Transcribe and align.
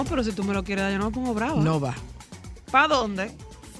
No, 0.00 0.06
pero 0.06 0.24
si 0.24 0.32
tú 0.32 0.42
me 0.44 0.54
lo 0.54 0.64
quieres 0.64 0.84
dar, 0.84 0.92
yo 0.92 0.98
no 0.98 1.10
me 1.10 1.10
pongo 1.10 1.34
brava. 1.34 1.60
No 1.60 1.78
va. 1.78 1.94
¿Para 2.70 2.88
dónde? 2.88 3.30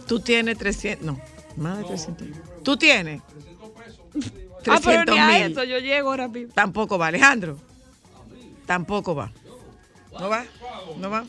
Tú 0.07 0.21
tienes 0.21 0.59
300, 0.59 1.07
no, 1.07 1.19
más 1.57 1.79
de 1.79 1.85
300. 1.85 2.29
¿Tú 2.63 2.77
tienes? 2.77 3.23
ah, 4.69 4.79
pero 4.85 5.05
300 5.07 5.15
ni 5.15 5.19
a 5.19 5.27
mil. 5.29 5.53
eso 5.53 5.65
yo 5.65 5.79
llego 5.79 6.11
ahora 6.11 6.29
mismo. 6.29 6.53
Tampoco 6.53 6.99
va, 6.99 7.07
Alejandro. 7.07 7.57
Tampoco 8.67 9.15
va. 9.15 9.33
No 10.13 10.29
va, 10.29 10.45
no 10.99 11.09
va, 11.09 11.25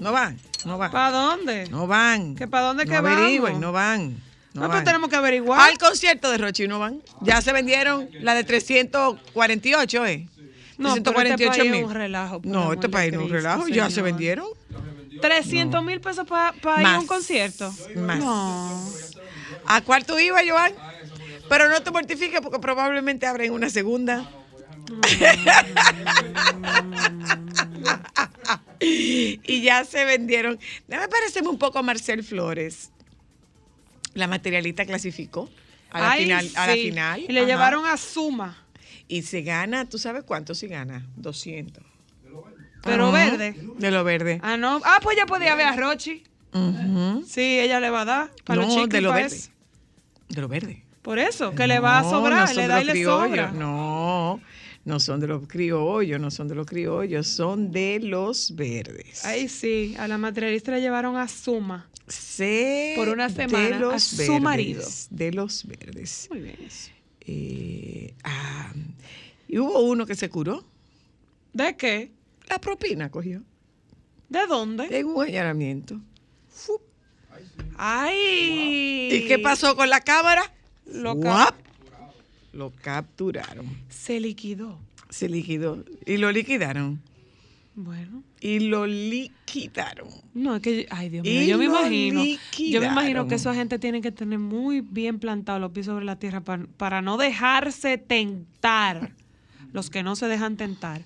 no 0.00 0.12
va, 0.12 0.34
no 0.66 0.76
va. 0.76 0.90
¿Para 0.90 1.10
dónde? 1.10 1.66
No 1.70 1.86
van. 1.86 2.34
¿Que 2.34 2.46
para 2.46 2.66
dónde 2.66 2.84
no 2.84 2.90
que 2.90 2.96
averigüen, 2.98 3.58
no 3.58 3.72
van. 3.72 4.10
No, 4.52 4.60
No, 4.60 4.60
van. 4.62 4.70
pero 4.72 4.84
tenemos 4.84 5.08
que 5.08 5.16
averiguar. 5.16 5.58
Al 5.58 5.78
concierto 5.78 6.30
de 6.30 6.36
Rochi 6.36 6.68
no 6.68 6.78
van. 6.80 7.00
Ya 7.22 7.40
se 7.40 7.50
vendieron 7.54 8.10
la 8.20 8.34
de 8.34 8.44
348, 8.44 10.04
¿eh? 10.04 10.28
No, 10.78 10.94
pero 10.94 11.20
este 11.22 11.36
348 11.36 11.50
país 11.50 11.64
es 11.66 11.70
mil. 11.72 11.84
un 11.84 11.94
relajo, 11.94 12.40
No, 12.44 12.72
este 12.72 12.88
país 12.88 13.12
no 13.12 13.20
es 13.20 13.26
un 13.26 13.32
relajo. 13.32 13.68
Ya 13.68 13.90
se 13.90 14.02
vendieron. 14.02 14.46
300 15.20 15.84
mil 15.84 16.00
pesos 16.00 16.26
para 16.26 16.54
ir 16.80 16.86
a 16.86 16.98
un 16.98 17.06
concierto. 17.06 17.72
Más. 17.96 18.18
No. 18.18 18.88
¿A 19.66 19.80
cuál 19.82 20.04
tú 20.04 20.18
ibas, 20.18 20.42
Joan? 20.48 20.72
Pero 21.48 21.68
no 21.68 21.82
te 21.82 21.90
mortifiques 21.90 22.40
porque 22.40 22.58
probablemente 22.58 23.26
abren 23.26 23.52
una 23.52 23.70
segunda. 23.70 24.28
y 28.80 29.62
ya 29.62 29.84
se 29.84 30.04
vendieron. 30.04 30.58
Déjame 30.88 31.08
parecerme 31.08 31.48
un 31.48 31.58
poco 31.58 31.78
a 31.78 31.82
Marcel 31.82 32.22
Flores. 32.24 32.90
La 34.14 34.26
materialista 34.26 34.84
clasificó 34.84 35.48
a 35.90 36.00
la 36.00 36.10
Ay, 36.12 36.22
final. 36.24 36.50
A 36.56 36.66
la 36.66 36.72
final. 36.74 37.20
Y 37.20 37.28
le 37.32 37.40
Ajá. 37.40 37.48
llevaron 37.48 37.86
a 37.86 37.96
Suma. 37.96 38.63
Y 39.08 39.22
se 39.22 39.42
gana, 39.42 39.88
¿tú 39.88 39.98
sabes 39.98 40.24
cuánto 40.24 40.54
se 40.54 40.66
gana? 40.66 41.06
200. 41.16 41.82
Pero 42.82 43.08
Ajá. 43.08 43.30
verde. 43.30 43.56
De 43.78 43.90
lo 43.90 44.04
verde. 44.04 44.40
Ah, 44.42 44.56
no. 44.56 44.80
Ah, 44.84 44.98
pues 45.02 45.16
ya 45.16 45.26
podía 45.26 45.54
ver 45.54 45.66
a 45.66 45.76
Rochi. 45.76 46.22
Sí, 47.26 47.60
ella 47.60 47.80
le 47.80 47.90
va 47.90 48.02
a 48.02 48.04
dar. 48.04 48.30
Para 48.44 48.60
los 48.62 48.68
No, 48.68 48.74
chicos 48.74 48.90
de 48.90 49.00
lo 49.00 49.12
verde. 49.12 49.36
eso. 49.36 49.50
De 50.28 50.40
lo 50.40 50.48
verde. 50.48 50.84
Por 51.02 51.18
eso, 51.18 51.54
que 51.54 51.66
le 51.66 51.80
va 51.80 51.98
a 51.98 52.04
sobrar, 52.04 52.48
no 52.48 52.54
le 52.54 52.62
de 52.62 52.68
da 52.68 52.80
y 52.82 52.84
le 52.84 53.04
sobra. 53.04 53.50
No, 53.52 54.40
no 54.84 55.00
son 55.00 55.20
de 55.20 55.26
los 55.26 55.46
criollos, 55.46 56.18
no 56.20 56.30
son 56.30 56.48
de 56.48 56.54
los 56.54 56.66
criollos, 56.66 57.26
son 57.26 57.70
de 57.72 58.00
los 58.00 58.54
verdes. 58.56 59.24
Ahí 59.24 59.48
sí, 59.48 59.94
a 59.98 60.08
la 60.08 60.16
materialista 60.16 60.70
le 60.72 60.80
llevaron 60.80 61.16
a 61.16 61.28
Suma. 61.28 61.88
Sé 62.08 62.94
Por 62.96 63.08
una 63.08 63.28
semana 63.28 63.68
de 63.68 63.74
a 63.74 63.78
los 63.78 64.02
su 64.02 64.16
verdes, 64.16 64.40
marido. 64.40 64.82
De 65.10 65.32
los 65.32 65.66
verdes. 65.66 66.28
Muy 66.30 66.40
bien. 66.40 66.56
Eh, 67.26 68.14
ah, 68.24 68.72
y 69.48 69.58
hubo 69.58 69.80
uno 69.80 70.06
que 70.06 70.14
se 70.14 70.28
curó. 70.28 70.64
¿De 71.52 71.76
qué? 71.76 72.10
La 72.48 72.60
propina 72.60 73.10
cogió. 73.10 73.42
¿De 74.28 74.46
dónde? 74.46 74.86
En 74.90 75.06
un 75.06 75.22
allanamiento. 75.22 76.00
¡Ay! 77.76 79.08
¿Y 79.12 79.28
qué 79.28 79.38
pasó 79.38 79.74
con 79.76 79.88
la 79.90 80.00
cámara? 80.00 80.52
Lo, 80.86 81.18
cap- 81.20 81.56
Lo 82.52 82.70
capturaron. 82.82 83.66
se 83.88 84.20
liquidó. 84.20 84.78
Se 85.10 85.28
liquidó. 85.28 85.84
Y 86.06 86.16
lo 86.18 86.30
liquidaron. 86.32 87.00
Bueno. 87.76 88.22
Y 88.40 88.60
lo 88.60 88.86
liquidaron. 88.86 90.08
No, 90.32 90.56
es 90.56 90.62
que, 90.62 90.86
ay 90.90 91.08
Dios 91.08 91.24
mío, 91.24 91.42
Y 91.42 91.46
yo 91.46 91.58
me 91.58 91.64
imagino, 91.64 92.24
yo 92.56 92.80
me 92.80 92.86
imagino 92.86 93.26
que 93.26 93.34
esa 93.34 93.54
gente 93.54 93.78
tiene 93.78 94.00
que 94.00 94.12
tener 94.12 94.38
muy 94.38 94.80
bien 94.80 95.18
plantados 95.18 95.60
los 95.60 95.72
pies 95.72 95.86
sobre 95.86 96.04
la 96.04 96.16
tierra 96.16 96.40
para, 96.40 96.66
para 96.76 97.02
no 97.02 97.16
dejarse 97.16 97.98
tentar, 97.98 99.10
los 99.72 99.90
que 99.90 100.02
no 100.02 100.14
se 100.14 100.26
dejan 100.26 100.56
tentar. 100.56 101.02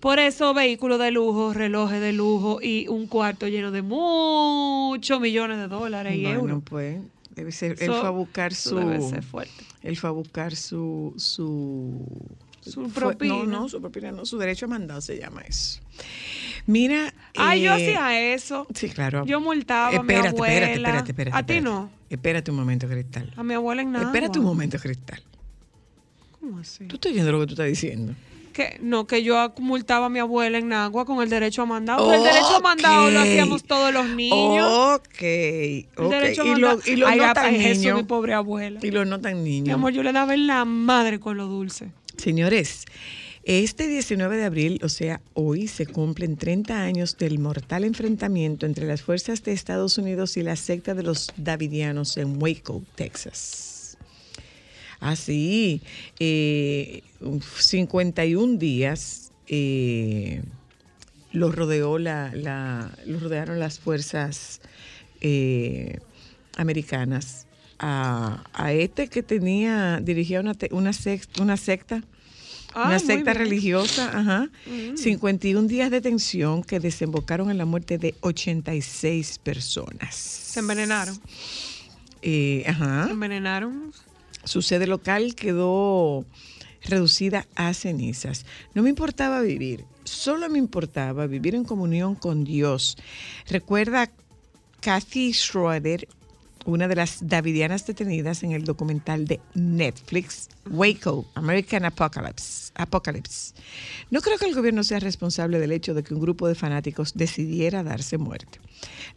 Por 0.00 0.18
eso 0.18 0.52
vehículos 0.54 0.98
de 0.98 1.10
lujo, 1.10 1.52
relojes 1.52 2.00
de 2.00 2.12
lujo 2.12 2.60
y 2.62 2.86
un 2.88 3.06
cuarto 3.06 3.48
lleno 3.48 3.70
de 3.70 3.82
muchos 3.82 5.20
millones 5.20 5.58
de 5.58 5.68
dólares 5.68 6.14
y 6.16 6.22
Bueno, 6.22 6.40
euros. 6.40 6.62
pues, 6.64 6.98
debe 7.34 7.52
ser, 7.52 7.76
él 7.80 7.88
fue 7.90 8.06
a 8.06 8.10
buscar 8.10 8.54
su... 8.54 8.76
debe 8.76 9.00
ser 9.00 9.22
fuerte. 9.22 9.64
Él 9.82 9.96
fue 9.96 10.08
a 10.10 10.12
buscar 10.12 10.54
su... 10.54 11.14
Su, 11.16 12.06
Su 12.70 12.88
fue- 12.88 13.02
propina. 13.02 13.34
no, 13.34 13.44
no, 13.44 13.68
su 13.68 13.80
propina, 13.80 14.12
no, 14.12 14.24
su 14.26 14.38
derecho 14.38 14.66
a 14.66 14.68
mandado 14.68 15.00
se 15.00 15.18
llama 15.18 15.42
eso. 15.42 15.80
Mira... 16.66 17.12
Ay, 17.36 17.62
yo 17.62 17.70
eh, 17.70 17.74
hacía 17.74 18.32
eso. 18.34 18.66
Sí, 18.74 18.88
claro. 18.88 19.24
Yo 19.26 19.40
multaba 19.40 19.88
a 19.88 19.90
mi 19.90 19.96
espérate, 19.98 20.28
abuela. 20.28 20.54
espérate, 20.54 20.72
espérate, 20.80 21.10
espérate. 21.10 21.36
A 21.38 21.46
ti 21.46 21.52
espérate. 21.54 21.60
no. 21.76 21.90
Espérate 22.10 22.50
un 22.50 22.56
momento, 22.56 22.88
Cristal. 22.88 23.32
A 23.36 23.42
mi 23.42 23.54
abuela 23.54 23.82
en 23.82 23.92
nada. 23.92 24.06
Espérate 24.06 24.38
un 24.38 24.44
momento, 24.46 24.78
Cristal. 24.78 25.22
¿Cómo 26.40 26.58
así? 26.58 26.84
¿Tú 26.86 26.96
estás 26.96 27.12
oyendo 27.12 27.32
lo 27.32 27.40
que 27.40 27.46
tú 27.46 27.52
estás 27.54 27.66
diciendo? 27.66 28.14
Que, 28.52 28.78
no, 28.80 29.06
que 29.06 29.22
yo 29.22 29.52
multaba 29.58 30.06
a 30.06 30.08
mi 30.08 30.18
abuela 30.18 30.56
en 30.56 30.68
Nagua 30.68 31.04
con 31.04 31.22
el 31.22 31.28
derecho 31.28 31.62
a 31.62 31.66
mandado. 31.66 32.02
Porque 32.04 32.16
El 32.16 32.22
derecho 32.24 32.56
a 32.56 32.60
mandado 32.60 33.10
lo 33.10 33.20
hacíamos 33.20 33.64
todos 33.64 33.92
los 33.92 34.06
niños. 34.08 34.66
Ok, 34.94 35.20
el 35.22 35.86
ok. 35.96 36.10
derecho 36.10 36.42
a 36.42 36.46
Y, 36.46 36.50
mandado. 36.52 36.76
lo, 36.86 36.90
y 36.92 36.96
los 36.96 37.10
Ay, 37.10 37.18
no 37.18 37.32
tan 37.34 37.54
Jesús, 37.54 37.78
mi 37.84 37.90
niños. 37.90 38.02
pobre 38.06 38.32
abuela. 38.32 38.80
Y 38.82 38.90
los 38.90 39.06
no 39.06 39.20
tan 39.20 39.42
Mi 39.42 39.50
niños. 39.60 39.74
amor, 39.74 39.92
yo 39.92 40.02
le 40.02 40.12
daba 40.12 40.32
en 40.32 40.46
la 40.46 40.64
madre 40.64 41.20
con 41.20 41.36
lo 41.36 41.46
dulce. 41.48 41.90
Señores, 42.16 42.84
este 43.44 43.86
19 43.86 44.36
de 44.36 44.44
abril, 44.44 44.80
o 44.82 44.88
sea, 44.88 45.20
hoy 45.34 45.68
se 45.68 45.86
cumplen 45.86 46.36
30 46.36 46.82
años 46.82 47.16
del 47.18 47.38
mortal 47.38 47.84
enfrentamiento 47.84 48.66
entre 48.66 48.86
las 48.86 49.02
fuerzas 49.02 49.42
de 49.44 49.52
Estados 49.52 49.98
Unidos 49.98 50.36
y 50.36 50.42
la 50.42 50.56
secta 50.56 50.94
de 50.94 51.02
los 51.04 51.28
Davidianos 51.36 52.16
en 52.16 52.42
Waco, 52.42 52.82
Texas. 52.96 53.96
Así, 54.98 55.82
eh, 56.18 57.02
51 57.58 58.58
días 58.58 59.30
eh, 59.46 60.42
los 61.32 61.54
rodeó 61.54 61.98
la, 61.98 62.32
la- 62.34 62.96
los 63.04 63.22
rodearon 63.22 63.60
las 63.60 63.78
fuerzas 63.78 64.60
eh, 65.20 65.98
americanas 66.56 67.45
a, 67.78 68.44
a 68.52 68.72
este 68.72 69.08
que 69.08 69.22
tenía 69.22 70.00
dirigía 70.00 70.40
una 70.40 70.54
te- 70.54 70.68
una, 70.72 70.90
una 71.40 71.56
secta 71.56 72.02
Ah, 72.78 72.88
una 72.88 72.98
secta 72.98 73.32
religiosa, 73.32 74.10
ajá. 74.18 74.50
Mm. 74.66 74.98
51 74.98 75.66
días 75.66 75.90
de 75.90 75.96
detención 75.96 76.62
que 76.62 76.78
desembocaron 76.78 77.50
en 77.50 77.56
la 77.56 77.64
muerte 77.64 77.96
de 77.96 78.14
86 78.20 79.38
personas. 79.38 80.14
Se 80.14 80.60
envenenaron. 80.60 81.18
Eh, 82.20 82.62
Se 82.66 82.70
ajá. 82.70 83.08
envenenaron. 83.10 83.92
Su 84.44 84.60
sede 84.60 84.86
local 84.86 85.34
quedó 85.34 86.26
reducida 86.82 87.46
a 87.54 87.72
cenizas. 87.72 88.44
No 88.74 88.82
me 88.82 88.90
importaba 88.90 89.40
vivir, 89.40 89.86
solo 90.04 90.48
me 90.50 90.58
importaba 90.58 91.26
vivir 91.26 91.54
en 91.54 91.64
comunión 91.64 92.14
con 92.14 92.44
Dios. 92.44 92.98
Recuerda 93.48 94.10
Kathy 94.80 95.32
Schroeder, 95.32 96.06
una 96.66 96.88
de 96.88 96.96
las 96.96 97.26
davidianas 97.26 97.86
detenidas 97.86 98.42
en 98.42 98.52
el 98.52 98.64
documental 98.64 99.26
de 99.26 99.40
Netflix, 99.54 100.48
Waco, 100.68 101.24
American 101.34 101.84
Apocalypse. 101.84 102.72
Apocalypse. 102.74 103.54
No 104.10 104.20
creo 104.20 104.36
que 104.36 104.46
el 104.46 104.54
gobierno 104.54 104.84
sea 104.84 104.98
responsable 104.98 105.58
del 105.58 105.72
hecho 105.72 105.94
de 105.94 106.02
que 106.02 106.12
un 106.12 106.20
grupo 106.20 106.48
de 106.48 106.54
fanáticos 106.54 107.14
decidiera 107.14 107.82
darse 107.82 108.18
muerte. 108.18 108.58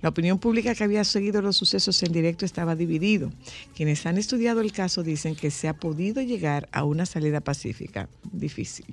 La 0.02 0.10
opinión 0.10 0.40
pública 0.40 0.74
que 0.76 0.84
había 0.84 1.04
seguido 1.04 1.42
los 1.42 1.58
sucesos 1.58 2.02
en 2.04 2.14
directo 2.14 2.46
estaba 2.46 2.76
dividido. 2.76 3.32
Quienes 3.76 4.06
han 4.06 4.18
estudiado 4.18 4.62
el 4.62 4.72
caso 4.72 5.04
dicen 5.04 5.36
que 5.36 5.52
se 5.52 5.68
ha 5.68 5.74
podido 5.74 6.22
llegar 6.22 6.70
a 6.72 6.86
una 6.86 7.06
salida 7.06 7.42
pacífica. 7.42 8.08
Difícil. 8.32 8.86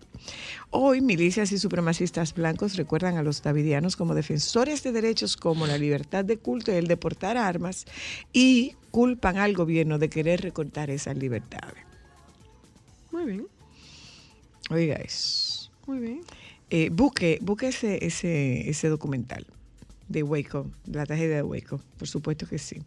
Hoy, 0.71 1.01
milicias 1.01 1.53
y 1.53 1.59
supremacistas 1.59 2.35
blancos 2.35 2.77
recuerdan 2.77 3.17
a 3.17 3.23
los 3.23 3.43
davidianos 3.43 3.97
como 3.97 4.15
defensores 4.15 4.83
de 4.83 4.93
derechos 4.93 5.37
como 5.37 5.67
la 5.67 5.79
libertad 5.79 6.25
de 6.25 6.39
culto 6.39 6.73
y 6.73 6.77
el 6.77 6.89
de 6.89 6.97
portar 6.97 7.37
armas 7.37 7.85
y 8.33 8.46
culpan 8.91 9.37
al 9.39 9.55
gobierno 9.55 9.99
de 9.99 10.09
querer 10.09 10.41
recortar 10.41 10.91
esas 10.91 11.17
libertades. 11.17 11.85
Muy 13.13 13.25
bien, 13.25 13.47
Oiga 14.71 14.97
eso. 14.97 15.71
muy 15.87 15.99
bien. 16.01 16.21
Eh, 16.71 16.91
busque 16.91 17.39
busque 17.41 17.69
ese, 17.69 18.05
ese, 18.05 18.69
ese 18.69 18.89
documental 18.89 19.47
de 20.09 20.23
Waco, 20.23 20.71
la 20.87 21.07
tragedia 21.07 21.37
de 21.37 21.43
Waco, 21.43 21.81
por 21.99 22.09
supuesto 22.09 22.47
que 22.49 22.59
sí. 22.59 22.83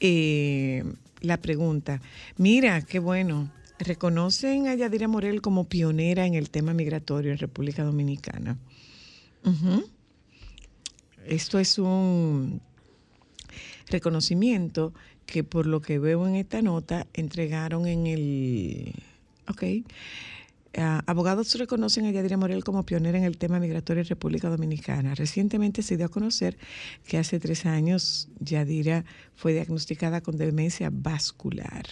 Eh, 0.00 0.82
la 1.20 1.36
pregunta, 1.36 2.00
mira, 2.36 2.82
qué 2.82 2.98
bueno, 2.98 3.50
reconocen 3.78 4.66
a 4.68 4.74
Yadira 4.74 5.08
Morel 5.08 5.40
como 5.40 5.64
pionera 5.64 6.26
en 6.26 6.34
el 6.34 6.50
tema 6.50 6.74
migratorio 6.74 7.32
en 7.32 7.38
República 7.38 7.84
Dominicana. 7.84 8.58
Ujú. 9.44 9.84
Esto 11.26 11.58
es 11.58 11.78
un 11.78 12.60
reconocimiento 13.88 14.92
que 15.26 15.44
por 15.44 15.66
lo 15.66 15.80
que 15.80 15.98
veo 15.98 16.26
en 16.26 16.36
esta 16.36 16.62
nota 16.62 17.06
entregaron 17.14 17.86
en 17.86 18.06
el... 18.06 18.92
Ok. 19.48 19.62
Ah, 20.78 21.02
abogados 21.06 21.54
reconocen 21.54 22.04
a 22.04 22.10
Yadira 22.10 22.36
Morel 22.36 22.62
como 22.62 22.84
pionera 22.84 23.16
en 23.16 23.24
el 23.24 23.38
tema 23.38 23.58
migratorio 23.58 24.02
en 24.02 24.08
República 24.08 24.50
Dominicana. 24.50 25.14
Recientemente 25.14 25.82
se 25.82 25.96
dio 25.96 26.04
a 26.06 26.10
conocer 26.10 26.58
que 27.06 27.16
hace 27.16 27.40
tres 27.40 27.64
años 27.64 28.28
Yadira 28.40 29.06
fue 29.34 29.54
diagnosticada 29.54 30.20
con 30.20 30.36
demencia 30.36 30.90
vascular. 30.92 31.86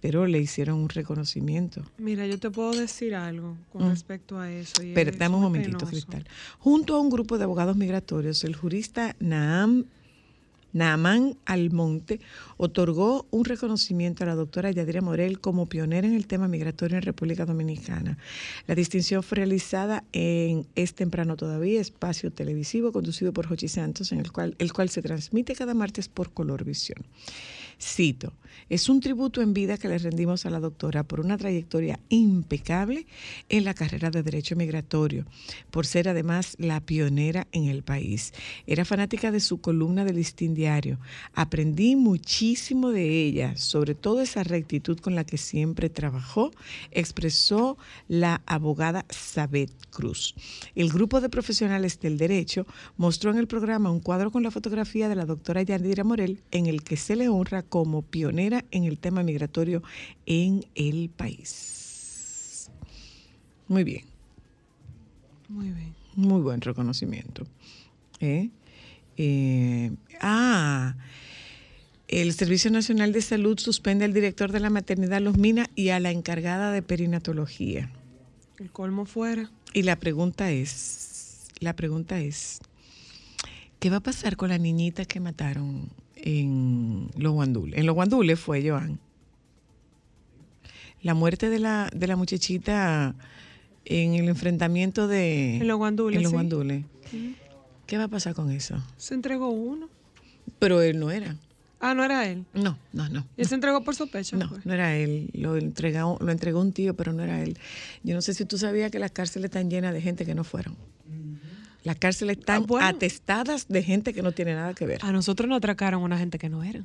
pero 0.00 0.26
le 0.26 0.40
hicieron 0.40 0.80
un 0.80 0.88
reconocimiento. 0.88 1.84
Mira, 1.96 2.26
yo 2.26 2.36
te 2.36 2.50
puedo 2.50 2.72
decir 2.72 3.14
algo 3.14 3.56
con 3.70 3.84
Mm. 3.86 3.90
respecto 3.90 4.36
a 4.40 4.50
eso. 4.50 4.82
y 4.82 4.92
Pero 4.94 5.10
es 5.12 5.18
dame 5.18 5.36
un 5.36 5.42
momentito, 5.42 5.78
penoso. 5.78 5.92
Cristal. 5.92 6.26
Junto 6.58 6.96
a 6.96 7.00
un 7.00 7.08
grupo 7.08 7.38
de 7.38 7.44
abogados 7.44 7.76
migratorios, 7.76 8.42
el 8.42 8.56
jurista 8.56 9.14
Naam 9.20 9.84
Naamán 10.72 11.36
Almonte 11.44 12.20
otorgó 12.56 13.26
un 13.30 13.44
reconocimiento 13.44 14.24
a 14.24 14.26
la 14.26 14.34
doctora 14.34 14.70
Yadira 14.70 15.00
Morel 15.00 15.40
como 15.40 15.66
pionera 15.66 16.06
en 16.06 16.14
el 16.14 16.26
tema 16.26 16.48
migratorio 16.48 16.96
en 16.96 17.02
República 17.02 17.44
Dominicana. 17.44 18.18
La 18.66 18.74
distinción 18.74 19.22
fue 19.22 19.36
realizada 19.36 20.04
en 20.12 20.66
Es 20.74 20.94
Temprano 20.94 21.36
Todavía, 21.36 21.80
espacio 21.80 22.32
televisivo 22.32 22.92
conducido 22.92 23.32
por 23.32 23.46
Jochi 23.46 23.68
Santos, 23.68 24.12
en 24.12 24.20
el 24.20 24.32
cual, 24.32 24.54
el 24.58 24.72
cual 24.72 24.88
se 24.88 25.02
transmite 25.02 25.54
cada 25.54 25.74
martes 25.74 26.08
por 26.08 26.32
Color 26.32 26.64
Visión. 26.64 27.04
Cito, 27.80 28.32
es 28.68 28.88
un 28.88 29.00
tributo 29.00 29.42
en 29.42 29.54
vida 29.54 29.76
que 29.76 29.88
le 29.88 29.98
rendimos 29.98 30.46
a 30.46 30.50
la 30.50 30.60
doctora 30.60 31.02
por 31.02 31.20
una 31.20 31.36
trayectoria 31.36 32.00
impecable 32.08 33.06
en 33.48 33.64
la 33.64 33.74
carrera 33.74 34.10
de 34.10 34.22
Derecho 34.22 34.56
Migratorio, 34.56 35.26
por 35.70 35.86
ser 35.86 36.08
además 36.08 36.56
la 36.58 36.80
pionera 36.80 37.46
en 37.52 37.66
el 37.66 37.82
país. 37.82 38.32
Era 38.66 38.84
fanática 38.84 39.30
de 39.30 39.40
su 39.40 39.60
columna 39.60 40.04
del 40.04 40.16
Listín 40.16 40.54
Diario. 40.54 40.98
Aprendí 41.34 41.96
muchísimo 41.96 42.90
de 42.90 43.24
ella, 43.24 43.56
sobre 43.56 43.94
todo 43.94 44.20
esa 44.20 44.42
rectitud 44.42 44.98
con 44.98 45.14
la 45.14 45.24
que 45.24 45.38
siempre 45.38 45.90
trabajó, 45.90 46.50
expresó 46.90 47.76
la 48.08 48.42
abogada 48.46 49.04
Sabet 49.10 49.72
Cruz. 49.90 50.34
El 50.74 50.90
grupo 50.90 51.20
de 51.20 51.28
profesionales 51.28 52.00
del 52.00 52.18
derecho 52.18 52.66
mostró 52.96 53.30
en 53.30 53.38
el 53.38 53.46
programa 53.46 53.90
un 53.90 54.00
cuadro 54.00 54.30
con 54.30 54.42
la 54.42 54.50
fotografía 54.50 55.08
de 55.08 55.16
la 55.16 55.26
doctora 55.26 55.62
Yadira 55.62 56.04
Morel 56.04 56.42
en 56.50 56.66
el 56.66 56.82
que 56.82 56.96
se 56.96 57.16
le 57.16 57.28
honra 57.28 57.62
como 57.62 58.02
pionera 58.02 58.61
en 58.70 58.84
el 58.84 58.98
tema 58.98 59.22
migratorio 59.22 59.82
en 60.26 60.64
el 60.74 61.10
país. 61.10 62.70
Muy 63.68 63.84
bien, 63.84 64.04
Muy 65.48 65.70
bien. 65.70 65.94
muy 66.14 66.40
buen 66.40 66.60
reconocimiento. 66.60 67.46
¿Eh? 68.20 68.50
Eh, 69.16 69.92
ah, 70.20 70.94
el 72.08 72.32
Servicio 72.34 72.70
Nacional 72.70 73.12
de 73.12 73.22
Salud 73.22 73.58
suspende 73.58 74.04
al 74.04 74.12
director 74.12 74.52
de 74.52 74.60
la 74.60 74.70
maternidad 74.70 75.20
Los 75.20 75.38
Minas 75.38 75.68
y 75.74 75.88
a 75.88 76.00
la 76.00 76.10
encargada 76.10 76.70
de 76.70 76.82
perinatología. 76.82 77.90
El 78.58 78.70
colmo 78.70 79.06
fuera. 79.06 79.50
Y 79.72 79.82
la 79.82 79.96
pregunta 79.96 80.50
es, 80.50 81.48
la 81.60 81.74
pregunta 81.74 82.20
es, 82.20 82.60
¿qué 83.80 83.88
va 83.88 83.96
a 83.96 84.00
pasar 84.00 84.36
con 84.36 84.50
la 84.50 84.58
niñita 84.58 85.04
que 85.06 85.20
mataron 85.20 85.88
en 86.22 87.10
los 87.16 87.32
guandules? 87.32 87.78
En 87.78 87.86
los 87.86 87.94
guandules 87.94 88.38
fue 88.40 88.66
Joan. 88.66 88.98
La 91.02 91.14
muerte 91.14 91.50
de 91.50 91.58
la, 91.58 91.90
de 91.94 92.06
la 92.06 92.16
muchachita 92.16 93.14
en 93.84 94.14
el 94.14 94.28
enfrentamiento 94.28 95.08
de... 95.08 95.56
En 95.56 95.68
los 95.68 95.76
guandules, 95.76 96.16
en 96.16 96.22
los 96.22 96.30
sí. 96.30 96.34
guandules. 96.34 96.84
¿Qué 97.86 97.98
va 97.98 98.04
a 98.04 98.08
pasar 98.08 98.34
con 98.34 98.50
eso? 98.50 98.82
Se 98.96 99.14
entregó 99.14 99.48
uno. 99.50 99.88
Pero 100.58 100.80
él 100.80 100.98
no 100.98 101.10
era. 101.10 101.36
Ah, 101.80 101.94
no 101.94 102.04
era 102.04 102.28
él. 102.28 102.44
No, 102.54 102.78
no, 102.92 103.08
no. 103.08 103.26
Él 103.36 103.46
se 103.46 103.56
entregó 103.56 103.82
por 103.82 103.96
sospecha. 103.96 104.36
No, 104.36 104.48
fue. 104.48 104.58
no 104.64 104.72
era 104.72 104.96
él. 104.96 105.30
Lo 105.32 105.56
entregó, 105.56 106.16
lo 106.20 106.30
entregó 106.30 106.60
un 106.60 106.72
tío, 106.72 106.94
pero 106.94 107.12
no 107.12 107.24
era 107.24 107.42
él. 107.42 107.58
Yo 108.04 108.14
no 108.14 108.22
sé 108.22 108.34
si 108.34 108.44
tú 108.44 108.56
sabías 108.56 108.92
que 108.92 109.00
las 109.00 109.10
cárceles 109.10 109.46
están 109.46 109.68
llenas 109.68 109.92
de 109.92 110.00
gente 110.00 110.24
que 110.24 110.36
no 110.36 110.44
fueron. 110.44 110.76
Las 111.84 111.96
cárceles 111.96 112.38
están 112.38 112.62
Ah, 112.62 112.66
bueno. 112.66 112.86
atestadas 112.86 113.66
de 113.68 113.82
gente 113.82 114.14
que 114.14 114.22
no 114.22 114.32
tiene 114.32 114.54
nada 114.54 114.72
que 114.74 114.86
ver. 114.86 115.00
A 115.02 115.10
nosotros 115.12 115.48
nos 115.48 115.56
atracaron 115.58 116.02
una 116.02 116.16
gente 116.18 116.38
que 116.38 116.48
no 116.48 116.62
era. 116.62 116.84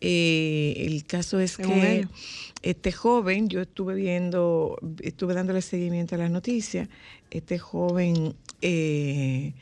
Eh, 0.00 0.74
el 0.86 1.04
caso 1.04 1.38
es 1.40 1.52
Según 1.52 1.80
que 1.80 1.98
ellos. 1.98 2.10
este 2.62 2.90
joven, 2.92 3.48
yo 3.48 3.60
estuve 3.60 3.94
viendo, 3.94 4.78
estuve 5.02 5.34
dándole 5.34 5.60
seguimiento 5.62 6.14
a 6.14 6.18
las 6.18 6.30
noticias, 6.30 6.88
este 7.30 7.58
joven 7.58 8.34
eh, 8.62 9.52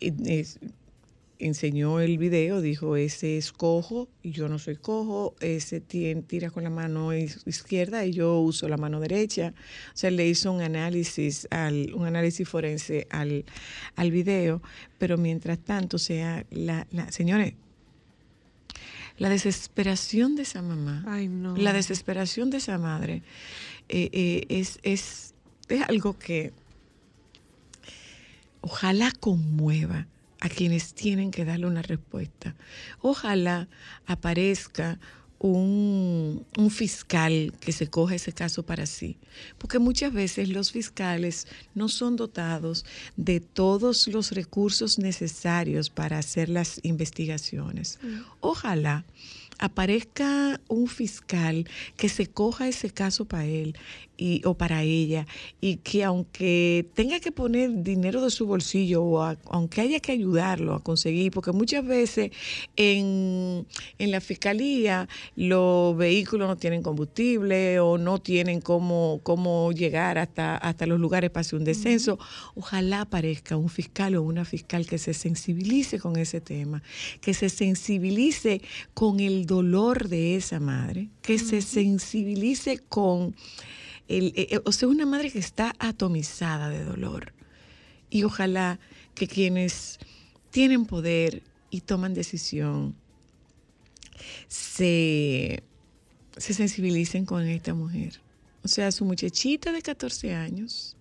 eh, 0.00 0.46
enseñó 1.42 2.00
el 2.00 2.18
video, 2.18 2.60
dijo, 2.60 2.96
ese 2.96 3.36
es 3.36 3.52
cojo 3.52 4.08
y 4.22 4.30
yo 4.30 4.48
no 4.48 4.58
soy 4.58 4.76
cojo, 4.76 5.34
ese 5.40 5.80
tira 5.80 6.50
con 6.50 6.64
la 6.64 6.70
mano 6.70 7.12
izquierda 7.12 8.04
y 8.06 8.12
yo 8.12 8.38
uso 8.40 8.68
la 8.68 8.76
mano 8.76 9.00
derecha. 9.00 9.54
O 9.88 9.96
sea, 9.96 10.10
le 10.10 10.26
hizo 10.26 10.52
un 10.52 10.62
análisis, 10.62 11.48
al, 11.50 11.92
un 11.94 12.06
análisis 12.06 12.48
forense 12.48 13.06
al, 13.10 13.44
al 13.96 14.10
video, 14.10 14.62
pero 14.98 15.18
mientras 15.18 15.58
tanto, 15.58 15.96
o 15.96 16.00
sea, 16.00 16.46
la, 16.50 16.86
la, 16.90 17.10
señores, 17.10 17.54
la 19.18 19.28
desesperación 19.28 20.36
de 20.36 20.42
esa 20.42 20.62
mamá, 20.62 21.04
Ay, 21.06 21.28
no. 21.28 21.56
la 21.56 21.72
desesperación 21.72 22.50
de 22.50 22.58
esa 22.58 22.78
madre, 22.78 23.22
eh, 23.88 24.08
eh, 24.12 24.46
es, 24.48 24.78
es, 24.82 25.34
es 25.68 25.82
algo 25.88 26.18
que 26.18 26.52
ojalá 28.60 29.12
conmueva 29.12 30.06
a 30.42 30.48
quienes 30.48 30.94
tienen 30.94 31.30
que 31.30 31.44
darle 31.44 31.66
una 31.66 31.82
respuesta. 31.82 32.56
Ojalá 33.00 33.68
aparezca 34.06 34.98
un, 35.38 36.44
un 36.58 36.70
fiscal 36.70 37.54
que 37.60 37.70
se 37.70 37.86
coja 37.86 38.16
ese 38.16 38.32
caso 38.32 38.64
para 38.64 38.86
sí, 38.86 39.18
porque 39.58 39.78
muchas 39.78 40.12
veces 40.12 40.48
los 40.48 40.72
fiscales 40.72 41.46
no 41.76 41.88
son 41.88 42.16
dotados 42.16 42.84
de 43.16 43.38
todos 43.38 44.08
los 44.08 44.32
recursos 44.32 44.98
necesarios 44.98 45.90
para 45.90 46.18
hacer 46.18 46.48
las 46.48 46.80
investigaciones. 46.82 48.00
Ojalá 48.40 49.04
aparezca 49.60 50.60
un 50.66 50.88
fiscal 50.88 51.68
que 51.96 52.08
se 52.08 52.26
coja 52.26 52.66
ese 52.66 52.90
caso 52.90 53.26
para 53.26 53.46
él 53.46 53.76
y, 54.22 54.40
o 54.44 54.54
para 54.54 54.82
ella 54.82 55.26
y 55.60 55.76
que 55.78 56.04
aunque 56.04 56.86
tenga 56.94 57.18
que 57.20 57.32
poner 57.32 57.82
dinero 57.82 58.22
de 58.22 58.30
su 58.30 58.46
bolsillo 58.46 59.02
o 59.02 59.22
a- 59.22 59.36
aunque 59.50 59.80
haya 59.80 59.98
que 60.00 60.12
ayudarlo 60.12 60.74
a 60.74 60.82
conseguir, 60.82 61.32
porque 61.32 61.52
muchas 61.52 61.84
veces 61.84 62.30
en, 62.76 63.66
en 63.98 64.10
la 64.10 64.20
fiscalía 64.20 65.08
los 65.36 65.96
vehículos 65.96 66.48
no 66.48 66.56
tienen 66.56 66.82
combustible 66.82 67.80
o 67.80 67.98
no 67.98 68.20
tienen 68.20 68.60
cómo, 68.60 69.20
cómo 69.22 69.72
llegar 69.72 70.18
hasta, 70.18 70.56
hasta 70.56 70.86
los 70.86 71.00
lugares 71.00 71.30
para 71.30 71.40
hacer 71.42 71.58
un 71.58 71.64
descenso, 71.64 72.18
ojalá 72.54 73.02
aparezca 73.02 73.56
un 73.56 73.68
fiscal 73.68 74.14
o 74.16 74.22
una 74.22 74.44
fiscal 74.44 74.86
que 74.86 74.98
se 74.98 75.14
sensibilice 75.14 75.98
con 75.98 76.16
ese 76.16 76.40
tema, 76.40 76.82
que 77.20 77.34
se 77.34 77.48
sensibilice 77.48 78.60
con 78.94 79.20
el 79.20 79.46
dolor 79.46 80.08
de 80.08 80.36
esa 80.36 80.60
madre, 80.60 81.08
que 81.22 81.38
se 81.38 81.60
sensibilice 81.62 82.78
con 82.78 83.34
eh, 84.08 84.32
eh, 84.36 84.60
o 84.64 84.72
sea, 84.72 84.88
una 84.88 85.06
madre 85.06 85.30
que 85.30 85.38
está 85.38 85.74
atomizada 85.78 86.68
de 86.68 86.84
dolor. 86.84 87.32
Y 88.10 88.24
ojalá 88.24 88.78
que 89.14 89.26
quienes 89.26 89.98
tienen 90.50 90.84
poder 90.84 91.42
y 91.70 91.80
toman 91.80 92.14
decisión 92.14 92.94
se, 94.48 95.62
se 96.36 96.54
sensibilicen 96.54 97.24
con 97.24 97.42
esta 97.46 97.74
mujer. 97.74 98.20
O 98.64 98.68
sea, 98.68 98.92
su 98.92 99.04
muchachita 99.04 99.72
de 99.72 99.82
14 99.82 100.34
años 100.34 100.96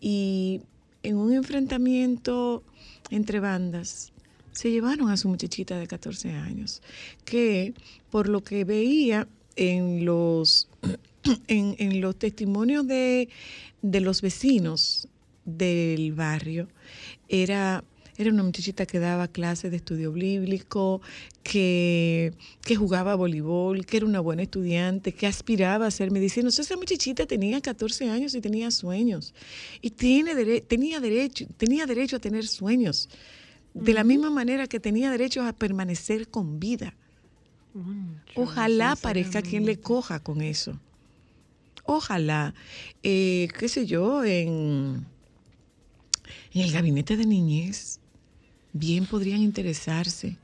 y 0.00 0.60
en 1.02 1.16
un 1.16 1.32
enfrentamiento 1.32 2.62
entre 3.10 3.40
bandas 3.40 4.12
se 4.52 4.70
llevaron 4.70 5.10
a 5.10 5.16
su 5.16 5.28
muchachita 5.28 5.78
de 5.78 5.86
14 5.86 6.32
años, 6.32 6.82
que 7.24 7.74
por 8.10 8.28
lo 8.28 8.42
que 8.42 8.64
veía 8.64 9.28
en 9.54 10.04
los, 10.04 10.68
en, 11.48 11.74
en 11.78 12.00
los 12.00 12.16
testimonios 12.16 12.86
de, 12.86 13.28
de 13.82 14.00
los 14.00 14.22
vecinos 14.22 15.08
del 15.44 16.12
barrio, 16.12 16.68
era, 17.28 17.84
era 18.18 18.30
una 18.30 18.42
muchachita 18.42 18.84
que 18.86 18.98
daba 18.98 19.28
clases 19.28 19.70
de 19.70 19.76
estudio 19.76 20.12
bíblico, 20.12 21.00
que, 21.42 22.32
que 22.62 22.74
jugaba 22.76 23.14
voleibol, 23.14 23.86
que 23.86 23.98
era 23.98 24.06
una 24.06 24.18
buena 24.20 24.42
estudiante, 24.42 25.12
que 25.12 25.26
aspiraba 25.28 25.86
a 25.86 25.90
ser 25.92 26.10
medicina. 26.10 26.48
O 26.48 26.50
sea, 26.50 26.64
esa 26.64 26.76
muchachita 26.76 27.26
tenía 27.26 27.60
14 27.60 28.10
años 28.10 28.34
y 28.34 28.40
tenía 28.40 28.70
sueños. 28.72 29.34
Y 29.80 29.90
tiene 29.90 30.34
dere- 30.34 30.64
tenía, 30.66 30.98
derecho, 30.98 31.46
tenía 31.56 31.86
derecho 31.86 32.16
a 32.16 32.18
tener 32.20 32.46
sueños. 32.48 33.08
De 33.74 33.92
la 33.92 34.04
misma 34.04 34.30
manera 34.30 34.66
que 34.66 34.80
tenía 34.80 35.10
derecho 35.10 35.42
a 35.42 35.52
permanecer 35.52 36.28
con 36.28 36.58
vida. 36.58 36.94
Ojalá 38.34 38.92
aparezca 38.92 39.42
quien 39.42 39.66
le 39.66 39.78
coja 39.78 40.18
con 40.20 40.40
eso. 40.40 40.80
Ojalá, 41.86 42.54
eh, 43.02 43.48
qué 43.58 43.68
sé 43.68 43.86
yo, 43.86 44.24
en, 44.24 45.06
el 46.52 46.72
gabinete 46.72 47.16
de 47.16 47.26
niñez, 47.26 48.00
bien 48.72 49.06
podrían 49.06 49.40
interesarse 49.40 50.36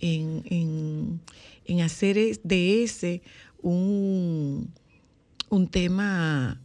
en, 0.00 0.42
en- 0.46 1.20
en 1.66 1.80
hacer 1.80 2.16
de 2.42 2.82
ese 2.82 3.22
un, 3.62 4.70
un 5.48 5.68
tema 5.68 6.60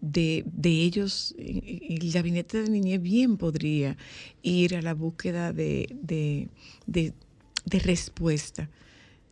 de, 0.00 0.42
de 0.46 0.70
ellos. 0.82 1.34
El 1.38 2.10
gabinete 2.12 2.62
de 2.62 2.70
niñez 2.70 3.02
bien 3.02 3.36
podría 3.36 3.96
ir 4.42 4.74
a 4.76 4.82
la 4.82 4.94
búsqueda 4.94 5.52
de, 5.52 5.94
de- 6.02 6.48
de 6.86 7.78
respuesta 7.80 8.68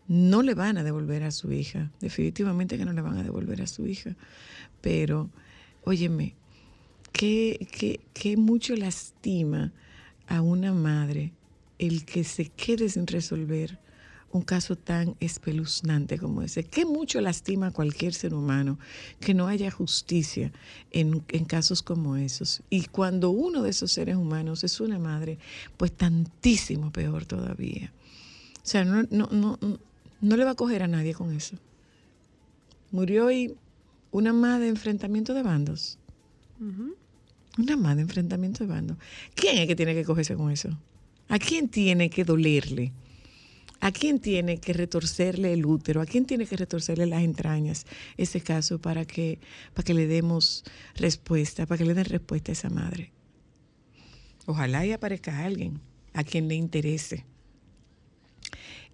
no 0.06 0.42
le 0.42 0.54
van 0.54 0.78
a 0.78 0.84
devolver 0.84 1.22
a 1.22 1.30
su 1.30 1.52
hija, 1.52 1.90
definitivamente 2.00 2.78
que 2.78 2.84
no 2.84 2.92
le 2.92 3.02
van 3.02 3.18
a 3.18 3.22
devolver 3.22 3.62
a 3.62 3.66
su 3.66 3.86
hija, 3.86 4.16
pero 4.80 5.30
óyeme, 5.84 6.34
qué, 7.12 7.66
qué, 7.70 8.00
qué 8.12 8.36
mucho 8.36 8.76
lastima 8.76 9.72
a 10.26 10.40
una 10.40 10.72
madre 10.72 11.32
el 11.78 12.04
que 12.04 12.24
se 12.24 12.48
quede 12.48 12.88
sin 12.88 13.06
resolver 13.06 13.78
un 14.34 14.42
caso 14.42 14.76
tan 14.76 15.14
espeluznante 15.20 16.18
como 16.18 16.42
ese. 16.42 16.64
Qué 16.64 16.84
mucho 16.84 17.20
lastima 17.20 17.68
a 17.68 17.70
cualquier 17.70 18.14
ser 18.14 18.34
humano 18.34 18.78
que 19.20 19.32
no 19.32 19.46
haya 19.46 19.70
justicia 19.70 20.52
en, 20.90 21.20
casos 21.46 21.82
como 21.82 22.16
esos. 22.16 22.62
Y 22.68 22.86
cuando 22.86 23.30
uno 23.30 23.62
de 23.62 23.70
esos 23.70 23.92
seres 23.92 24.16
humanos 24.16 24.64
es 24.64 24.80
una 24.80 24.98
madre, 24.98 25.38
pues 25.76 25.92
tantísimo 25.92 26.90
peor 26.90 27.26
todavía. 27.26 27.92
O 28.56 28.66
sea, 28.66 28.84
no, 28.84 29.04
no, 29.10 29.28
no, 29.30 29.58
no 30.24 30.36
le 30.36 30.44
va 30.44 30.52
a 30.52 30.54
coger 30.54 30.82
a 30.82 30.88
nadie 30.88 31.14
con 31.14 31.32
eso. 31.32 31.56
Murió 32.90 33.30
y 33.30 33.54
una 34.10 34.32
madre 34.32 34.64
de 34.64 34.70
enfrentamiento 34.70 35.34
de 35.34 35.42
bandos. 35.42 35.98
Una 37.58 37.76
madre 37.76 37.96
de 37.96 38.02
enfrentamiento 38.02 38.64
de 38.64 38.70
bandos. 38.70 38.96
¿Quién 39.34 39.58
es 39.58 39.66
que 39.66 39.76
tiene 39.76 39.94
que 39.94 40.04
cogerse 40.04 40.34
con 40.34 40.50
eso? 40.50 40.70
¿A 41.28 41.38
quién 41.38 41.68
tiene 41.68 42.08
que 42.08 42.24
dolerle? 42.24 42.92
¿A 43.80 43.92
quién 43.92 44.18
tiene 44.18 44.58
que 44.58 44.72
retorcerle 44.72 45.52
el 45.52 45.66
útero? 45.66 46.00
¿A 46.00 46.06
quién 46.06 46.24
tiene 46.24 46.46
que 46.46 46.56
retorcerle 46.56 47.04
las 47.04 47.22
entrañas 47.22 47.84
ese 48.16 48.40
caso 48.40 48.80
para 48.80 49.04
que, 49.04 49.38
para 49.74 49.84
que 49.84 49.92
le 49.92 50.06
demos 50.06 50.64
respuesta, 50.94 51.66
para 51.66 51.78
que 51.78 51.84
le 51.84 51.92
den 51.92 52.06
respuesta 52.06 52.50
a 52.50 52.54
esa 52.54 52.70
madre? 52.70 53.12
Ojalá 54.46 54.86
y 54.86 54.92
aparezca 54.92 55.44
alguien 55.44 55.80
a 56.14 56.24
quien 56.24 56.48
le 56.48 56.54
interese. 56.54 57.26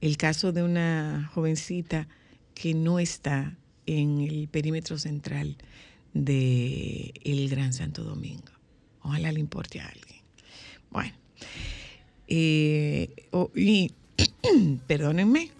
El 0.00 0.16
caso 0.16 0.52
de 0.52 0.62
una 0.62 1.30
jovencita 1.34 2.08
que 2.54 2.74
no 2.74 2.98
está 2.98 3.56
en 3.86 4.20
el 4.20 4.48
perímetro 4.48 4.98
central 4.98 5.56
de 6.14 7.12
el 7.24 7.48
Gran 7.48 7.72
Santo 7.72 8.04
Domingo. 8.04 8.52
Ojalá 9.02 9.32
le 9.32 9.40
importe 9.40 9.80
a 9.80 9.86
alguien. 9.86 10.20
Bueno, 10.90 11.12
eh, 12.28 13.10
y 13.54 13.92
perdónenme, 14.86 15.50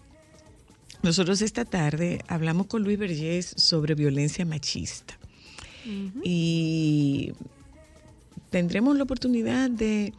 nosotros 1.03 1.41
esta 1.43 1.65
tarde 1.65 2.23
hablamos 2.29 2.67
con 2.67 2.83
Luis 2.83 2.99
Vergés 2.99 3.55
sobre 3.57 3.95
violencia 3.95 4.45
machista. 4.45 5.19
Y 6.23 7.33
tendremos 8.51 8.97
la 8.97 9.05
oportunidad 9.05 9.71
de, 9.71 10.13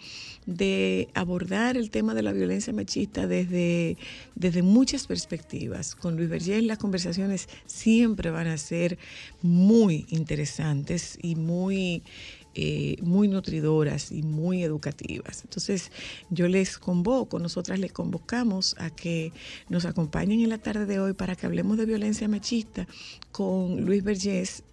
abordar 1.14 1.78
el 1.78 1.92
tema 1.92 2.14
de 2.14 2.24
la 2.24 2.34
violencia 2.34 2.74
machista 2.74 3.28
desde, 3.28 3.98
desde 4.36 4.62
muchas 4.62 5.08
perspectivas. 5.08 5.96
Con 5.96 6.18
Luis 6.18 6.30
Vergés 6.30 6.64
las 6.64 6.78
conversaciones 6.78 7.48
siempre 7.66 8.32
van 8.32 8.48
a 8.48 8.58
ser 8.58 8.98
muy 9.42 10.06
interesantes 10.10 11.18
y 11.22 11.36
muy 11.36 12.04
eh, 12.54 12.98
muy 13.02 13.30
nutridoras 13.30 14.12
y 14.12 14.24
muy 14.24 14.62
educativas. 14.62 15.44
Entonces 15.46 15.90
yo 16.30 16.50
les 16.50 16.78
convoco, 16.78 17.40
nosotras 17.40 17.80
les 17.80 17.94
convocamos 17.94 18.76
a 18.78 18.90
que 18.90 19.32
nos 19.70 19.86
acompañen 19.86 20.42
en 20.42 20.50
la 20.50 20.58
tarde 20.58 20.86
de 20.86 21.00
hoy 21.00 21.14
para 21.14 21.38
que 21.38 21.46
hablemos 21.46 21.78
de 21.78 21.86
violencia 21.86 22.28
machista 22.28 22.88
con 23.32 23.86
Luis 23.86 24.04
Vergés 24.04 24.64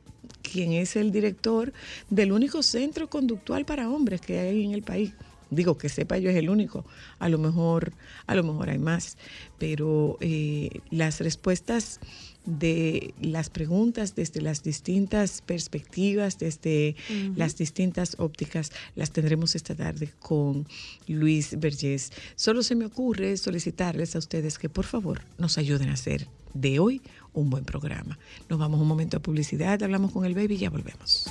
quien 0.42 0.72
es 0.72 0.96
el 0.96 1.12
director 1.12 1.72
del 2.10 2.32
único 2.32 2.64
centro 2.64 3.08
conductual 3.08 3.64
para 3.64 3.88
hombres 3.88 4.20
que 4.20 4.40
hay 4.40 4.64
en 4.64 4.72
el 4.72 4.82
país. 4.82 5.12
Digo 5.50 5.78
que 5.78 5.88
sepa 5.88 6.18
yo 6.18 6.30
es 6.30 6.36
el 6.36 6.50
único, 6.50 6.84
a 7.18 7.28
lo 7.28 7.38
mejor, 7.38 7.92
a 8.26 8.34
lo 8.34 8.42
mejor 8.42 8.70
hay 8.70 8.78
más, 8.78 9.16
pero 9.58 10.18
eh, 10.20 10.80
las 10.90 11.20
respuestas 11.20 12.00
de 12.48 13.14
las 13.20 13.50
preguntas 13.50 14.14
desde 14.14 14.40
las 14.40 14.62
distintas 14.62 15.42
perspectivas, 15.42 16.38
desde 16.38 16.96
las 17.36 17.58
distintas 17.58 18.16
ópticas, 18.18 18.72
las 18.94 19.10
tendremos 19.10 19.54
esta 19.54 19.74
tarde 19.74 20.12
con 20.18 20.66
Luis 21.06 21.58
Vergés. 21.60 22.10
Solo 22.36 22.62
se 22.62 22.74
me 22.74 22.86
ocurre 22.86 23.36
solicitarles 23.36 24.16
a 24.16 24.18
ustedes 24.18 24.58
que 24.58 24.70
por 24.70 24.86
favor 24.86 25.22
nos 25.36 25.58
ayuden 25.58 25.90
a 25.90 25.94
hacer 25.94 26.26
de 26.54 26.78
hoy 26.78 27.02
un 27.34 27.50
buen 27.50 27.64
programa. 27.64 28.18
Nos 28.48 28.58
vamos 28.58 28.80
un 28.80 28.88
momento 28.88 29.18
a 29.18 29.20
publicidad, 29.20 29.82
hablamos 29.82 30.12
con 30.12 30.24
el 30.24 30.34
baby 30.34 30.54
y 30.54 30.58
ya 30.58 30.70
volvemos. 30.70 31.30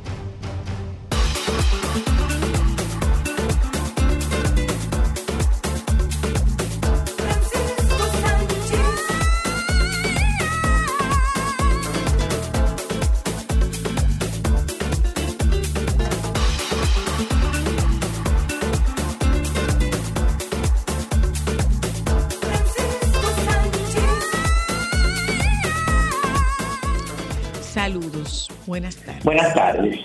Buenas 28.81 28.95
tardes. 28.95 29.23
Buenas 29.23 29.53
tardes. 29.53 29.99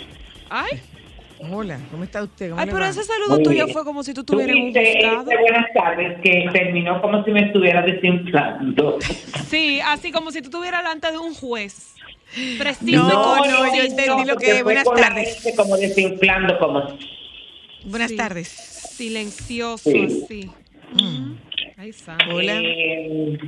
Ay. 0.51 0.83
Hola, 1.51 1.79
¿cómo 1.91 2.05
está 2.05 2.23
usted? 2.23 2.53
Ay, 2.57 2.69
pero 2.71 2.85
ese 2.85 3.05
saludo 3.05 3.39
tuyo 3.43 3.69
fue 3.69 3.85
como 3.85 4.03
si 4.03 4.13
tú 4.13 4.23
tuvieras 4.23 4.55
un 4.55 4.73
buscado. 4.73 5.25
buenas 5.25 5.67
tardes, 5.75 6.21
que 6.23 6.49
terminó 6.53 7.01
como 7.01 7.25
si 7.25 7.31
me 7.31 7.47
estuviera 7.47 7.81
desinflando. 7.83 8.99
Sí, 9.49 9.81
así 9.81 10.13
como 10.13 10.31
si 10.31 10.41
tú 10.41 10.49
estuvieras 10.49 10.83
delante 10.83 11.11
de 11.11 11.19
un 11.19 11.35
juez. 11.35 11.95
Preciso. 12.59 13.03
No, 13.03 13.37
no, 13.37 13.77
yo 13.77 13.83
entendí 13.83 14.25
lo 14.27 14.37
que 14.37 14.63
Buenas 14.63 14.85
tardes. 14.85 15.55
Como 15.57 15.77
desinflando, 15.79 16.59
como. 16.59 16.99
Buenas 17.85 18.15
tardes. 18.15 18.49
Silencioso, 18.49 19.91
sí. 20.29 20.51
Mm. 20.93 21.35
Hola. 21.79 22.59
Eh, 22.63 23.39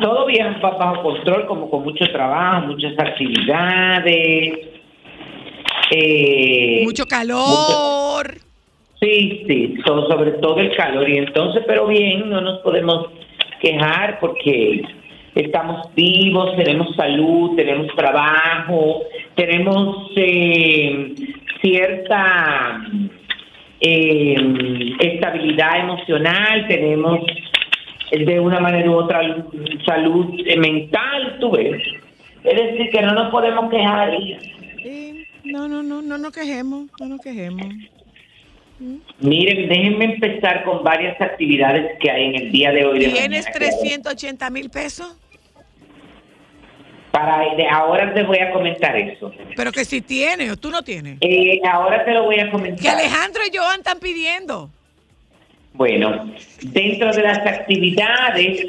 todo 0.00 0.26
bien 0.26 0.60
bajo 0.60 1.02
control, 1.02 1.46
como 1.46 1.68
con 1.68 1.82
mucho 1.82 2.04
trabajo, 2.12 2.68
muchas 2.68 2.96
actividades. 2.96 4.58
Eh, 5.90 6.82
mucho 6.84 7.06
calor. 7.06 8.38
sí, 9.00 9.42
sí, 9.48 9.74
sobre 9.84 10.32
todo 10.32 10.60
el 10.60 10.76
calor. 10.76 11.10
Y 11.10 11.18
entonces, 11.18 11.64
pero 11.66 11.88
bien, 11.88 12.30
no 12.30 12.40
nos 12.40 12.60
podemos 12.60 13.08
quejar 13.60 14.20
porque 14.20 14.82
estamos 15.34 15.92
vivos, 15.96 16.54
tenemos 16.56 16.94
salud, 16.94 17.56
tenemos 17.56 17.88
trabajo, 17.96 19.02
tenemos 19.34 20.12
eh, 20.14 21.14
cierta 21.60 22.80
eh, 23.80 24.36
estabilidad 25.00 25.80
emocional, 25.80 26.66
tenemos 26.68 27.20
de 28.10 28.40
una 28.40 28.60
manera 28.60 28.90
u 28.90 28.94
otra 28.94 29.20
salud 29.84 30.34
mental, 30.58 31.38
tú 31.40 31.50
ves. 31.52 31.82
Es 32.44 32.54
decir, 32.54 32.90
que 32.90 33.02
no 33.02 33.12
nos 33.12 33.30
podemos 33.30 33.70
quejar. 33.70 34.12
no, 35.44 35.68
no, 35.68 35.82
no, 35.82 36.02
no 36.02 36.18
nos 36.18 36.32
quejemos, 36.32 36.88
no 37.00 37.08
nos 37.08 37.20
quejemos. 37.20 37.66
Miren, 39.20 39.68
déjenme 39.68 40.04
empezar 40.04 40.62
con 40.64 40.84
varias 40.84 41.18
actividades 41.20 41.98
que 41.98 42.10
hay 42.10 42.24
en 42.26 42.34
el 42.34 42.52
día 42.52 42.72
de 42.72 42.84
hoy. 42.84 42.98
¿Tienes 42.98 43.50
380 43.50 44.50
mil 44.50 44.68
pesos? 44.68 45.16
Para 47.16 47.42
ahora 47.70 48.12
te 48.12 48.22
voy 48.24 48.38
a 48.38 48.50
comentar 48.50 48.94
eso. 48.94 49.32
Pero 49.56 49.72
que 49.72 49.86
si 49.86 50.02
tiene 50.02 50.50
o 50.50 50.56
tú 50.56 50.70
no 50.70 50.82
tienes. 50.82 51.16
Eh, 51.22 51.60
ahora 51.66 52.04
te 52.04 52.12
lo 52.12 52.24
voy 52.24 52.38
a 52.38 52.50
comentar. 52.50 52.82
Que 52.82 52.88
Alejandro 52.90 53.42
y 53.50 53.56
Joan 53.56 53.78
están 53.78 53.98
pidiendo. 54.00 54.68
Bueno, 55.72 56.30
dentro 56.60 57.12
de 57.12 57.22
las 57.22 57.38
actividades, 57.38 58.66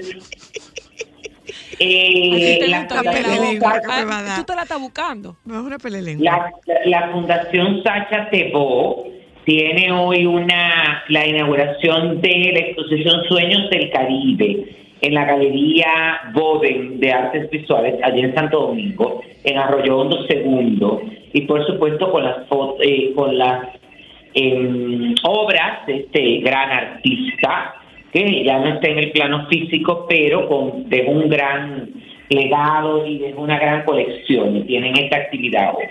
eh, 1.79 2.65
la 2.67 2.87
fundación 2.87 3.63
ah, 3.65 4.35
¿Tú 4.37 4.43
te 4.45 4.55
la 4.55 4.61
estás 4.61 4.79
buscando? 4.79 5.35
No, 5.43 5.63
una 5.63 5.77
la, 6.19 6.51
la, 6.85 7.09
Fundación 7.11 7.83
Sacha 7.83 8.29
Tebó 8.29 9.07
tiene 9.43 9.91
hoy 9.91 10.25
una 10.25 11.03
la 11.09 11.27
inauguración 11.27 12.21
de 12.21 12.51
la 12.53 12.59
exposición 12.59 13.23
Sueños 13.27 13.69
del 13.69 13.89
Caribe 13.91 14.86
en 15.01 15.13
la 15.13 15.25
Galería 15.25 16.31
Boden 16.33 16.99
de 16.99 17.11
Artes 17.11 17.49
Visuales, 17.49 17.95
allí 18.03 18.21
en 18.21 18.33
Santo 18.33 18.67
Domingo, 18.67 19.21
en 19.43 19.57
Arroyo 19.57 19.99
Hondo 19.99 20.25
Segundo, 20.27 21.01
y 21.33 21.41
por 21.41 21.65
supuesto 21.65 22.11
con 22.11 22.23
las, 22.23 22.37
eh, 22.79 23.13
las 23.33 23.65
obras 25.23 25.85
de 25.85 25.97
este 25.97 26.37
gran 26.39 26.71
artista, 26.71 27.75
que 28.11 28.43
ya 28.43 28.59
no 28.59 28.73
está 28.73 28.87
en 28.87 28.99
el 28.99 29.11
plano 29.11 29.47
físico, 29.47 30.05
pero 30.07 30.47
con, 30.47 30.89
de 30.89 31.03
un 31.03 31.29
gran 31.29 31.89
legado 32.29 33.05
y 33.05 33.19
de 33.19 33.33
una 33.35 33.57
gran 33.57 33.83
colección 33.85 34.57
y 34.57 34.61
tienen 34.63 34.97
esta 34.97 35.17
actividad 35.17 35.73
hoy. 35.75 35.85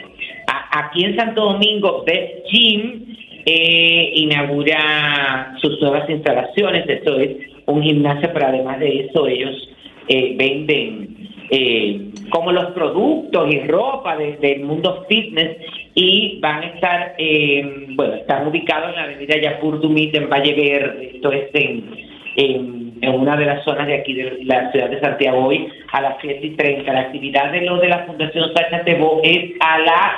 aquí 0.72 1.04
en 1.04 1.16
Santo 1.16 1.52
Domingo, 1.52 2.04
Best 2.06 2.46
Gym 2.50 3.16
eh, 3.46 4.12
inaugura 4.16 5.54
sus 5.62 5.80
nuevas 5.80 6.08
instalaciones, 6.10 6.88
esto 6.88 7.18
es 7.18 7.55
un 7.66 7.82
gimnasio, 7.82 8.30
pero 8.32 8.46
además 8.46 8.80
de 8.80 9.00
eso 9.00 9.26
ellos 9.26 9.68
eh, 10.08 10.34
venden 10.36 11.16
eh, 11.50 12.10
como 12.30 12.52
los 12.52 12.66
productos 12.72 13.52
y 13.52 13.60
ropa 13.60 14.16
del 14.16 14.60
mundo 14.64 15.04
fitness 15.08 15.56
y 15.94 16.38
van 16.40 16.62
a 16.62 16.66
estar, 16.66 17.14
eh, 17.18 17.86
bueno, 17.94 18.14
están 18.14 18.46
ubicados 18.48 18.90
en 18.90 18.96
la 18.96 19.02
avenida 19.04 19.40
Yapur 19.40 19.80
Dumit 19.80 20.14
en 20.14 20.28
Valle 20.28 20.54
Verde, 20.54 21.12
esto 21.14 21.32
es 21.32 21.50
en, 21.52 22.96
una 23.02 23.36
de 23.36 23.46
las 23.46 23.64
zonas 23.64 23.86
de 23.86 23.94
aquí 23.94 24.14
de 24.14 24.38
la 24.44 24.70
ciudad 24.72 24.90
de 24.90 25.00
Santiago 25.00 25.46
hoy 25.46 25.68
a 25.92 26.00
las 26.00 26.16
7 26.20 26.40
y 26.44 26.50
30. 26.56 26.92
La 26.92 27.00
actividad 27.00 27.52
de 27.52 27.60
lo 27.60 27.76
de 27.78 27.88
la 27.88 28.04
Fundación 28.06 28.52
Sacha 28.54 28.82
Tebo 28.84 29.20
es 29.22 29.52
a 29.60 29.78
las 29.78 30.12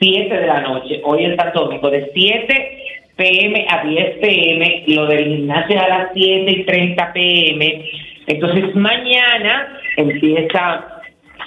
7 0.00 0.34
de 0.34 0.46
la 0.46 0.60
noche, 0.60 1.00
hoy 1.04 1.24
en 1.24 1.36
Santo 1.36 1.64
Domingo, 1.64 1.90
de 1.90 2.10
7 2.14 2.81
pm 3.16 3.66
a 3.68 3.84
10 3.84 4.18
pm, 4.18 4.84
lo 4.88 5.06
del 5.06 5.24
gimnasio 5.24 5.80
a 5.80 5.88
las 5.88 6.08
7 6.14 6.50
y 6.50 6.64
30 6.64 7.12
pm. 7.12 7.84
Entonces 8.26 8.74
mañana 8.74 9.78
empieza 9.96 11.02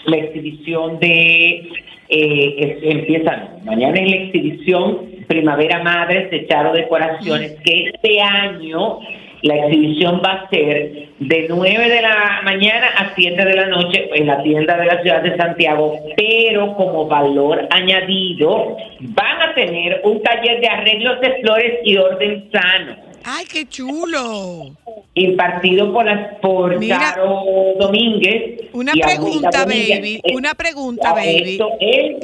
la 0.05 0.17
exhibición 0.17 0.99
de, 0.99 1.67
eh, 2.09 2.79
empieza, 2.83 3.49
mañana 3.63 3.99
es 3.99 4.09
la 4.09 4.15
exhibición 4.17 5.15
Primavera 5.27 5.81
Madres 5.83 6.29
de 6.29 6.45
Charo 6.47 6.73
Decoraciones, 6.73 7.57
que 7.63 7.89
este 7.89 8.21
año 8.21 8.99
la 9.45 9.57
exhibición 9.57 10.21
va 10.25 10.31
a 10.31 10.49
ser 10.49 11.09
de 11.19 11.45
9 11.47 11.89
de 11.89 12.01
la 12.01 12.41
mañana 12.43 12.87
a 12.97 13.13
7 13.15 13.45
de 13.45 13.55
la 13.55 13.67
noche 13.67 14.09
en 14.15 14.25
la 14.25 14.41
tienda 14.41 14.75
de 14.75 14.85
la 14.85 15.01
ciudad 15.03 15.21
de 15.21 15.37
Santiago, 15.37 15.99
pero 16.17 16.75
como 16.75 17.07
valor 17.07 17.67
añadido 17.69 18.75
van 18.99 19.41
a 19.43 19.53
tener 19.53 20.01
un 20.03 20.21
taller 20.23 20.61
de 20.61 20.67
arreglos 20.67 21.21
de 21.21 21.41
flores 21.41 21.79
y 21.83 21.95
orden 21.95 22.49
sano. 22.51 22.95
¡Ay, 23.23 23.45
qué 23.45 23.67
chulo! 23.67 24.71
Impartido 25.13 25.93
por, 25.93 26.05
las, 26.05 26.39
por 26.39 26.87
Caro 26.87 27.43
Domínguez. 27.79 28.61
Una 28.73 28.93
pregunta, 28.93 29.65
baby. 29.65 30.21
Una 30.33 30.55
pregunta, 30.55 31.13
baby. 31.13 31.59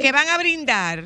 ¿Qué 0.00 0.12
van 0.12 0.28
a 0.28 0.38
brindar? 0.38 1.04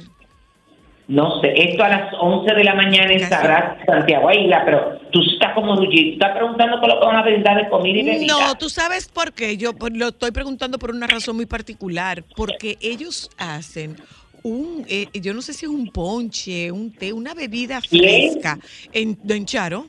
No 1.09 1.41
sé, 1.41 1.53
esto 1.57 1.85
a 1.85 1.89
las 1.89 2.13
11 2.21 2.53
de 2.53 2.65
la 2.65 2.75
mañana 2.75 3.13
en 3.13 3.21
Sagrada 3.21 3.79
Santiago 3.87 4.29
Isla, 4.33 4.63
pero 4.65 4.99
tú 5.13 5.21
estás 5.23 5.55
como 5.55 5.77
Luigi, 5.77 6.15
estás 6.15 6.37
preguntando 6.37 6.81
por 6.81 6.89
lo 6.89 6.99
que 6.99 7.07
van 7.07 7.17
a 7.17 7.23
brindar 7.23 7.57
de 7.63 7.69
comida 7.69 8.01
y 8.01 8.05
bebida. 8.05 8.33
No, 8.33 8.55
tú 8.57 8.69
sabes 8.69 9.07
por 9.07 9.33
qué. 9.33 9.57
Yo 9.57 9.71
lo 9.93 10.09
estoy 10.09 10.33
preguntando 10.33 10.81
por 10.81 10.91
una 10.91 11.07
razón 11.07 11.37
muy 11.37 11.47
particular, 11.47 12.25
porque 12.35 12.77
ellos 12.81 13.31
hacen 13.39 13.97
un, 14.43 14.85
eh, 14.89 15.07
yo 15.15 15.33
no 15.33 15.43
sé 15.43 15.53
si 15.53 15.67
es 15.67 15.71
un 15.71 15.89
ponche, 15.93 16.73
un 16.73 16.93
té, 16.93 17.13
una 17.13 17.35
bebida 17.35 17.81
fresca 17.81 18.59
en, 18.93 19.17
en 19.29 19.45
Charo. 19.47 19.87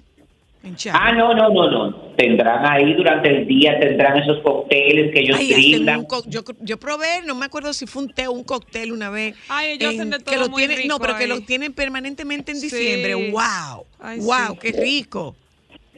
Ah, 0.94 1.12
no, 1.14 1.34
no, 1.34 1.50
no, 1.50 1.70
no. 1.70 1.96
Tendrán 2.16 2.66
ahí 2.66 2.94
durante 2.94 3.30
el 3.30 3.48
día, 3.48 3.80
tendrán 3.80 4.18
esos 4.18 4.40
cócteles 4.42 5.12
que 5.12 5.20
ellos 5.20 5.38
brindan. 5.38 6.06
yo, 6.28 6.42
yo 6.62 6.78
probé, 6.80 7.22
no 7.26 7.36
me 7.36 7.46
acuerdo 7.46 7.74
si 7.74 7.86
fue 7.86 8.04
un 8.04 8.10
té 8.10 8.28
o 8.28 8.32
un 8.32 8.44
cóctel 8.44 8.92
una 8.92 9.10
vez. 9.10 9.36
Ay, 9.50 9.74
ellos 9.74 9.94
hacen 9.94 10.10
de 10.10 10.20
todo 10.20 10.32
que 10.32 10.38
lo 10.38 10.50
muy 10.50 10.66
tienen, 10.66 10.88
No, 10.88 11.00
pero 11.00 11.18
que 11.18 11.28
lo 11.28 11.42
tienen 11.42 11.74
permanentemente 11.74 12.52
en 12.52 12.62
diciembre. 12.62 13.14
¡Wow! 13.32 13.86
¡Wow! 14.20 14.58
¡Qué 14.60 14.72
rico! 14.72 15.36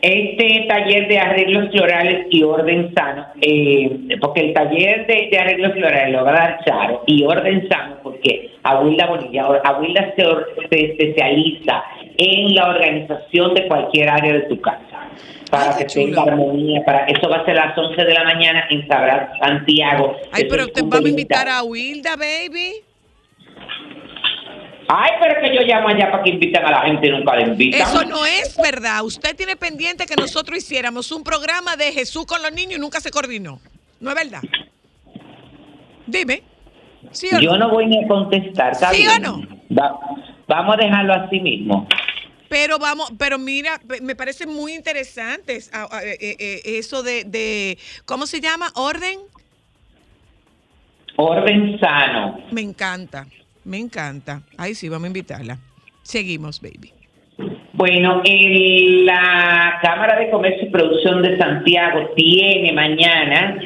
Este 0.02 0.66
taller 0.70 1.10
de 1.10 1.20
arreglos 1.20 1.72
florales 1.72 2.28
y 2.30 2.42
orden 2.44 2.94
sano, 2.96 3.28
eh, 3.42 4.18
porque 4.22 4.40
el 4.42 4.54
taller 4.54 5.06
de, 5.08 5.38
arreglos 5.38 5.74
florales 5.74 6.14
lo 6.14 6.24
va 6.24 6.32
a 6.32 6.34
dar 6.34 6.60
Charo 6.64 7.04
y 7.06 7.26
orden 7.26 7.68
sano, 7.68 7.98
porque 8.02 8.52
Abuela 8.64 9.08
Bonilla, 9.08 9.48
Abuela 9.62 10.14
se, 10.16 10.24
se 10.70 10.86
especializa 10.86 11.84
en 12.20 12.54
la 12.54 12.70
organización 12.70 13.54
de 13.54 13.68
cualquier 13.68 14.10
área 14.10 14.34
de 14.34 14.42
tu 14.42 14.60
casa 14.60 15.10
para 15.50 15.78
que 15.78 15.86
tenga 15.86 16.22
armonía, 16.24 16.84
para 16.86 17.06
eso 17.06 17.28
va 17.30 17.38
a 17.38 17.46
ser 17.46 17.58
a 17.58 17.68
las 17.68 17.78
11 17.78 18.04
de 18.04 18.14
la 18.14 18.24
mañana 18.26 18.66
en 18.70 18.88
Sabrás 18.88 19.38
Santiago. 19.40 20.16
Ay, 20.32 20.46
pero 20.50 20.68
te 20.68 20.82
vamos 20.82 21.06
a 21.06 21.10
invitar 21.10 21.48
a 21.48 21.64
Wilda, 21.64 22.16
baby. 22.18 22.74
Ay, 24.90 25.12
pero 25.20 25.42
que 25.42 25.56
yo 25.56 25.62
llamo 25.62 25.88
allá 25.88 26.12
para 26.12 26.24
que 26.24 26.32
inviten 26.32 26.66
a 26.66 26.72
la 26.72 26.82
gente 26.82 27.08
y 27.08 27.12
nunca 27.12 27.36
le 27.36 27.44
invitan. 27.44 27.82
Eso 27.82 28.04
no 28.06 28.26
es 28.26 28.58
verdad. 28.62 29.04
Usted 29.04 29.36
tiene 29.36 29.56
pendiente 29.56 30.06
que 30.06 30.16
nosotros 30.16 30.58
hiciéramos 30.58 31.12
un 31.12 31.24
programa 31.24 31.78
de 31.78 31.92
Jesús 31.94 32.26
con 32.26 32.42
los 32.42 32.52
niños 32.52 32.78
y 32.78 32.82
nunca 32.82 33.00
se 33.00 33.12
coordinó. 33.12 33.60
¿No 34.00 34.10
es 34.10 34.16
verdad? 34.16 34.42
Dime. 36.06 36.44
yo 37.40 37.58
no? 37.58 37.70
voy 37.70 37.86
ni 37.86 38.04
a 38.04 38.08
contestar. 38.08 38.76
¿Sí 38.76 39.08
o 39.08 39.20
no? 39.20 39.42
vamos 40.48 40.76
a 40.76 40.78
dejarlo 40.78 41.14
así 41.14 41.40
mismo. 41.40 41.88
Pero 42.50 42.80
vamos, 42.80 43.12
pero 43.18 43.38
mira, 43.38 43.80
me 44.02 44.16
parece 44.16 44.48
muy 44.48 44.74
interesante 44.74 45.58
eh, 45.58 46.18
eh, 46.20 46.36
eh, 46.40 46.62
eso 46.66 47.04
de, 47.04 47.24
de, 47.24 47.78
¿cómo 48.06 48.26
se 48.26 48.42
llama? 48.42 48.72
¿Orden? 48.76 49.20
Orden 51.16 51.80
sano. 51.80 52.40
Me 52.52 52.62
encanta. 52.62 53.28
Me 53.64 53.78
encanta. 53.78 54.42
Ay, 54.58 54.74
sí, 54.74 54.90
vamos 54.90 55.06
a 55.06 55.08
invitarla. 55.08 55.58
Seguimos, 56.02 56.60
baby. 56.60 56.92
Bueno, 57.74 58.22
la 58.24 59.80
Cámara 59.82 60.20
de 60.20 60.30
Comercio 60.32 60.68
y 60.68 60.72
Producción 60.72 61.22
de 61.22 61.38
Santiago 61.38 62.10
tiene 62.16 62.74
mañana 62.74 63.62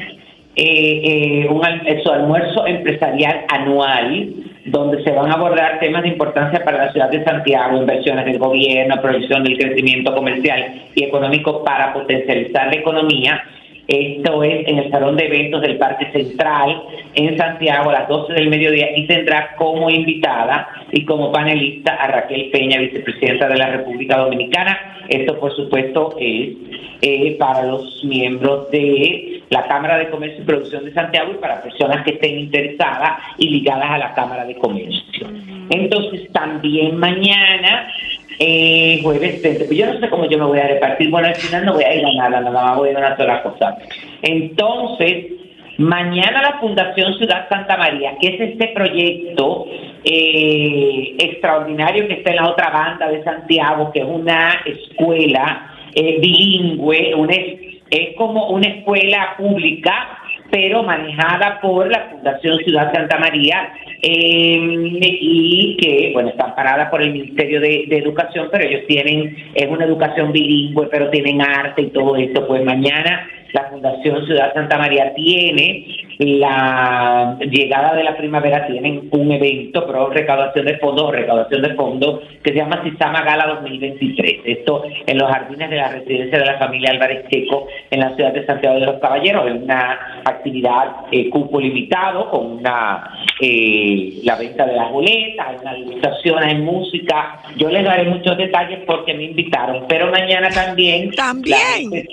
eh, 0.56 1.42
eh, 1.44 1.48
un, 1.48 1.62
su 2.02 2.10
almuerzo 2.10 2.66
empresarial 2.66 3.44
anual 3.48 4.34
donde 4.64 5.02
se 5.04 5.10
van 5.10 5.30
a 5.30 5.34
abordar 5.34 5.78
temas 5.78 6.02
de 6.02 6.08
importancia 6.08 6.64
para 6.64 6.86
la 6.86 6.92
ciudad 6.92 7.10
de 7.10 7.22
Santiago, 7.24 7.76
inversiones 7.76 8.24
del 8.24 8.38
gobierno, 8.38 9.00
proyección 9.00 9.44
del 9.44 9.58
crecimiento 9.58 10.14
comercial 10.14 10.82
y 10.94 11.04
económico 11.04 11.62
para 11.62 11.92
potencializar 11.92 12.68
la 12.68 12.76
economía 12.76 13.42
esto 13.86 14.42
es 14.42 14.66
en 14.66 14.78
el 14.78 14.90
Salón 14.90 15.16
de 15.16 15.26
Eventos 15.26 15.60
del 15.60 15.76
Parque 15.76 16.10
Central 16.12 16.82
en 17.14 17.36
Santiago 17.36 17.90
a 17.90 17.92
las 17.92 18.08
12 18.08 18.32
del 18.32 18.48
mediodía 18.48 18.96
y 18.96 19.06
tendrá 19.06 19.54
como 19.56 19.90
invitada 19.90 20.68
y 20.90 21.04
como 21.04 21.30
panelista 21.30 21.92
a 21.94 22.06
Raquel 22.08 22.50
Peña, 22.50 22.78
vicepresidenta 22.78 23.48
de 23.48 23.56
la 23.56 23.70
República 23.70 24.18
Dominicana. 24.18 25.04
Esto, 25.08 25.38
por 25.38 25.54
supuesto, 25.54 26.16
es 26.18 26.54
eh, 27.02 27.36
para 27.38 27.64
los 27.64 28.02
miembros 28.04 28.70
de 28.70 29.42
la 29.50 29.66
Cámara 29.66 29.98
de 29.98 30.08
Comercio 30.08 30.42
y 30.42 30.46
Producción 30.46 30.86
de 30.86 30.94
Santiago 30.94 31.32
y 31.32 31.40
para 31.40 31.62
personas 31.62 32.02
que 32.04 32.12
estén 32.12 32.38
interesadas 32.38 33.18
y 33.36 33.50
ligadas 33.50 33.90
a 33.90 33.98
la 33.98 34.14
Cámara 34.14 34.46
de 34.46 34.54
Comercio. 34.56 35.28
Entonces, 35.70 36.32
también 36.32 36.96
mañana 36.96 37.92
eh, 38.38 39.00
jueves 39.02 39.42
30. 39.42 39.66
Pues 39.66 39.78
yo 39.78 39.92
no 39.92 40.00
sé 40.00 40.08
cómo 40.08 40.28
yo 40.28 40.38
me 40.38 40.46
voy 40.46 40.58
a 40.58 40.68
repartir. 40.68 41.10
Bueno, 41.10 41.28
al 41.28 41.34
final 41.36 41.64
no 41.64 41.74
voy 41.74 41.84
a 41.84 41.94
ir 41.94 42.04
a 42.04 42.12
nada, 42.14 42.40
nada 42.40 42.50
más 42.50 42.76
voy 42.76 42.88
a 42.88 42.92
ir 42.92 42.96
a 42.96 43.00
una 43.00 43.16
sola 43.16 43.42
cosa. 43.42 43.78
Entonces, 44.22 45.26
mañana 45.78 46.42
la 46.42 46.60
Fundación 46.60 47.14
Ciudad 47.18 47.48
Santa 47.48 47.76
María, 47.76 48.16
que 48.20 48.28
es 48.28 48.40
este 48.40 48.68
proyecto 48.68 49.66
eh, 50.04 51.16
extraordinario 51.18 52.06
que 52.08 52.14
está 52.14 52.30
en 52.30 52.36
la 52.36 52.50
otra 52.50 52.70
banda 52.70 53.08
de 53.08 53.22
Santiago, 53.24 53.90
que 53.92 54.00
es 54.00 54.06
una 54.06 54.60
escuela 54.64 55.70
eh, 55.94 56.18
bilingüe, 56.20 57.14
una, 57.14 57.34
es 57.34 58.16
como 58.16 58.48
una 58.50 58.68
escuela 58.68 59.34
pública 59.36 60.23
pero 60.50 60.82
manejada 60.82 61.60
por 61.60 61.90
la 61.90 62.10
Fundación 62.10 62.58
Ciudad 62.58 62.92
Santa 62.92 63.18
María 63.18 63.72
em, 64.02 64.98
y 65.00 65.76
que, 65.80 66.10
bueno, 66.12 66.30
están 66.30 66.54
paradas 66.54 66.90
por 66.90 67.02
el 67.02 67.12
Ministerio 67.12 67.60
de, 67.60 67.86
Educación, 67.90 68.48
pero 68.50 68.64
ellos 68.64 68.82
tienen, 68.86 69.36
es 69.54 69.66
una 69.68 69.84
educación 69.84 70.32
bilingüe, 70.32 70.88
pero 70.90 71.10
tienen 71.10 71.40
arte 71.40 71.82
y 71.82 71.90
todo 71.90 72.16
esto. 72.16 72.46
Pues 72.46 72.64
mañana 72.64 73.28
la 73.54 73.70
Fundación 73.70 74.26
Ciudad 74.26 74.52
Santa 74.52 74.76
María 74.76 75.14
tiene 75.14 75.86
la 76.18 77.38
llegada 77.40 77.94
de 77.94 78.02
la 78.02 78.16
primavera, 78.16 78.66
tienen 78.66 79.08
un 79.12 79.30
evento, 79.30 79.86
pero 79.86 80.10
recaudación 80.10 80.66
de 80.66 80.78
fondos, 80.78 81.12
recaudación 81.12 81.62
de 81.62 81.74
fondos, 81.74 82.20
que 82.42 82.50
se 82.50 82.56
llama 82.56 82.82
Sistema 82.82 83.22
Gala 83.22 83.46
2023. 83.46 84.40
Esto 84.44 84.82
en 85.06 85.18
los 85.18 85.30
jardines 85.30 85.70
de 85.70 85.76
la 85.76 85.88
residencia 85.88 86.38
de 86.38 86.46
la 86.46 86.58
familia 86.58 86.90
Álvarez 86.90 87.28
Checo 87.30 87.68
en 87.90 88.00
la 88.00 88.14
ciudad 88.16 88.32
de 88.32 88.44
Santiago 88.44 88.80
de 88.80 88.86
los 88.86 89.00
Caballeros. 89.00 89.46
Es 89.46 89.62
una 89.62 90.22
actividad 90.24 90.96
eh, 91.12 91.30
cupo 91.30 91.60
limitado 91.60 92.30
con 92.30 92.58
una 92.58 93.08
eh, 93.40 94.20
la 94.24 94.34
venta 94.34 94.66
de 94.66 94.74
las 94.74 94.90
boletas, 94.90 95.46
hay 95.46 95.56
una 95.62 95.74
degustación, 95.74 96.42
hay 96.42 96.56
música. 96.56 97.40
Yo 97.56 97.68
les 97.68 97.84
daré 97.84 98.04
muchos 98.04 98.36
detalles 98.36 98.80
porque 98.84 99.14
me 99.14 99.24
invitaron, 99.24 99.84
pero 99.88 100.10
mañana 100.10 100.48
también. 100.50 101.12
También. 101.12 102.04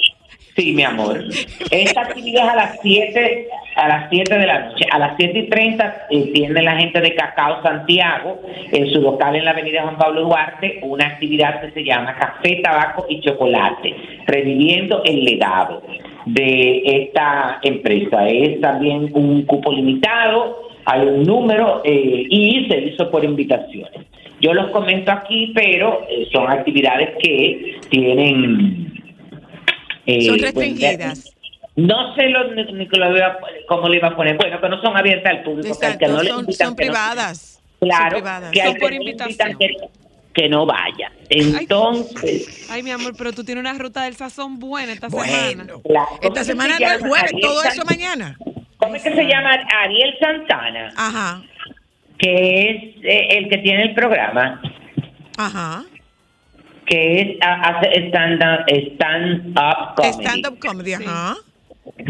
Sí, 0.55 0.73
mi 0.73 0.83
amor. 0.83 1.23
Esta 1.71 2.01
actividad 2.01 2.45
es 2.45 2.51
a 2.51 2.55
las 2.55 2.79
7 2.81 3.47
a 3.75 3.87
las 3.87 4.09
7 4.09 4.37
de 4.37 4.45
la 4.45 4.59
noche. 4.67 4.85
A 4.91 4.99
las 4.99 5.13
7 5.17 5.39
y 5.39 5.49
30 5.49 6.07
entiende 6.09 6.61
la 6.61 6.75
gente 6.77 6.99
de 6.99 7.15
Cacao 7.15 7.63
Santiago, 7.63 8.41
en 8.71 8.91
su 8.91 9.01
local 9.01 9.35
en 9.35 9.45
la 9.45 9.51
avenida 9.51 9.83
Juan 9.83 9.97
Pablo 9.97 10.23
Duarte, 10.23 10.79
una 10.83 11.07
actividad 11.07 11.61
que 11.61 11.71
se 11.71 11.83
llama 11.83 12.15
Café, 12.15 12.57
Tabaco 12.61 13.05
y 13.07 13.21
Chocolate, 13.21 13.95
reviviendo 14.27 15.01
el 15.05 15.23
legado. 15.23 15.81
de 16.25 16.83
esta 16.85 17.59
empresa. 17.63 18.27
Es 18.29 18.61
también 18.61 19.09
un 19.13 19.43
cupo 19.43 19.71
limitado, 19.71 20.69
hay 20.85 21.01
un 21.07 21.23
número 21.23 21.81
eh, 21.83 22.27
y 22.29 22.67
se 22.69 22.77
hizo 22.77 23.09
por 23.09 23.23
invitaciones. 23.23 24.05
Yo 24.39 24.53
los 24.53 24.71
comento 24.71 25.11
aquí, 25.11 25.51
pero 25.53 26.01
eh, 26.09 26.27
son 26.31 26.49
actividades 26.49 27.11
que 27.21 27.79
tienen... 27.89 28.91
eh, 30.17 30.21
son 30.25 30.39
restringidas. 30.39 31.35
No 31.75 32.13
sé 32.15 32.27
lo, 32.29 32.53
ni, 32.53 32.63
ni 32.73 32.85
lo 32.85 33.17
iba 33.17 33.27
a- 33.27 33.39
cómo 33.67 33.87
le 33.87 33.97
iba 33.97 34.09
a 34.09 34.15
poner. 34.15 34.35
Bueno, 34.37 34.59
que 34.59 34.69
no 34.69 34.81
son 34.81 34.95
abiertas 34.97 35.31
al 35.37 35.43
público. 35.43 35.79
que 35.79 35.85
al 35.85 35.97
que 35.97 36.05
Exacto, 36.05 36.17
no 36.17 36.23
le 36.23 36.29
son, 36.29 36.39
invitan, 36.41 36.67
son 36.67 36.75
que 36.75 36.85
no- 36.85 36.91
privadas. 36.91 37.61
Claro, 37.79 38.01
son 38.03 38.11
privadas. 38.11 38.51
que 38.51 38.61
al 38.61 38.75
por 38.77 38.93
invitación. 38.93 39.57
que, 39.57 39.69
que 40.33 40.49
no 40.49 40.65
vaya. 40.65 41.11
Entonces, 41.29 42.67
Ay, 42.69 42.83
mi 42.83 42.91
amor, 42.91 43.13
pero 43.17 43.31
tú 43.33 43.43
tienes 43.43 43.61
una 43.61 43.73
ruta 43.73 44.03
del 44.03 44.15
sazón 44.15 44.59
buena 44.59 44.91
esta 44.93 45.07
Bueno, 45.07 45.31
semana. 45.33 45.73
la- 45.85 46.05
¿cómo 46.05 46.19
esta 46.21 46.43
semana 46.43 46.77
se 46.77 46.83
no 46.85 46.91
es 46.91 46.99
jueves, 46.99 47.23
Ariel 47.33 47.41
todo 47.41 47.63
eso 47.63 47.83
mañana. 47.85 48.37
¿Cómo 48.77 48.95
es 48.95 49.03
que 49.03 49.13
se 49.13 49.23
llama? 49.23 49.51
Ariel 49.83 50.15
Santana, 50.19 50.93
Ajá, 50.97 51.41
que 52.17 52.69
es 52.69 52.83
eh, 53.03 53.27
el 53.37 53.49
que 53.49 53.57
tiene 53.59 53.83
el 53.83 53.93
programa, 53.93 54.61
ajá. 55.37 55.83
Que 56.91 57.21
es 57.21 57.27
hace 57.41 58.07
stand-up 58.09 58.65
stand 58.93 59.57
up 59.57 59.95
comedy. 59.95 60.23
Stand-up 60.25 60.59
comedy, 60.59 60.93
ajá. 60.93 61.35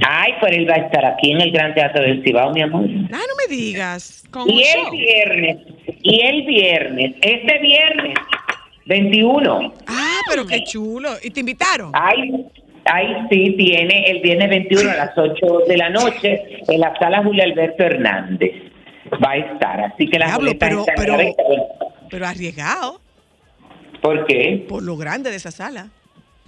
Ay, 0.05 0.33
pero 0.41 0.55
él 0.55 0.69
va 0.69 0.73
a 0.75 0.77
estar 0.79 1.05
aquí 1.05 1.31
en 1.31 1.41
el 1.41 1.51
Gran 1.51 1.73
Teatro 1.75 2.01
del 2.01 2.23
Cibao, 2.23 2.51
mi 2.51 2.61
amor. 2.61 2.85
Ah, 3.13 3.21
no 3.29 3.35
me 3.47 3.55
digas. 3.55 4.23
Con 4.31 4.49
Y 4.49 4.63
el 4.63 4.81
show. 4.81 4.91
viernes, 4.91 5.57
y 6.01 6.21
el 6.21 6.43
viernes, 6.45 7.13
este 7.21 7.59
viernes, 7.59 8.15
21. 8.85 9.73
Ah, 9.87 10.19
pero 10.29 10.45
qué 10.45 10.63
chulo. 10.63 11.09
¿Y 11.21 11.29
te 11.31 11.41
invitaron? 11.41 11.91
Ay, 11.93 12.45
ay, 12.85 13.07
sí, 13.29 13.55
tiene 13.57 14.09
el 14.09 14.19
viernes 14.21 14.49
21 14.49 14.89
a 14.91 14.95
las 14.95 15.17
8 15.17 15.59
de 15.67 15.77
la 15.77 15.89
noche 15.89 16.41
en 16.67 16.79
la 16.79 16.93
sala 16.99 17.23
Julio 17.23 17.43
Alberto 17.43 17.83
Hernández. 17.83 18.51
Va 19.23 19.31
a 19.31 19.37
estar, 19.37 19.79
así 19.81 20.07
que 20.07 20.17
las 20.19 20.29
Diablo, 20.29 20.51
pero- 20.59 20.85
pero- 20.95 21.17
la. 21.17 21.25
Pero 22.09 22.27
arriesgado 22.27 22.99
¿Por 24.01 24.25
qué? 24.25 24.65
por 24.67 24.81
lo 24.83 24.97
grande 24.97 25.29
de 25.29 25.35
esa 25.37 25.51
sala. 25.51 25.89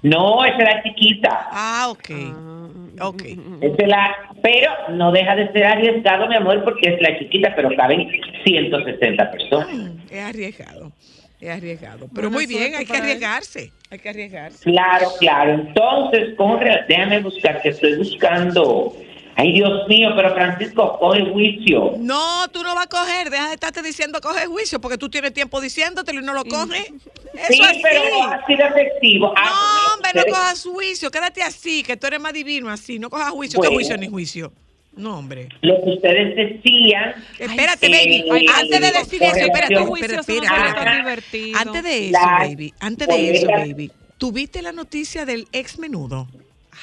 No, 0.02 0.44
esa 0.44 0.58
es 0.58 0.64
la 0.64 0.84
chiquita. 0.84 1.48
Ah, 1.52 1.88
ok. 1.90 2.10
Ah, 2.12 2.50
Ok. 3.02 3.24
Esa 3.62 3.76
es 3.80 3.88
la, 3.88 4.16
pero 4.44 4.70
no 4.92 5.12
deja 5.12 5.36
de 5.36 5.52
ser 5.52 5.66
arriesgado, 5.66 6.28
mi 6.28 6.36
amor, 6.36 6.64
porque 6.64 6.90
es 6.94 7.02
la 7.02 7.18
chiquita, 7.18 7.54
pero 7.56 7.70
caben 7.76 8.08
160 8.44 9.32
personas. 9.32 9.68
Mm, 9.74 9.90
Es 10.12 10.24
arriesgado. 10.24 10.92
Es 11.42 11.50
arriesgado. 11.50 12.08
Pero 12.14 12.30
Buena 12.30 12.38
muy 12.38 12.46
bien, 12.46 12.76
hay 12.76 12.86
que 12.86 12.96
arriesgarse. 12.98 13.72
Hay 13.90 14.00
que 14.00 14.10
arriesgarse. 14.10 14.64
Claro, 14.64 15.08
claro. 15.20 15.54
Entonces, 15.54 16.36
con 16.38 16.60
re- 16.60 16.86
déjame 16.88 17.20
buscar, 17.22 17.62
que 17.62 17.70
estoy 17.70 17.98
buscando. 17.98 18.96
Ay, 19.36 19.52
Dios 19.54 19.88
mío, 19.88 20.10
pero 20.16 20.34
Francisco, 20.34 20.98
coge 21.00 21.26
juicio. 21.32 21.94
No, 21.98 22.48
tú 22.50 22.62
no 22.64 22.76
vas 22.76 22.86
a 22.86 22.90
coger. 22.90 23.30
Deja 23.32 23.48
de 23.48 23.54
estarte 23.56 23.82
diciendo 23.82 24.20
coge 24.22 24.46
juicio 24.46 24.80
porque 24.80 24.98
tú 24.98 25.10
tienes 25.10 25.34
tiempo 25.34 25.60
diciéndotelo 25.60 26.22
y 26.22 26.24
no 26.24 26.34
lo 26.34 26.46
coges. 26.46 26.86
Eso 27.34 27.48
Sí, 27.50 27.62
así. 27.64 27.80
pero 27.82 28.02
no 28.12 28.24
ha 28.32 28.46
sido 28.46 28.66
efectivo. 28.68 29.34
Ah, 29.36 29.86
No, 29.88 29.94
hombre, 29.96 30.12
no 30.16 30.24
cojas 30.32 30.64
juicio. 30.64 31.10
Quédate 31.10 31.42
así, 31.42 31.82
que 31.84 31.98
tú 31.98 32.06
eres 32.08 32.20
más 32.20 32.34
divino 32.34 32.70
así. 32.70 33.00
No 33.00 33.10
cojas 33.10 33.32
juicio. 33.32 33.58
Bueno. 33.58 33.72
¿Qué 33.72 33.76
juicio 33.76 33.98
ni 33.98 34.08
juicio? 34.08 34.54
No, 34.96 35.18
hombre. 35.18 35.50
Lo 35.62 35.84
que 35.84 35.90
ustedes 35.90 36.36
decían. 36.36 37.16
Espérate, 37.40 37.90
baby. 37.90 38.48
antes 38.54 38.80
de 38.82 38.92
decir 38.92 39.24
eso, 39.24 39.38
espérate, 39.38 39.76
Juicio. 39.78 40.20
Antes 41.58 41.84
de 41.84 42.10
eso, 42.10 42.12
La 42.12 42.38
baby, 42.48 42.74
antes 42.80 43.08
de 43.08 43.32
eso, 43.32 43.48
baby, 43.48 43.92
¿tuviste 44.20 44.62
la 44.62 44.72
noticia 44.72 45.26
del 45.26 45.48
ex 45.52 45.80
menudo? 45.80 46.28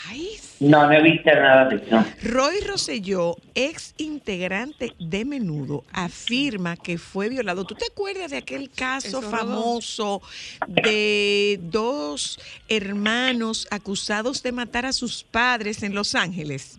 Ay, 0.08 0.28
No, 0.60 0.86
no 0.86 0.92
he 0.92 1.02
visto 1.02 1.30
nada 1.30 1.68
de 1.68 1.76
eso. 1.76 2.04
Roy 2.22 2.60
Rosselló, 2.66 3.36
ex 3.54 3.94
integrante 3.98 4.94
de 4.98 5.24
Menudo, 5.24 5.84
afirma 5.92 6.76
que 6.76 6.98
fue 6.98 7.28
violado. 7.28 7.64
¿Tú 7.64 7.74
te 7.74 7.86
acuerdas 7.86 8.30
de 8.30 8.38
aquel 8.38 8.70
caso 8.70 9.22
famoso 9.22 10.22
de 10.66 11.58
dos 11.62 12.38
hermanos 12.68 13.66
acusados 13.70 14.42
de 14.42 14.52
matar 14.52 14.86
a 14.86 14.92
sus 14.92 15.24
padres 15.24 15.82
en 15.82 15.94
Los 15.94 16.14
Ángeles? 16.14 16.78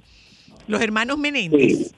Los 0.67 0.81
hermanos 0.81 1.17
Menéndez. 1.17 1.77
Sí, 1.89 1.91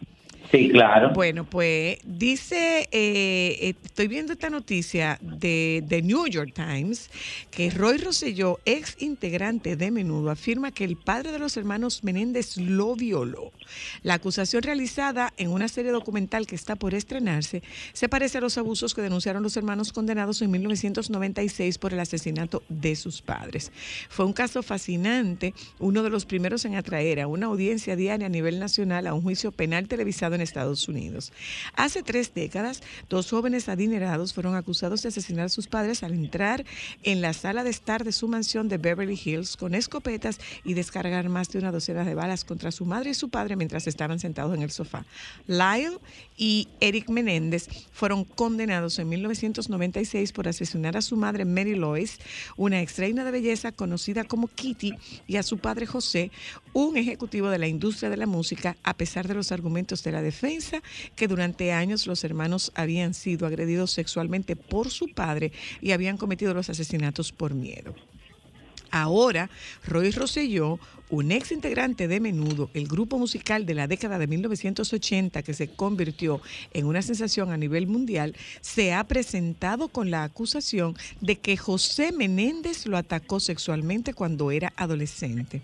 sí 0.53 0.69
claro. 0.69 1.11
Bueno, 1.13 1.45
pues 1.45 1.97
dice, 2.03 2.87
eh, 2.91 3.57
eh, 3.59 3.75
estoy 3.83 4.07
viendo 4.07 4.33
esta 4.33 4.51
noticia 4.51 5.17
de 5.19 5.83
The 5.87 6.03
New 6.03 6.27
York 6.27 6.53
Times, 6.53 7.09
que 7.49 7.71
Roy 7.71 7.97
Rosselló, 7.97 8.59
ex 8.65 8.95
integrante 8.99 9.75
de 9.75 9.89
Menudo, 9.89 10.29
afirma 10.29 10.71
que 10.71 10.83
el 10.83 10.95
padre 10.95 11.31
de 11.31 11.39
los 11.39 11.57
hermanos 11.57 12.03
Menéndez 12.03 12.57
lo 12.57 12.95
violó. 12.95 13.51
La 14.03 14.15
acusación 14.15 14.61
realizada 14.61 15.33
en 15.37 15.49
una 15.49 15.67
serie 15.67 15.91
documental 15.91 16.45
que 16.45 16.55
está 16.55 16.75
por 16.75 16.93
estrenarse 16.93 17.63
se 17.93 18.07
parece 18.07 18.37
a 18.37 18.41
los 18.41 18.57
abusos 18.59 18.93
que 18.93 19.01
denunciaron 19.01 19.41
los 19.41 19.57
hermanos 19.57 19.91
condenados 19.91 20.41
en 20.43 20.51
1996 20.51 21.79
por 21.79 21.93
el 21.93 21.99
asesinato 21.99 22.61
de 22.69 22.95
sus 22.95 23.23
padres. 23.23 23.71
Fue 24.09 24.25
un 24.25 24.33
caso 24.33 24.61
fascinante, 24.61 25.55
uno 25.79 26.03
de 26.03 26.11
los 26.11 26.25
primeros 26.25 26.65
en 26.65 26.75
atraer 26.75 27.21
a 27.21 27.27
una 27.27 27.47
audiencia 27.47 27.95
diaria 27.95 28.27
a 28.27 28.29
nivel 28.29 28.59
nacional 28.59 29.07
a 29.07 29.15
un 29.15 29.23
juicio 29.23 29.51
penal 29.51 29.87
televisado 29.87 30.35
en 30.35 30.42
Estados 30.43 30.88
Unidos. 30.88 31.32
Hace 31.75 32.03
tres 32.03 32.34
décadas, 32.34 32.82
dos 33.10 33.29
jóvenes 33.29 33.69
adinerados 33.69 34.34
fueron 34.34 34.56
acusados 34.56 35.01
de 35.01 35.10
asesinar 35.10 35.45
a 35.45 35.49
sus 35.49 35.67
padres 35.67 36.03
al 36.03 36.13
entrar 36.13 36.65
en 37.03 37.21
la 37.21 37.34
sala 37.34 37.63
de 37.63 37.69
estar 37.69 38.03
de 38.03 38.12
su 38.12 38.27
mansión 38.27 38.69
de 38.69 38.77
Beverly 38.77 39.19
Hills 39.23 39.58
con 39.58 39.75
escopetas 39.75 40.39
y 40.63 40.73
descargar 40.73 41.29
más 41.29 41.49
de 41.49 41.60
una 41.60 41.71
docena 41.71 42.03
de 42.03 42.15
balas 42.15 42.43
contra 42.43 42.71
su 42.71 42.86
madre 42.86 43.12
y 43.12 43.13
su 43.13 43.29
padre 43.29 43.56
mientras 43.56 43.88
estaban 43.88 44.19
sentados 44.19 44.56
en 44.56 44.62
el 44.62 44.71
sofá. 44.71 45.06
Lyle 45.47 45.97
y 46.37 46.67
Eric 46.79 47.09
Menéndez 47.09 47.67
fueron 47.91 48.23
condenados 48.23 48.99
en 48.99 49.09
1996 49.09 50.31
por 50.31 50.47
asesinar 50.47 50.97
a 50.97 51.01
su 51.01 51.15
madre 51.15 51.45
Mary 51.45 51.75
Lois, 51.75 52.19
una 52.57 52.81
ex 52.81 52.97
reina 52.97 53.23
de 53.23 53.31
belleza 53.31 53.71
conocida 53.71 54.23
como 54.23 54.47
Kitty, 54.47 54.93
y 55.27 55.37
a 55.37 55.43
su 55.43 55.57
padre 55.57 55.85
José, 55.85 56.31
un 56.73 56.97
ejecutivo 56.97 57.49
de 57.49 57.59
la 57.59 57.67
industria 57.67 58.09
de 58.09 58.17
la 58.17 58.25
música, 58.25 58.77
a 58.83 58.95
pesar 58.95 59.27
de 59.27 59.35
los 59.35 59.51
argumentos 59.51 60.03
de 60.03 60.11
la 60.11 60.21
defensa 60.21 60.81
que 61.15 61.27
durante 61.27 61.71
años 61.71 62.07
los 62.07 62.23
hermanos 62.23 62.71
habían 62.75 63.13
sido 63.13 63.47
agredidos 63.47 63.91
sexualmente 63.91 64.55
por 64.55 64.89
su 64.89 65.07
padre 65.07 65.51
y 65.81 65.91
habían 65.91 66.17
cometido 66.17 66.53
los 66.53 66.69
asesinatos 66.69 67.31
por 67.31 67.53
miedo. 67.53 67.93
Ahora, 68.93 69.49
Roy 69.87 70.11
Rosselló, 70.11 70.79
un 71.09 71.31
ex 71.31 71.51
integrante 71.51 72.07
de 72.07 72.19
Menudo, 72.19 72.69
el 72.73 72.87
grupo 72.87 73.19
musical 73.19 73.65
de 73.65 73.73
la 73.73 73.87
década 73.87 74.17
de 74.17 74.27
1980 74.27 75.43
que 75.43 75.53
se 75.53 75.67
convirtió 75.67 76.41
en 76.73 76.85
una 76.85 77.01
sensación 77.01 77.51
a 77.51 77.57
nivel 77.57 77.87
mundial, 77.87 78.35
se 78.61 78.93
ha 78.93 79.03
presentado 79.03 79.89
con 79.89 80.09
la 80.09 80.23
acusación 80.23 80.95
de 81.21 81.35
que 81.37 81.57
José 81.57 82.11
Menéndez 82.11 82.87
lo 82.87 82.97
atacó 82.97 83.39
sexualmente 83.39 84.13
cuando 84.13 84.49
era 84.51 84.73
adolescente. 84.75 85.61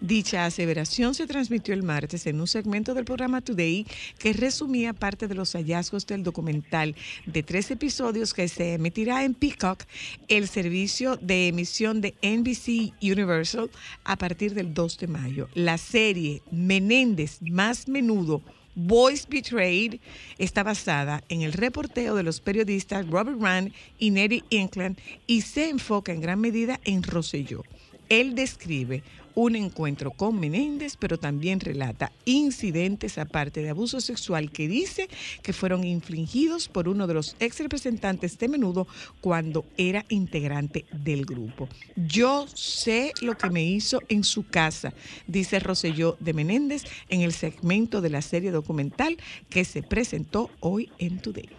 Dicha 0.00 0.46
aseveración 0.46 1.14
se 1.14 1.26
transmitió 1.26 1.74
el 1.74 1.82
martes 1.82 2.26
en 2.26 2.40
un 2.40 2.46
segmento 2.46 2.94
del 2.94 3.04
programa 3.04 3.40
Today 3.40 3.86
que 4.18 4.32
resumía 4.32 4.92
parte 4.92 5.28
de 5.28 5.34
los 5.34 5.52
hallazgos 5.52 6.06
del 6.06 6.22
documental 6.22 6.94
de 7.26 7.42
tres 7.42 7.70
episodios 7.70 8.32
que 8.32 8.48
se 8.48 8.74
emitirá 8.74 9.24
en 9.24 9.34
Peacock, 9.34 9.84
el 10.28 10.48
servicio 10.48 11.16
de 11.16 11.48
emisión 11.48 12.00
de 12.00 12.14
NBC 12.22 12.94
Universal, 13.02 13.70
a 14.04 14.16
partir 14.16 14.54
del 14.54 14.72
2 14.72 14.85
de 14.98 15.06
mayo. 15.08 15.48
La 15.54 15.78
serie 15.78 16.42
Menéndez 16.50 17.38
más 17.42 17.88
menudo. 17.88 18.42
Voice 18.76 19.26
Betrayed 19.28 20.00
está 20.38 20.62
basada 20.62 21.24
en 21.30 21.40
el 21.40 21.54
reporteo 21.54 22.14
de 22.14 22.22
los 22.22 22.40
periodistas 22.40 23.08
Robert 23.08 23.40
Rand 23.40 23.72
y 23.98 24.10
Nettie 24.10 24.44
Inkland 24.50 24.98
y 25.26 25.40
se 25.40 25.70
enfoca 25.70 26.12
en 26.12 26.20
gran 26.20 26.40
medida 26.40 26.78
en 26.84 27.02
Rosselló. 27.02 27.62
Él 28.08 28.34
describe 28.34 29.02
un 29.36 29.54
encuentro 29.54 30.12
con 30.12 30.40
Menéndez, 30.40 30.96
pero 30.96 31.18
también 31.18 31.60
relata 31.60 32.10
incidentes 32.24 33.18
aparte 33.18 33.60
de 33.62 33.68
abuso 33.68 34.00
sexual 34.00 34.50
que 34.50 34.66
dice 34.66 35.08
que 35.42 35.52
fueron 35.52 35.84
infligidos 35.84 36.68
por 36.68 36.88
uno 36.88 37.06
de 37.06 37.14
los 37.14 37.36
ex 37.38 37.60
representantes 37.60 38.38
de 38.38 38.48
Menudo 38.48 38.88
cuando 39.20 39.66
era 39.76 40.06
integrante 40.08 40.86
del 40.90 41.26
grupo. 41.26 41.68
Yo 41.96 42.46
sé 42.54 43.12
lo 43.20 43.36
que 43.36 43.50
me 43.50 43.62
hizo 43.62 44.00
en 44.08 44.24
su 44.24 44.46
casa, 44.46 44.94
dice 45.26 45.60
Rosselló 45.60 46.16
de 46.18 46.32
Menéndez 46.32 46.84
en 47.10 47.20
el 47.20 47.34
segmento 47.34 48.00
de 48.00 48.10
la 48.10 48.22
serie 48.22 48.50
documental 48.50 49.18
que 49.50 49.66
se 49.66 49.82
presentó 49.82 50.50
hoy 50.60 50.90
en 50.98 51.20
Today. 51.20 51.50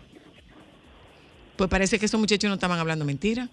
Pues 1.57 1.69
parece 1.69 1.99
que 1.99 2.07
esos 2.07 2.19
muchachos 2.19 2.47
no 2.47 2.55
estaban 2.55 2.79
hablando 2.79 3.05
mentira. 3.05 3.49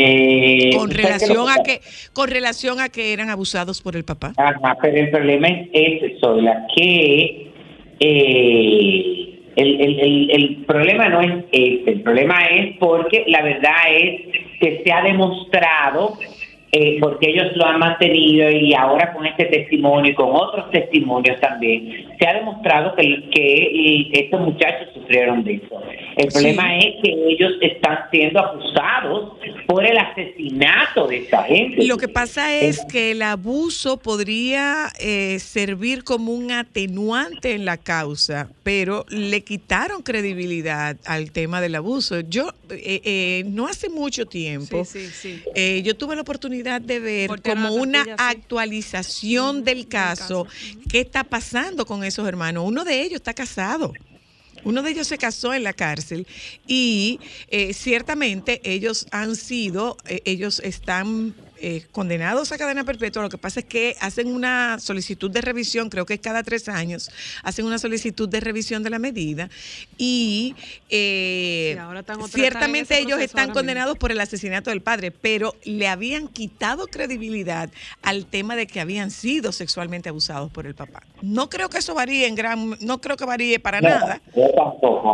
Eh, 0.00 0.70
Con 0.74 0.88
¿usted 0.90 0.96
qué 0.96 1.02
relación 1.02 1.48
a 1.48 1.62
que, 1.64 1.80
con 2.12 2.30
relación 2.30 2.80
a 2.80 2.88
que 2.88 3.12
eran 3.12 3.30
abusados 3.30 3.82
por 3.82 3.96
el 3.96 4.04
papá. 4.04 4.32
Ajá, 4.36 4.76
pero 4.80 4.96
el 4.96 5.10
problema 5.10 5.48
es 5.48 5.68
ese, 5.72 6.16
Zoila, 6.20 6.66
que 6.76 7.50
eh, 7.98 9.40
el, 9.56 9.80
el, 9.80 10.00
el, 10.00 10.30
el 10.30 10.56
problema 10.66 11.08
no 11.08 11.20
es 11.20 11.44
ese, 11.50 11.90
el 11.90 12.00
problema 12.02 12.44
es 12.46 12.76
porque 12.78 13.24
la 13.26 13.42
verdad 13.42 13.92
es 13.92 14.20
que 14.60 14.82
se 14.84 14.92
ha 14.92 15.02
demostrado 15.02 16.16
eh, 16.70 16.98
porque 17.00 17.30
ellos 17.30 17.56
lo 17.56 17.64
han 17.64 17.78
mantenido 17.78 18.50
y 18.50 18.74
ahora 18.74 19.14
con 19.14 19.24
este 19.24 19.46
testimonio 19.46 20.12
y 20.12 20.14
con 20.14 20.30
otros 20.34 20.70
testimonios 20.70 21.40
también, 21.40 22.06
se 22.18 22.28
ha 22.28 22.34
demostrado 22.34 22.94
que, 22.94 23.30
que 23.32 24.10
estos 24.12 24.40
muchachos 24.40 24.88
sufrieron 24.92 25.44
de 25.44 25.54
eso. 25.54 25.80
El 26.16 26.28
problema 26.28 26.76
es 26.78 26.96
que 27.02 27.10
ellos 27.10 27.52
están 27.62 27.98
siendo 28.10 28.40
acusados 28.40 29.38
por 29.66 29.86
el 29.86 29.96
asesinato 29.96 31.06
de 31.06 31.18
esa 31.18 31.44
gente. 31.44 31.86
Lo 31.86 31.96
que 31.96 32.08
pasa 32.08 32.54
es 32.54 32.84
que 32.84 33.12
el 33.12 33.22
abuso 33.22 33.96
podría 33.96 34.88
eh, 35.00 35.38
servir 35.38 36.04
como 36.04 36.32
un 36.32 36.50
atenuante 36.50 37.52
en 37.52 37.64
la 37.64 37.76
causa, 37.78 38.50
pero 38.62 39.06
le 39.08 39.42
quitaron 39.42 40.02
credibilidad 40.02 40.96
al 41.06 41.30
tema 41.30 41.60
del 41.60 41.76
abuso. 41.76 42.20
Yo, 42.20 42.50
eh, 42.70 43.00
eh, 43.04 43.44
no 43.46 43.66
hace 43.66 43.88
mucho 43.88 44.26
tiempo, 44.26 44.82
yo 45.82 45.96
tuve 45.96 46.16
la 46.16 46.22
oportunidad 46.22 46.57
de 46.62 47.00
ver 47.00 47.42
como 47.42 47.74
una 47.74 48.04
actualización 48.18 49.64
del 49.64 49.88
caso, 49.88 50.46
qué 50.90 51.00
está 51.00 51.24
pasando 51.24 51.86
con 51.86 52.04
esos 52.04 52.26
hermanos. 52.26 52.64
Uno 52.66 52.84
de 52.84 53.02
ellos 53.02 53.16
está 53.16 53.34
casado. 53.34 53.92
Uno 54.64 54.82
de 54.82 54.90
ellos 54.90 55.06
se 55.06 55.18
casó 55.18 55.54
en 55.54 55.62
la 55.62 55.72
cárcel 55.72 56.26
y 56.66 57.20
eh, 57.48 57.72
ciertamente 57.72 58.60
ellos 58.64 59.06
han 59.12 59.36
sido, 59.36 59.96
eh, 60.06 60.20
ellos 60.24 60.60
están 60.64 61.34
eh, 61.60 61.84
condenados 61.92 62.52
a 62.52 62.58
cadena 62.58 62.84
perpetua, 62.84 63.22
lo 63.22 63.28
que 63.28 63.38
pasa 63.38 63.60
es 63.60 63.66
que 63.66 63.96
hacen 64.00 64.28
una 64.28 64.78
solicitud 64.78 65.30
de 65.30 65.40
revisión, 65.40 65.90
creo 65.90 66.06
que 66.06 66.14
es 66.14 66.20
cada 66.20 66.42
tres 66.42 66.68
años, 66.68 67.10
hacen 67.42 67.64
una 67.64 67.78
solicitud 67.78 68.28
de 68.28 68.40
revisión 68.40 68.82
de 68.82 68.90
la 68.90 68.98
medida 68.98 69.50
y 69.96 70.54
eh, 70.90 71.78
ciertamente 72.28 72.98
ellos 72.98 73.20
están 73.20 73.52
condenados 73.52 73.98
por 73.98 74.12
el 74.12 74.20
asesinato 74.20 74.70
del 74.70 74.82
padre, 74.82 75.10
pero 75.10 75.54
le 75.64 75.88
habían 75.88 76.28
quitado 76.28 76.86
credibilidad 76.86 77.70
al 78.02 78.26
tema 78.26 78.56
de 78.56 78.66
que 78.66 78.80
habían 78.80 79.10
sido 79.10 79.52
sexualmente 79.52 80.08
abusados 80.08 80.50
por 80.50 80.66
el 80.66 80.74
papá. 80.74 81.02
No 81.22 81.48
creo 81.50 81.68
que 81.68 81.78
eso 81.78 81.94
varíe 81.94 82.26
en 82.26 82.34
gran, 82.34 82.76
no 82.80 83.00
creo 83.00 83.16
que 83.16 83.24
varíe 83.24 83.58
para 83.58 83.80
nada. 83.80 84.20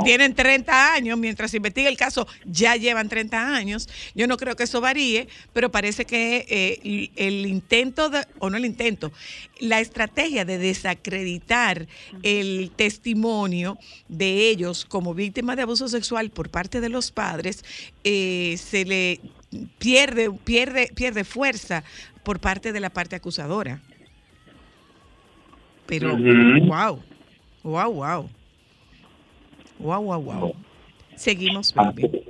Tienen 0.04 0.34
30 0.34 0.94
años, 0.94 1.18
mientras 1.18 1.50
se 1.50 1.56
investiga 1.56 1.88
el 1.88 1.96
caso 1.96 2.26
ya 2.44 2.76
llevan 2.76 3.08
30 3.08 3.54
años. 3.54 3.88
Yo 4.14 4.26
no 4.26 4.36
creo 4.36 4.56
que 4.56 4.64
eso 4.64 4.80
varíe, 4.80 5.28
pero 5.52 5.70
parece 5.70 6.04
que 6.04 6.33
eh, 6.36 7.10
el 7.16 7.46
intento, 7.46 8.10
de, 8.10 8.26
o 8.38 8.50
no 8.50 8.56
el 8.56 8.64
intento, 8.64 9.12
la 9.60 9.80
estrategia 9.80 10.44
de 10.44 10.58
desacreditar 10.58 11.86
el 12.22 12.70
testimonio 12.74 13.78
de 14.08 14.48
ellos 14.48 14.84
como 14.84 15.14
víctimas 15.14 15.56
de 15.56 15.62
abuso 15.62 15.88
sexual 15.88 16.30
por 16.30 16.50
parte 16.50 16.80
de 16.80 16.88
los 16.88 17.10
padres, 17.12 17.64
eh, 18.04 18.56
se 18.58 18.84
le 18.84 19.20
pierde, 19.78 20.30
pierde, 20.32 20.90
pierde 20.94 21.24
fuerza 21.24 21.84
por 22.22 22.40
parte 22.40 22.72
de 22.72 22.80
la 22.80 22.90
parte 22.90 23.16
acusadora. 23.16 23.80
Pero, 25.86 26.16
wow, 26.16 27.02
wow, 27.62 27.92
wow. 27.92 28.30
Wow, 29.78 30.02
wow, 30.02 30.20
wow. 30.22 30.54
Seguimos, 31.16 31.74
baby. 31.74 32.24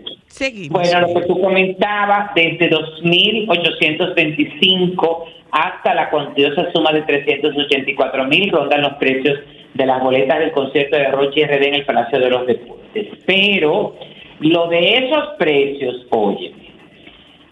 Bueno, 0.71 1.01
lo 1.01 1.15
que 1.15 1.23
tú 1.27 1.41
comentabas, 1.41 2.35
desde 2.35 2.71
2.825 2.71 5.25
hasta 5.53 5.95
la 5.95 6.11
cuantiosa 6.11 6.71
suma 6.73 6.93
de 6.93 7.03
384 7.03 8.25
mil 8.25 8.51
rondan 8.51 8.83
los 8.83 8.95
precios 8.95 9.39
de 9.75 9.87
las 9.87 10.03
boletas 10.03 10.41
del 10.41 10.51
concierto 10.53 10.97
de 10.97 11.07
Roche 11.09 11.47
RD 11.47 11.63
en 11.63 11.75
el 11.75 11.85
Palacio 11.85 12.19
de 12.19 12.31
los 12.31 12.47
Deportes. 12.47 13.07
Pero 13.27 13.95
lo 14.41 14.69
de 14.69 14.97
esos 14.97 15.35
precios, 15.39 16.07
oye, 16.11 16.53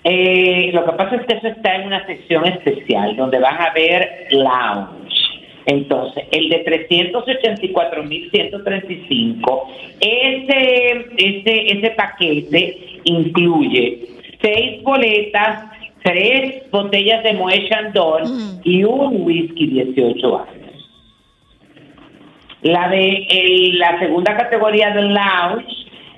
eh, 0.05 0.71
lo 0.73 0.85
que 0.85 0.93
pasa 0.93 1.17
es 1.17 1.27
que 1.27 1.37
eso 1.37 1.47
está 1.47 1.77
en 1.77 1.87
una 1.87 2.05
sección 2.07 2.45
especial 2.47 3.15
donde 3.17 3.39
van 3.39 3.61
a 3.61 3.73
ver 3.73 4.27
lounge 4.31 5.02
entonces, 5.67 6.25
el 6.33 6.49
de 6.49 6.65
384.135, 6.65 9.63
ese, 10.01 11.07
ese, 11.17 11.73
ese 11.73 11.91
paquete 11.91 12.79
incluye 13.05 14.01
seis 14.41 14.83
boletas, 14.83 15.67
tres 16.03 16.69
botellas 16.71 17.23
de 17.23 17.35
Moet 17.35 17.69
Chandon 17.69 18.61
y 18.65 18.83
un 18.83 19.23
whisky 19.23 19.69
18 19.69 20.37
años. 20.37 20.59
La 22.63 22.89
de 22.89 23.71
la 23.75 24.01
segunda 24.01 24.37
categoría 24.37 24.91
del 24.91 25.15
lounge 25.15 25.73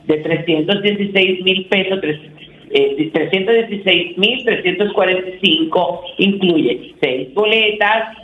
de 0.07 0.17
316 0.19 1.43
mil 1.43 1.65
pesos, 1.67 2.01
316 2.01 4.19
mil 4.19 4.45
345 4.45 6.05
incluye 6.19 6.95
seis 7.01 7.33
boletas, 7.35 8.17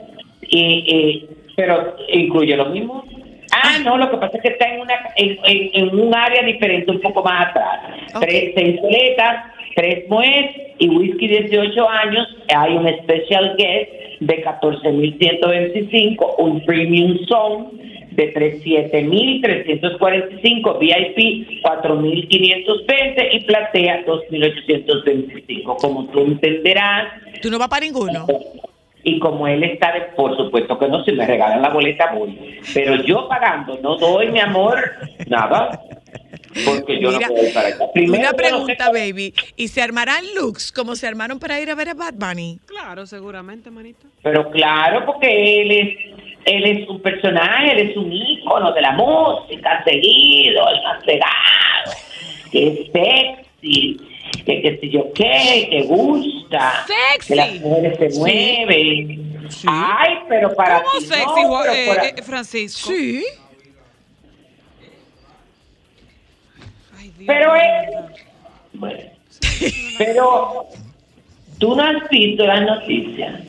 y, 0.42 1.26
pero 1.56 1.96
incluye 2.12 2.56
lo 2.56 2.66
mismo. 2.66 3.04
Ah, 3.52 3.78
no, 3.84 3.98
lo 3.98 4.10
que 4.10 4.16
pasa 4.16 4.36
es 4.36 4.42
que 4.42 4.48
está 4.50 4.68
en, 4.68 4.80
una, 4.80 4.94
en, 5.16 5.98
un 5.98 6.14
área 6.14 6.40
diferente, 6.42 6.88
un 6.90 7.00
poco 7.00 7.22
más 7.22 7.48
atrás. 7.48 7.80
Tres, 8.20 8.52
seis 8.54 8.80
boletas, 8.80 9.44
tres 9.74 10.08
mues 10.08 10.50
y 10.78 10.88
whisky 10.88 11.26
18 11.28 11.88
años. 11.88 12.28
Hay 12.54 12.76
un 12.76 12.88
special 13.02 13.56
guest 13.56 13.90
de 14.20 14.44
14.125, 14.44 16.34
un 16.38 16.64
premium 16.64 17.18
zone 17.26 17.66
de 18.12 18.32
7.345, 18.34 20.78
VIP 20.78 21.48
4.520 21.62 23.28
y 23.32 23.40
platea 23.40 24.06
2.825. 24.06 25.76
Como 25.76 26.06
tú 26.06 26.20
entenderás. 26.20 27.08
¿Tú 27.42 27.50
no 27.50 27.58
vas 27.58 27.68
para 27.68 27.84
ninguno? 27.86 28.26
Y 29.02 29.18
como 29.18 29.46
él 29.46 29.62
está, 29.64 29.92
de, 29.92 30.00
por 30.16 30.36
supuesto 30.36 30.78
que 30.78 30.88
no, 30.88 31.04
si 31.04 31.12
me 31.12 31.26
regalan 31.26 31.62
la 31.62 31.70
boleta 31.70 32.12
voy. 32.12 32.60
Pero 32.74 32.96
yo 33.02 33.28
pagando 33.28 33.78
no 33.82 33.96
doy, 33.96 34.30
mi 34.30 34.40
amor, 34.40 34.78
nada. 35.26 35.80
Porque 36.64 37.00
yo 37.00 37.12
no 37.12 37.18
puedo 37.20 37.42
estar 37.42 37.64
allá. 37.64 37.92
Primero, 37.94 38.28
una 38.28 38.32
pregunta, 38.32 38.90
baby. 38.90 39.32
¿Y 39.56 39.68
se 39.68 39.82
armarán 39.82 40.24
looks 40.34 40.72
como 40.72 40.96
se 40.96 41.06
armaron 41.06 41.38
para 41.38 41.60
ir 41.60 41.70
a 41.70 41.74
ver 41.74 41.90
a 41.90 41.94
Bad 41.94 42.14
Bunny? 42.14 42.58
Claro, 42.66 43.06
seguramente, 43.06 43.70
manita. 43.70 44.06
Pero 44.22 44.50
claro, 44.50 45.06
porque 45.06 45.62
él 45.62 45.70
es 45.70 46.20
él 46.46 46.64
es 46.64 46.88
un 46.88 47.00
personaje, 47.00 47.72
él 47.72 47.90
es 47.90 47.96
un 47.96 48.12
ícono 48.12 48.72
de 48.72 48.80
la 48.80 48.92
música, 48.92 49.84
seguido, 49.84 50.68
el 50.70 50.82
más 50.82 51.04
pegado, 51.04 51.92
que 52.50 52.66
es 52.66 52.92
sexy 52.92 54.09
que 54.30 54.62
qué 54.62 54.78
sé 54.80 54.88
yo 54.88 55.12
qué, 55.12 55.68
que 55.70 55.82
gusta, 55.82 56.86
que 57.26 57.34
las 57.34 57.54
mujeres 57.60 57.98
se 57.98 58.18
mueven. 58.18 59.48
Ay, 59.66 60.18
pero 60.28 60.54
para 60.54 60.82
¿Cómo 60.82 61.00
sexy, 61.00 61.42
no, 61.42 61.60
pero 61.62 62.02
eh, 62.02 62.14
eh, 62.16 62.22
Francisco? 62.22 62.88
Sí. 62.88 63.24
Ay, 66.98 67.12
Dios 67.18 67.26
pero 67.26 67.54
es... 67.54 67.62
Bueno, 68.72 69.00
pero 69.98 70.66
tú 71.58 71.74
no 71.74 71.82
has 71.82 72.08
visto 72.08 72.46
las 72.46 72.62
noticias. 72.62 73.44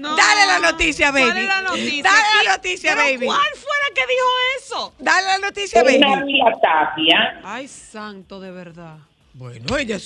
No, 0.00 0.16
Dale 0.16 0.46
la 0.46 0.58
noticia, 0.58 1.12
baby. 1.12 1.28
Dale 1.28 1.46
la 1.46 1.62
noticia. 1.62 2.02
Dale 2.02 2.44
la 2.44 2.56
noticia, 2.56 2.94
baby. 2.96 3.26
¿Cuál 3.26 3.54
fue 3.54 3.72
la 3.88 3.94
que 3.94 4.00
dijo 4.00 4.26
eso? 4.58 4.94
Dale 4.98 5.26
la 5.26 5.38
noticia, 5.38 5.82
baby. 5.84 5.96
Una 5.98 6.60
Tapia. 6.60 7.40
Ay, 7.44 7.68
santo, 7.68 8.40
de 8.40 8.50
verdad. 8.50 8.96
Bueno, 9.36 9.76
ella 9.76 9.96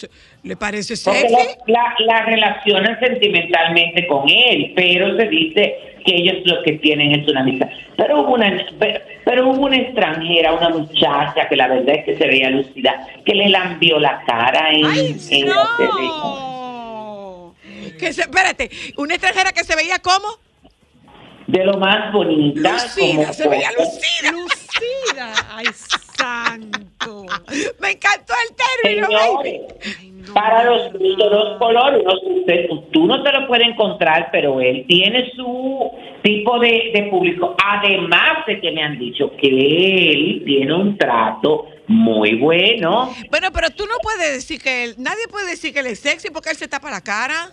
le 0.43 0.57
parece 0.57 0.97
sexy. 0.97 1.35
La, 1.67 1.95
la, 1.99 2.25
relacionan 2.25 2.99
sentimentalmente 2.99 4.07
con 4.07 4.27
él, 4.27 4.73
pero 4.75 5.19
se 5.19 5.29
dice 5.29 5.75
que 6.07 6.17
ellos 6.17 6.37
lo 6.47 6.63
que 6.63 6.79
tienen 6.79 7.13
es 7.13 7.29
una 7.29 7.43
amistad. 7.43 7.69
Pero 7.99 8.23
hubo 8.23 8.37
una, 8.37 8.67
pero, 9.27 9.51
hubo 9.51 9.67
una 9.67 9.77
extranjera, 9.77 10.55
una 10.55 10.71
muchacha 10.71 11.47
que 11.47 11.57
la 11.57 11.69
verdad 11.69 11.97
es 11.97 12.07
que 12.07 12.17
se 12.17 12.27
veía 12.27 12.49
lucida, 12.49 13.07
que 13.27 13.35
le 13.35 13.51
lambió 13.51 13.99
la 13.99 14.23
cara 14.25 14.71
en, 14.71 14.87
Ay, 14.87 15.15
en 15.31 15.47
no. 15.47 17.55
Que 17.99 18.15
se, 18.15 18.23
espérate, 18.23 18.71
una 18.97 19.13
extranjera 19.13 19.53
que 19.53 19.63
se 19.63 19.77
veía 19.77 19.99
como 19.99 20.27
de 21.49 21.65
lo 21.65 21.77
más 21.77 22.15
bonita. 22.15 22.73
Lucida, 22.73 23.31
se 23.35 23.47
veía 23.47 23.73
lucida. 23.73 24.33
Lucida. 24.33 25.35
Ay, 25.51 25.67
santo. 26.17 26.88
Me 27.81 27.93
encantó 27.93 28.35
el 28.49 29.01
término. 29.03 29.09
para 30.35 30.65
los, 30.65 30.93
los 30.95 31.59
colores, 31.59 32.03
tú 32.93 33.07
no 33.07 33.23
te 33.23 33.33
lo 33.33 33.47
puedes 33.47 33.67
encontrar, 33.69 34.29
pero 34.31 34.61
él 34.61 34.85
tiene 34.89 35.31
su 35.35 35.91
tipo 36.23 36.59
de, 36.59 36.91
de 36.95 37.03
público. 37.11 37.57
Además 37.65 38.47
de 38.47 38.61
que 38.61 38.71
me 38.73 38.83
han 38.83 38.99
dicho 38.99 39.33
que 39.41 39.49
él 39.49 40.43
tiene 40.45 40.75
un 40.75 40.99
trato 40.99 41.67
muy 41.89 42.35
bueno. 42.35 43.13
Bueno, 43.31 43.49
pero 43.53 43.71
tú 43.71 43.85
no 43.87 43.95
puedes 44.03 44.35
decir 44.35 44.61
que 44.61 44.85
él, 44.85 44.95
nadie 44.99 45.27
puede 45.31 45.51
decir 45.51 45.73
que 45.73 45.81
él 45.81 45.87
es 45.87 46.01
sexy 46.01 46.29
porque 46.31 46.51
él 46.51 46.57
se 46.57 46.69
tapa 46.69 46.91
la 46.91 47.01
cara. 47.01 47.51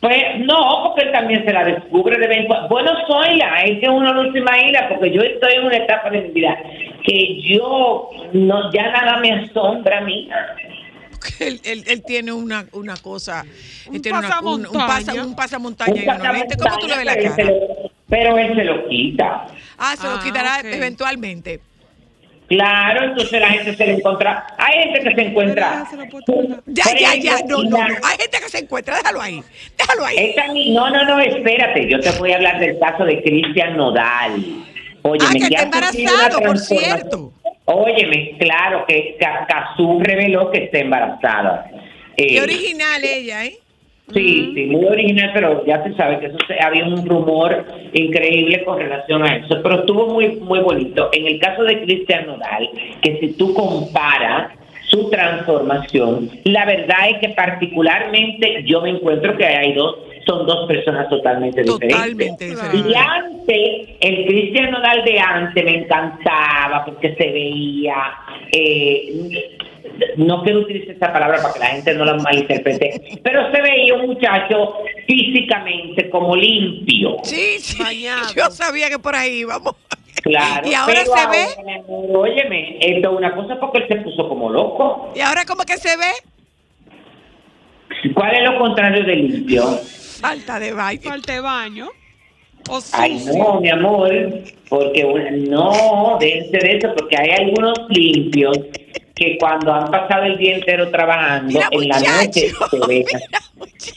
Pues 0.00 0.16
no, 0.38 0.82
porque 0.84 1.02
él 1.08 1.12
también 1.12 1.44
se 1.44 1.52
la 1.52 1.64
descubre 1.64 2.18
de 2.18 2.26
vez 2.26 2.38
en 2.38 2.46
cuando. 2.46 2.68
Bueno, 2.68 2.90
soy 3.06 3.36
la, 3.36 3.62
es 3.64 3.80
que 3.80 3.88
uno 3.88 4.14
no 4.14 4.32
se 4.32 4.38
imagina, 4.38 4.88
porque 4.88 5.10
yo 5.12 5.20
estoy 5.20 5.52
en 5.56 5.64
una 5.66 5.76
etapa 5.76 6.08
de 6.08 6.22
mi 6.22 6.28
vida 6.30 6.56
que 7.04 7.40
yo 7.42 8.08
no 8.32 8.72
ya 8.72 8.90
nada 8.90 9.18
me 9.18 9.32
asombra 9.32 9.98
a 9.98 10.00
mí. 10.00 10.28
él, 11.40 11.60
él- 11.64 11.84
él 11.86 12.02
tiene 12.02 12.32
una, 12.32 12.64
una 12.72 12.96
cosa, 12.96 13.42
él 13.86 13.96
Un 13.96 14.02
tiene 14.02 14.18
una- 14.18 14.40
un, 14.40 14.66
un 14.66 14.72
pasa- 14.72 14.86
pasamontaña. 14.86 15.24
un 15.26 15.36
pasamontaña. 15.36 16.56
¿Cómo 16.58 16.78
tú 16.78 16.88
le 16.88 16.96
ves 16.96 17.04
la 17.04 17.14
pero 17.14 17.26
él 17.26 17.30
se 17.34 17.42
cara? 17.42 17.50
lo- 17.50 17.90
Pero 18.08 18.38
él 18.38 18.56
se 18.56 18.64
lo 18.64 18.88
quita. 18.88 19.46
Ah, 19.76 19.94
se 19.98 20.06
lo 20.08 20.14
Ah, 20.14 20.20
quitará 20.24 20.60
eventualmente. 20.64 21.60
Claro, 22.50 23.04
entonces 23.04 23.40
la 23.40 23.48
gente 23.50 23.76
se 23.76 23.86
le 23.86 23.92
encuentra. 23.94 24.44
Hay 24.58 24.82
gente 24.82 25.00
que 25.08 25.14
se 25.14 25.20
encuentra. 25.22 25.86
Ya. 26.66 26.84
Ya, 26.98 27.14
ya, 27.14 27.36
No, 27.46 27.62
no, 27.62 27.78
no. 27.78 27.78
Hay 28.02 28.18
gente 28.18 28.40
que 28.40 28.48
se 28.48 28.58
encuentra. 28.58 28.96
Déjalo 28.96 29.22
ahí. 29.22 29.40
Déjalo 29.78 30.04
ahí. 30.04 30.16
Esta 30.18 30.46
no, 30.48 30.90
no, 30.90 31.04
no, 31.04 31.20
espérate. 31.20 31.88
Yo 31.88 32.00
te 32.00 32.10
voy 32.18 32.32
a 32.32 32.36
hablar 32.36 32.58
del 32.58 32.76
caso 32.80 33.04
de 33.04 33.22
Cristian 33.22 33.76
Nodal. 33.76 34.64
Óyeme, 35.02 35.26
Ah, 35.28 35.32
que 35.32 35.38
ya 35.38 35.46
está 35.46 35.62
embarazado, 35.62 36.40
por 36.40 36.58
cierto. 36.58 37.32
Óyeme, 37.66 38.36
claro 38.38 38.84
que 38.86 39.16
Ca- 39.20 39.46
Cazú 39.48 40.00
reveló 40.02 40.50
que 40.50 40.64
está 40.64 40.78
embarazada. 40.78 41.70
Eh, 42.16 42.26
Qué 42.34 42.42
original 42.42 43.02
ella, 43.04 43.44
¿eh? 43.44 43.58
Sí, 44.12 44.52
sí, 44.54 44.66
muy 44.66 44.84
original, 44.86 45.30
pero 45.34 45.64
ya 45.66 45.82
se 45.84 45.92
sabe 45.94 46.18
que 46.20 46.26
eso 46.26 46.38
se- 46.46 46.62
había 46.62 46.84
un 46.84 47.06
rumor 47.06 47.64
increíble 47.92 48.62
con 48.64 48.78
relación 48.78 49.22
a 49.22 49.36
eso, 49.36 49.60
pero 49.62 49.80
estuvo 49.80 50.06
muy 50.08 50.28
muy 50.36 50.60
bonito. 50.60 51.08
En 51.12 51.26
el 51.26 51.38
caso 51.40 51.62
de 51.64 51.80
Cristian 51.82 52.26
Nodal, 52.26 52.68
que 53.02 53.18
si 53.20 53.32
tú 53.34 53.54
comparas 53.54 54.52
su 54.88 55.08
transformación, 55.08 56.28
la 56.44 56.64
verdad 56.66 57.10
es 57.12 57.18
que 57.18 57.28
particularmente 57.30 58.64
yo 58.66 58.80
me 58.80 58.90
encuentro 58.90 59.36
que 59.36 59.44
hay 59.46 59.72
dos, 59.74 59.96
son 60.26 60.46
dos 60.46 60.66
personas 60.66 61.08
totalmente 61.08 61.62
diferentes. 61.62 61.96
Totalmente 61.96 62.52
Claro. 62.54 62.72
diferente. 62.72 62.90
Y 62.90 62.94
antes, 62.94 63.88
el 64.00 64.26
Cristian 64.26 64.70
Nodal 64.72 65.04
de 65.04 65.18
antes 65.20 65.64
me 65.64 65.76
encantaba 65.76 66.84
porque 66.84 67.14
se 67.14 67.30
veía, 67.30 67.94
eh, 68.52 69.12
no 70.16 70.42
quiero 70.42 70.60
utilizar 70.60 70.90
esta 70.94 71.12
palabra 71.12 71.40
para 71.42 71.52
que 71.54 71.60
la 71.60 71.66
gente 71.66 71.94
no 71.94 72.04
la 72.04 72.14
malinterprete, 72.14 73.18
pero 73.22 73.50
se 73.52 73.60
veía 73.62 73.94
un 73.94 74.06
muchacho 74.06 74.74
físicamente 75.06 76.08
como 76.10 76.34
limpio. 76.36 77.16
Sí, 77.22 77.58
sí. 77.60 77.82
Bañado. 77.82 78.28
Yo 78.34 78.50
sabía 78.50 78.88
que 78.88 78.98
por 78.98 79.14
ahí 79.14 79.40
íbamos. 79.40 79.74
Claro. 80.22 80.68
Y 80.68 80.74
ahora 80.74 81.00
pero 81.04 81.16
se 81.16 81.26
ve. 81.28 81.64
mi 81.64 81.72
amor, 81.74 82.16
Óyeme, 82.28 82.76
esto 82.80 83.10
es 83.10 83.16
una 83.16 83.34
cosa 83.34 83.58
porque 83.58 83.78
él 83.78 83.88
se 83.88 83.96
puso 83.96 84.28
como 84.28 84.50
loco. 84.50 85.12
Y 85.14 85.20
ahora 85.20 85.44
como 85.46 85.62
que 85.64 85.76
se 85.78 85.96
ve 85.96 86.10
¿Cuál 88.14 88.34
es 88.34 88.42
lo 88.44 88.58
contrario 88.58 89.04
de 89.04 89.14
limpio? 89.16 89.62
falta 90.20 90.58
de 90.60 90.72
baile. 90.72 91.02
Falta 91.02 91.32
de 91.32 91.40
baño. 91.40 91.88
O 92.68 92.78
Ay, 92.92 93.24
no, 93.36 93.60
mi 93.60 93.70
amor, 93.70 94.10
porque 94.68 95.04
una- 95.04 95.30
no, 95.30 96.18
déjense 96.20 96.58
de 96.58 96.76
eso, 96.76 96.94
porque 96.96 97.16
hay 97.18 97.30
algunos 97.30 97.78
limpios 97.88 98.58
que 99.20 99.36
cuando 99.38 99.70
han 99.74 99.90
pasado 99.90 100.22
el 100.24 100.38
día 100.38 100.54
entero 100.54 100.90
trabajando, 100.90 101.52
Mira, 101.52 101.68
en 101.70 101.88
la 101.88 102.00
noche 102.00 102.50
se 102.70 102.76
muchacho. 102.78 103.94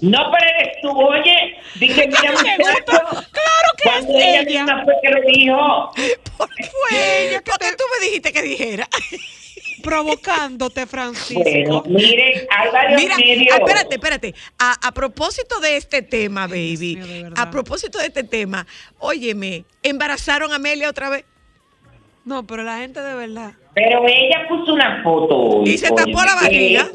No, 0.00 0.18
pero 0.32 0.44
eres 0.58 0.76
tú, 0.82 0.90
oye, 0.90 1.56
dije, 1.76 2.06
mira, 2.08 2.32
Me 2.32 2.56
muchacho. 2.58 2.84
Claro 2.86 3.68
que 3.76 3.82
cuando 3.84 4.12
es 4.18 4.24
ella 4.24 4.40
ella. 4.40 4.64
misma 4.64 4.84
fue 4.84 4.94
que 5.02 5.10
lo 5.10 5.20
dijo. 5.22 5.92
¿Por 6.36 6.48
qué? 6.54 6.64
Fue 6.64 7.28
ella 7.28 7.40
que 7.42 7.50
¿Por 7.50 7.58
qué 7.60 7.66
tú 7.76 7.84
me 8.00 8.06
dijiste 8.06 8.32
que 8.32 8.42
dijera? 8.42 8.88
Provocándote, 9.82 10.86
Francisco. 10.86 11.40
Bueno, 11.44 11.82
miren, 11.86 12.46
hay 12.50 12.70
varios 12.72 13.00
Mira, 13.02 13.16
medios. 13.16 13.56
espérate, 13.58 13.94
espérate. 13.94 14.34
A, 14.58 14.88
a 14.88 14.92
propósito 14.92 15.60
de 15.60 15.76
este 15.76 16.02
tema, 16.02 16.48
baby, 16.48 16.96
verdad. 16.96 17.32
a 17.36 17.50
propósito 17.50 17.98
de 17.98 18.06
este 18.06 18.24
tema, 18.24 18.66
óyeme, 18.98 19.64
embarazaron 19.84 20.50
a 20.52 20.56
Amelia 20.56 20.88
otra 20.90 21.10
vez 21.10 21.24
No, 22.28 22.46
pero 22.46 22.62
la 22.62 22.76
gente 22.76 23.00
de 23.00 23.14
verdad. 23.14 23.52
Pero 23.74 24.06
ella 24.06 24.46
puso 24.50 24.74
una 24.74 25.02
foto 25.02 25.34
hoy. 25.34 25.70
Y 25.70 25.78
se 25.78 25.88
tapó 25.88 26.22
la 26.22 26.34
barriga. 26.34 26.86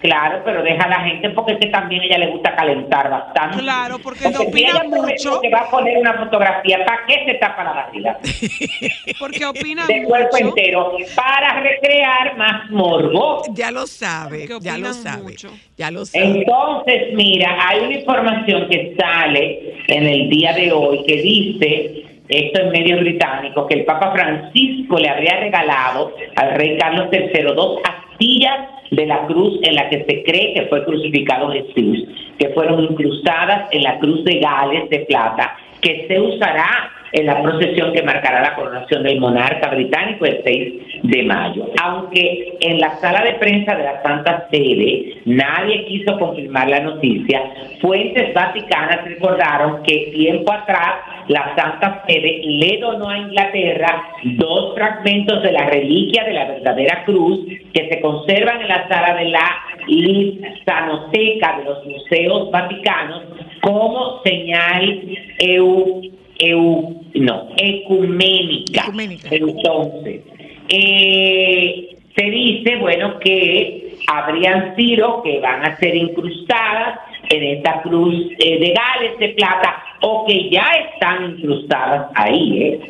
Claro, 0.00 0.42
pero 0.44 0.62
deja 0.62 0.84
a 0.84 0.88
la 0.88 1.00
gente 1.00 1.30
porque 1.30 1.52
es 1.52 1.58
que 1.60 1.66
también 1.68 2.02
a 2.02 2.04
ella 2.04 2.18
le 2.18 2.26
gusta 2.32 2.54
calentar 2.54 3.10
bastante. 3.10 3.58
Claro, 3.58 3.98
porque 3.98 4.30
si 4.32 4.36
opina 4.36 4.70
ella 4.70 4.84
mucho. 4.84 5.40
que 5.40 5.48
va 5.50 5.60
a 5.60 5.70
poner 5.70 5.98
una 5.98 6.14
fotografía, 6.14 6.84
¿para 6.84 7.06
qué 7.06 7.24
se 7.26 7.34
tapa 7.34 7.64
la 7.64 7.72
barriga? 7.72 8.18
Porque 9.18 9.46
opinan 9.46 9.86
De 9.86 10.02
cuerpo 10.04 10.36
mucho. 10.36 10.48
entero, 10.48 10.92
para 11.14 11.60
recrear 11.60 12.36
más 12.36 12.70
morbo. 12.70 13.42
ya 13.54 13.70
lo 13.70 13.86
sabe, 13.86 14.46
ya 14.60 14.76
lo 14.78 14.92
sabe, 14.92 15.22
mucho. 15.22 15.50
ya 15.76 15.90
lo 15.90 16.04
sabe. 16.04 16.24
Entonces, 16.38 17.14
mira, 17.14 17.56
hay 17.66 17.80
una 17.86 17.94
información 17.94 18.68
que 18.68 18.94
sale 18.98 19.74
en 19.88 20.06
el 20.06 20.28
día 20.28 20.52
de 20.52 20.70
hoy 20.72 21.02
que 21.06 21.16
dice, 21.16 22.03
esto 22.28 22.60
en 22.60 22.70
medios 22.70 23.00
británicos, 23.00 23.66
que 23.68 23.74
el 23.74 23.84
Papa 23.84 24.12
Francisco 24.12 24.98
le 24.98 25.08
habría 25.08 25.40
regalado 25.40 26.12
al 26.36 26.54
rey 26.54 26.78
Carlos 26.78 27.08
III 27.12 27.42
dos 27.54 27.80
astillas 27.84 28.68
de 28.90 29.06
la 29.06 29.26
cruz 29.26 29.58
en 29.62 29.74
la 29.74 29.88
que 29.88 30.04
se 30.04 30.22
cree 30.22 30.54
que 30.54 30.66
fue 30.68 30.84
crucificado 30.84 31.50
Jesús, 31.50 32.08
que 32.38 32.48
fueron 32.50 32.82
incrustadas 32.82 33.68
en 33.72 33.82
la 33.82 33.98
cruz 33.98 34.24
de 34.24 34.38
Gales 34.38 34.88
de 34.88 35.00
plata, 35.00 35.56
que 35.80 36.06
se 36.08 36.20
usará 36.20 36.90
en 37.14 37.26
la 37.26 37.40
procesión 37.42 37.92
que 37.92 38.02
marcará 38.02 38.42
la 38.42 38.56
coronación 38.56 39.04
del 39.04 39.20
monarca 39.20 39.70
británico 39.70 40.26
el 40.26 40.42
6 40.42 40.74
de 41.04 41.22
mayo. 41.22 41.70
Aunque 41.80 42.54
en 42.60 42.80
la 42.80 42.96
sala 42.96 43.22
de 43.22 43.34
prensa 43.34 43.76
de 43.76 43.84
la 43.84 44.02
Santa 44.02 44.48
Sede 44.50 45.20
nadie 45.24 45.84
quiso 45.86 46.18
confirmar 46.18 46.68
la 46.68 46.80
noticia, 46.80 47.40
fuentes 47.80 48.34
vaticanas 48.34 49.04
recordaron 49.04 49.84
que 49.84 50.10
tiempo 50.12 50.52
atrás 50.52 50.94
la 51.28 51.54
Santa 51.54 52.02
Sede 52.06 52.40
le 52.44 52.78
donó 52.78 53.08
a 53.08 53.18
Inglaterra 53.18 54.02
dos 54.24 54.74
fragmentos 54.74 55.40
de 55.42 55.52
la 55.52 55.66
reliquia 55.66 56.24
de 56.24 56.32
la 56.32 56.46
verdadera 56.46 57.04
cruz 57.04 57.46
que 57.72 57.88
se 57.88 58.00
conservan 58.00 58.60
en 58.60 58.68
la 58.68 58.88
sala 58.88 59.14
de 59.14 59.26
la 59.26 59.56
Lizanoteca 59.86 61.58
de 61.58 61.64
los 61.64 61.86
museos 61.86 62.50
vaticanos 62.50 63.22
como 63.60 64.20
señal 64.22 65.00
eu, 65.38 66.02
eu, 66.48 67.02
no, 67.14 67.48
ecuménica. 67.56 68.82
Ecuménica. 68.82 69.28
Entonces, 69.30 70.20
eh, 70.68 71.96
se 72.16 72.24
dice, 72.30 72.76
bueno, 72.76 73.18
que 73.18 73.96
habrían 74.06 74.76
sido 74.76 75.22
que 75.22 75.40
van 75.40 75.64
a 75.64 75.76
ser 75.78 75.94
incrustadas 75.96 76.98
en 77.30 77.42
esta 77.56 77.82
cruz 77.82 78.14
eh, 78.38 78.58
de 78.58 78.72
Gales 78.74 79.18
de 79.18 79.28
plata 79.30 79.82
o 80.02 80.24
que 80.26 80.50
ya 80.50 80.66
están 80.92 81.36
incrustadas 81.38 82.10
ahí, 82.14 82.62
¿eh? 82.62 82.80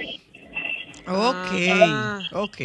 Ok, 1.07 1.70
Ah. 1.82 2.18
ok. 2.32 2.61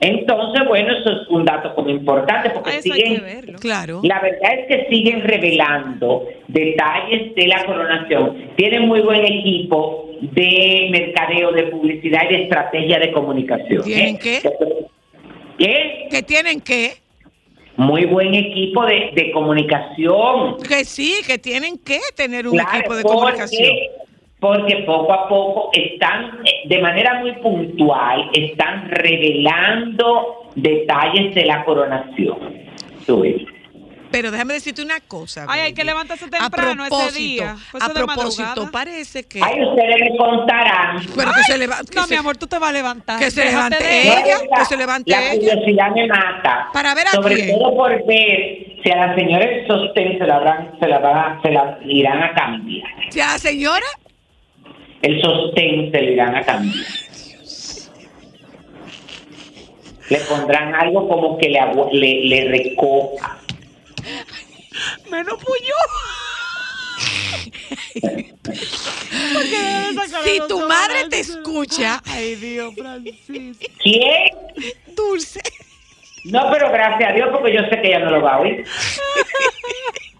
Entonces, 0.00 0.66
bueno, 0.66 0.92
eso 0.92 1.10
es 1.10 1.28
un 1.28 1.44
dato 1.44 1.74
como 1.76 1.88
importante 1.88 2.50
porque 2.50 2.82
siguen, 2.82 3.22
verlo. 3.22 3.58
Claro. 3.60 4.00
la 4.02 4.20
verdad 4.20 4.54
es 4.58 4.66
que 4.66 4.86
siguen 4.90 5.22
revelando 5.22 6.26
detalles 6.48 7.34
de 7.36 7.46
la 7.46 7.64
coronación. 7.64 8.50
Tienen 8.56 8.88
muy 8.88 9.00
buen 9.00 9.24
equipo 9.24 10.08
de 10.22 10.88
mercadeo, 10.90 11.50
de 11.52 11.64
publicidad 11.64 12.22
y 12.30 12.34
de 12.36 12.42
estrategia 12.44 12.98
de 13.00 13.10
comunicación. 13.12 13.82
¿Tienen 13.82 14.18
qué? 14.18 14.40
¿Qué? 15.58 16.06
¿Que 16.10 16.22
tienen 16.22 16.60
que? 16.60 16.92
Muy 17.76 18.04
buen 18.04 18.32
equipo 18.34 18.84
de, 18.86 19.10
de 19.14 19.32
comunicación. 19.32 20.56
Que 20.68 20.84
sí, 20.84 21.16
que 21.26 21.38
tienen 21.38 21.78
que 21.78 21.98
tener 22.16 22.46
un 22.46 22.52
Claro, 22.54 22.70
equipo 22.78 22.94
de 22.94 23.02
porque- 23.02 23.14
comunicación. 23.18 23.76
Porque 24.38 24.76
poco 24.86 25.12
a 25.12 25.28
poco 25.28 25.70
están, 25.72 26.38
de 26.64 26.78
manera 26.80 27.20
muy 27.20 27.30
puntual, 27.34 28.28
están 28.32 28.90
revelando 28.90 30.50
detalles 30.56 31.32
de 31.34 31.44
la 31.44 31.64
coronación. 31.64 32.38
Tú 33.06 33.20
ves. 33.20 33.42
Pero 34.12 34.30
déjame 34.30 34.54
decirte 34.54 34.82
una 34.82 35.00
cosa. 35.00 35.46
Ay, 35.48 35.60
hay 35.62 35.72
que 35.74 35.82
levantarse 35.84 36.26
A 36.26 36.28
temprano 36.28 36.84
ese 36.84 37.18
día. 37.18 37.56
Pues 37.72 37.82
a 37.82 37.88
propósito, 37.88 38.70
parece 38.70 39.24
que. 39.24 39.40
Ay, 39.42 39.64
ustedes 39.64 39.96
me 40.00 40.16
contarán. 40.16 40.98
Pero 41.16 41.32
que 41.32 41.42
se 41.42 41.58
levante. 41.58 41.94
No, 41.96 42.06
mi 42.06 42.16
amor, 42.16 42.36
tú 42.36 42.46
te 42.46 42.58
vas 42.58 42.70
a 42.70 42.72
levantar. 42.72 43.18
que 43.18 43.30
se 43.30 43.44
levante 43.44 43.78
ella. 44.02 44.20
ella. 44.24 44.36
que 44.58 44.64
se 44.66 44.76
levante 44.76 45.10
La 45.10 45.32
ella. 45.32 45.52
curiosidad 45.54 45.90
me 45.94 46.06
mata. 46.06 46.68
Para 46.72 46.94
ver 46.94 47.08
a 47.08 47.10
Sobre 47.10 47.34
quién. 47.36 47.58
todo 47.58 47.74
por 47.74 47.90
ver 48.06 48.66
si 48.84 48.90
a 48.90 48.96
la 49.06 49.14
señora 49.14 49.46
del 49.46 49.66
sostén 49.66 50.18
se 50.18 50.26
la, 50.26 50.36
habrán- 50.36 50.78
se 50.78 50.86
la, 50.86 50.98
van 50.98 51.16
a- 51.16 51.40
se 51.42 51.50
la 51.50 51.78
irán 51.86 52.22
a 52.22 52.34
cambiar. 52.34 52.88
Ya, 53.10 53.38
señora. 53.38 53.86
El 55.00 55.20
sostén 55.22 55.90
se 55.90 56.00
le 56.00 56.12
irán 56.12 56.36
a 56.36 56.42
cambiar. 56.42 56.84
Le 60.10 60.18
pondrán 60.28 60.74
algo 60.74 61.08
como 61.08 61.38
que 61.38 61.48
le, 61.48 61.60
le, 61.92 62.24
le 62.26 62.44
recoja. 62.50 63.38
Menos 65.12 65.38
sacar 70.08 70.24
Si 70.24 70.40
tu 70.48 70.66
madre 70.66 71.08
te 71.10 71.20
escucha, 71.20 72.02
Ay, 72.06 72.34
Dios, 72.36 72.74
Francisco. 72.74 73.66
¿Quién? 73.82 74.30
dulce. 74.96 75.40
No, 76.24 76.50
pero 76.50 76.70
gracias 76.70 77.10
a 77.10 77.12
Dios 77.12 77.28
porque 77.30 77.52
yo 77.52 77.60
sé 77.68 77.80
que 77.82 77.88
ella 77.88 77.98
no 77.98 78.10
lo 78.12 78.22
va 78.22 78.36
a 78.36 78.40
oír. 78.40 78.64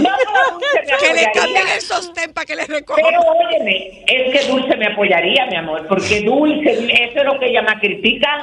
No, 0.00 0.10
Que 1.00 1.14
le 1.14 1.30
cambien 1.32 1.68
el 1.74 1.80
sostén 1.80 2.32
para 2.32 2.44
que 2.46 2.56
le 2.56 2.66
recojan. 2.66 3.04
Pero 3.04 3.20
óyeme, 3.20 4.04
es 4.06 4.32
que 4.32 4.48
Dulce 4.50 4.76
me 4.76 4.86
apoyaría, 4.86 5.46
mi 5.46 5.56
amor, 5.56 5.86
porque 5.88 6.22
Dulce, 6.22 6.70
eso 6.72 7.18
es 7.20 7.24
lo 7.24 7.38
que 7.38 7.46
ella 7.50 7.62
me 7.62 7.78
critica. 7.78 8.40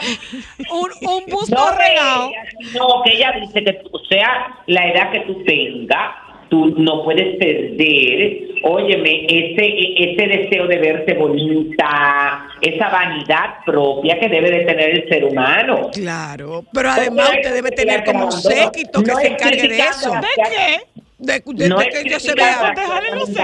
Un, 0.72 0.90
un 1.10 1.26
busto 1.28 1.56
No 1.56 1.72
regado. 1.76 2.32
sino 2.72 3.02
que 3.04 3.14
ella 3.14 3.34
dice 3.42 3.64
que, 3.64 3.82
o 3.92 4.00
sea, 4.06 4.58
la 4.68 4.88
edad 4.88 5.12
que 5.12 5.20
tú 5.22 5.44
tengas, 5.44 6.16
tú 6.50 6.76
no 6.78 7.04
puedes 7.04 7.38
perder, 7.38 8.40
óyeme, 8.64 9.26
ese, 9.28 9.76
ese 9.98 10.28
deseo 10.28 10.68
de 10.68 10.78
verse 10.78 11.14
bonita, 11.16 12.48
esa 12.62 12.90
vanidad 12.90 13.56
propia 13.66 14.20
que 14.20 14.30
debe 14.30 14.52
de 14.52 14.66
tener 14.66 14.90
el 14.92 15.10
ser 15.10 15.26
humano. 15.26 15.90
Claro, 15.94 16.64
pero 16.74 16.90
además 16.90 17.30
usted 17.36 17.54
debe 17.54 17.72
tener 17.72 18.04
como 18.04 18.26
un 18.26 18.32
séquito 18.32 19.04
que 19.04 19.12
No 19.12 19.18
se 19.20 19.28
encargue 19.28 19.68
de 19.68 19.78
eso. 19.80 20.12
¿De 20.12 20.28
qué? 20.36 20.80
De, 21.18 21.44
de- 21.54 21.70
No 21.70 21.78
de 21.80 21.90
que 21.90 22.00
ella 22.02 22.20
se 22.20 22.34
vea. 22.34 22.74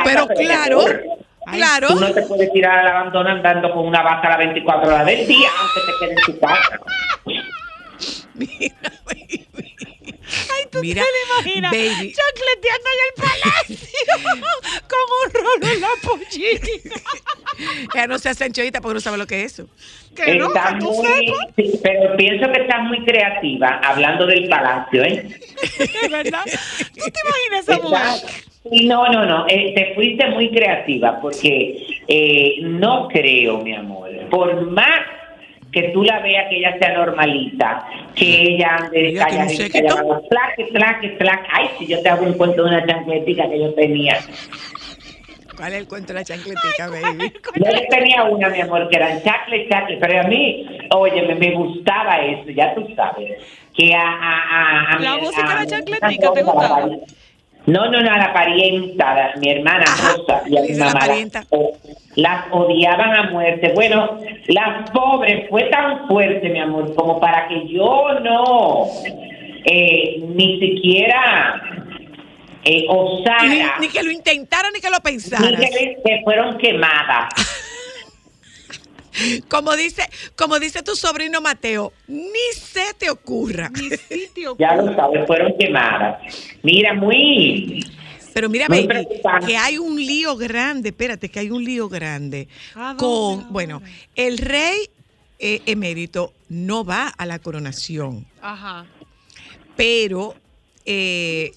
Pero 0.04 0.28
claro, 0.28 0.80
claro. 1.46 1.88
Tú 1.88 2.00
no 2.00 2.12
te 2.14 2.22
puedes 2.24 2.52
tirar 2.54 2.80
al 2.80 2.88
abandono 2.88 3.30
andando 3.30 3.72
con 3.74 3.88
una 3.88 4.02
bata 4.04 4.28
a 4.28 4.30
las 4.32 4.38
24 4.40 4.88
horas 4.94 5.06
del 5.06 5.28
día, 5.28 5.48
aunque 5.60 5.80
te 5.92 6.06
quede 6.06 6.12
en 6.12 6.34
tu 6.34 6.40
casa. 6.40 6.80
Mira. 8.34 8.76
Ay, 10.54 10.66
tú 10.72 10.80
Mira, 10.82 11.04
te 11.04 11.08
lo 11.10 11.36
imaginas. 11.36 11.72
baby. 11.72 12.14
Chancleteando 12.14 12.90
en 12.94 13.00
el 13.08 13.14
palacio. 13.24 13.78
con 14.88 15.00
un 15.22 15.34
rolo 15.34 15.74
en 15.74 15.82
la 15.82 15.90
pollita. 16.04 17.02
Ella 17.94 18.08
no 18.08 18.20
se 18.20 18.30
hace 18.30 18.46
anchoita 18.46 18.82
porque 18.82 18.94
no 18.96 19.00
sabe 19.02 19.18
lo 19.18 19.28
que 19.28 19.44
es 19.44 19.54
eso. 19.54 19.68
Que 20.16 20.36
no, 20.36 20.48
Está 20.48 20.74
que 20.74 20.80
tú 20.80 20.92
muy, 20.92 21.08
sepas. 21.08 21.48
sí, 21.56 21.80
pero 21.84 22.18
pienso 22.18 22.52
que 22.52 22.62
estás 22.62 22.84
muy 22.84 23.04
creativa 23.06 23.80
hablando 23.84 24.26
del 24.26 24.48
palacio, 24.50 25.04
¿eh? 25.04 25.28
Verdad. 26.10 26.44
¿Tú 26.46 27.06
te 27.12 27.20
imaginas 27.26 27.68
esa 27.70 27.80
mujer? 27.80 28.42
No, 28.84 29.08
no, 29.08 29.26
no, 29.26 29.46
eh, 29.48 29.74
te 29.76 29.96
fuiste 29.96 30.28
muy 30.28 30.52
creativa 30.52 31.20
porque 31.20 32.02
eh, 32.08 32.56
no 32.62 33.08
creo, 33.08 33.58
mi 33.60 33.74
amor, 33.74 34.10
por 34.30 34.70
más 34.70 35.00
que 35.72 35.84
tú 35.94 36.04
la 36.04 36.20
veas 36.20 36.48
que 36.50 36.58
ella 36.58 36.78
sea 36.80 36.98
normalita, 36.98 37.88
que 38.16 38.42
ella 38.56 38.76
ande 38.76 39.14
calladita, 39.18 39.80
flaque, 40.30 40.66
flaque, 40.72 41.16
flaque. 41.18 41.48
Ay, 41.52 41.70
si 41.80 41.88
yo 41.88 42.02
te 42.02 42.10
hago 42.10 42.26
un 42.26 42.34
cuento 42.34 42.64
de 42.64 42.70
una 42.70 42.86
chancletica 42.86 43.50
que 43.50 43.60
yo 43.60 43.74
tenía. 43.74 44.18
¿Cuál 45.56 45.74
es 45.74 45.80
el 45.80 45.88
cuento 45.88 46.08
de 46.14 46.20
la 46.20 46.26
chancletica, 46.26 46.88
baby? 46.90 47.32
Yo 47.56 47.72
le 47.72 47.86
tenía 47.88 48.24
una, 48.24 48.50
mi 48.50 48.62
amor, 48.62 48.90
que 48.90 48.98
eran 48.98 49.22
chacle, 49.24 49.68
chacle, 49.70 49.98
pero 49.98 50.22
a 50.22 50.24
mí, 50.24 50.66
oye, 50.96 51.22
me, 51.24 51.36
me 51.36 51.52
gustaba 51.52 52.18
eso, 52.20 52.50
ya 52.50 52.74
tú 52.74 52.88
sabes, 52.96 53.38
que 53.76 53.94
a... 53.94 54.02
a, 54.02 54.40
a, 54.40 54.96
a 54.96 55.00
La 55.00 55.16
mi- 55.16 55.22
música 55.22 55.48
de 55.50 55.56
la 55.56 55.66
chancletica, 55.68 56.34
¿te 56.34 56.44
gustaba? 56.44 56.90
No, 57.68 57.86
no, 57.92 58.02
no, 58.02 58.18
la 58.18 58.34
parienta, 58.34 59.34
mi 59.40 59.50
hermana 59.50 59.86
Rosa 59.86 60.42
y 60.48 60.58
a 60.58 60.62
mi 60.62 60.74
la 60.74 60.86
mamá. 60.86 61.00
parienta. 61.00 61.44
Las, 62.16 62.46
odiaban 62.52 63.14
a 63.14 63.32
muerte. 63.32 63.72
Bueno, 63.76 64.18
las 64.48 64.90
pobres 64.90 65.48
fue 65.50 65.64
tan 65.66 66.08
fuerte, 66.08 66.50
mi 66.50 66.60
amor, 66.60 66.94
como 66.96 67.20
para 67.20 67.48
que 67.48 67.68
yo 67.68 68.20
no, 68.22 68.88
eh, 69.66 70.24
ni 70.36 70.60
siquiera 70.60 71.62
eh, 72.64 72.86
osara... 72.90 73.44
Ni, 73.44 73.64
ni 73.80 73.88
que 73.90 74.04
lo 74.04 74.12
intentara 74.12 74.70
ni 74.74 74.80
que 74.80 74.90
lo 74.90 74.98
ni 74.98 75.02
pensara. 75.04 75.58
que, 75.58 75.98
que 76.04 76.22
fueron 76.24 76.58
quemadas. 76.58 77.30
Como 79.50 79.76
dice, 79.76 80.04
como 80.36 80.60
dice 80.60 80.84
tu 80.84 80.96
sobrino 80.96 81.42
Mateo, 81.42 81.94
ni 82.08 82.24
se 82.56 82.94
te 82.98 83.10
ocurra. 83.10 83.70
Mi 83.70 83.90
sitio. 83.90 84.56
Ya 84.60 84.76
lo 84.76 84.96
sabes, 84.96 85.26
fueron 85.28 85.54
quemadas. 85.60 86.22
Mira, 86.64 86.94
muy... 86.94 87.86
Pero 88.34 88.48
mira, 88.50 88.68
Muy 88.70 88.88
baby, 88.88 89.08
que 89.46 89.58
hay 89.58 89.78
un 89.78 89.98
lío 89.98 90.38
grande, 90.38 90.90
espérate, 90.90 91.28
que 91.28 91.40
hay 91.42 91.52
un 91.52 91.66
lío 91.66 91.90
grande 91.90 92.48
¿A 92.76 92.94
dónde 92.94 92.98
con, 92.98 93.10
ahora? 93.42 93.48
bueno, 93.50 93.82
el 94.16 94.38
rey 94.38 94.90
eh, 95.38 95.62
emérito 95.66 96.32
no 96.48 96.86
va 96.86 97.10
a 97.10 97.26
la 97.26 97.40
coronación, 97.40 98.26
Ajá. 98.42 98.86
pero 99.76 100.34
eh, 100.86 101.52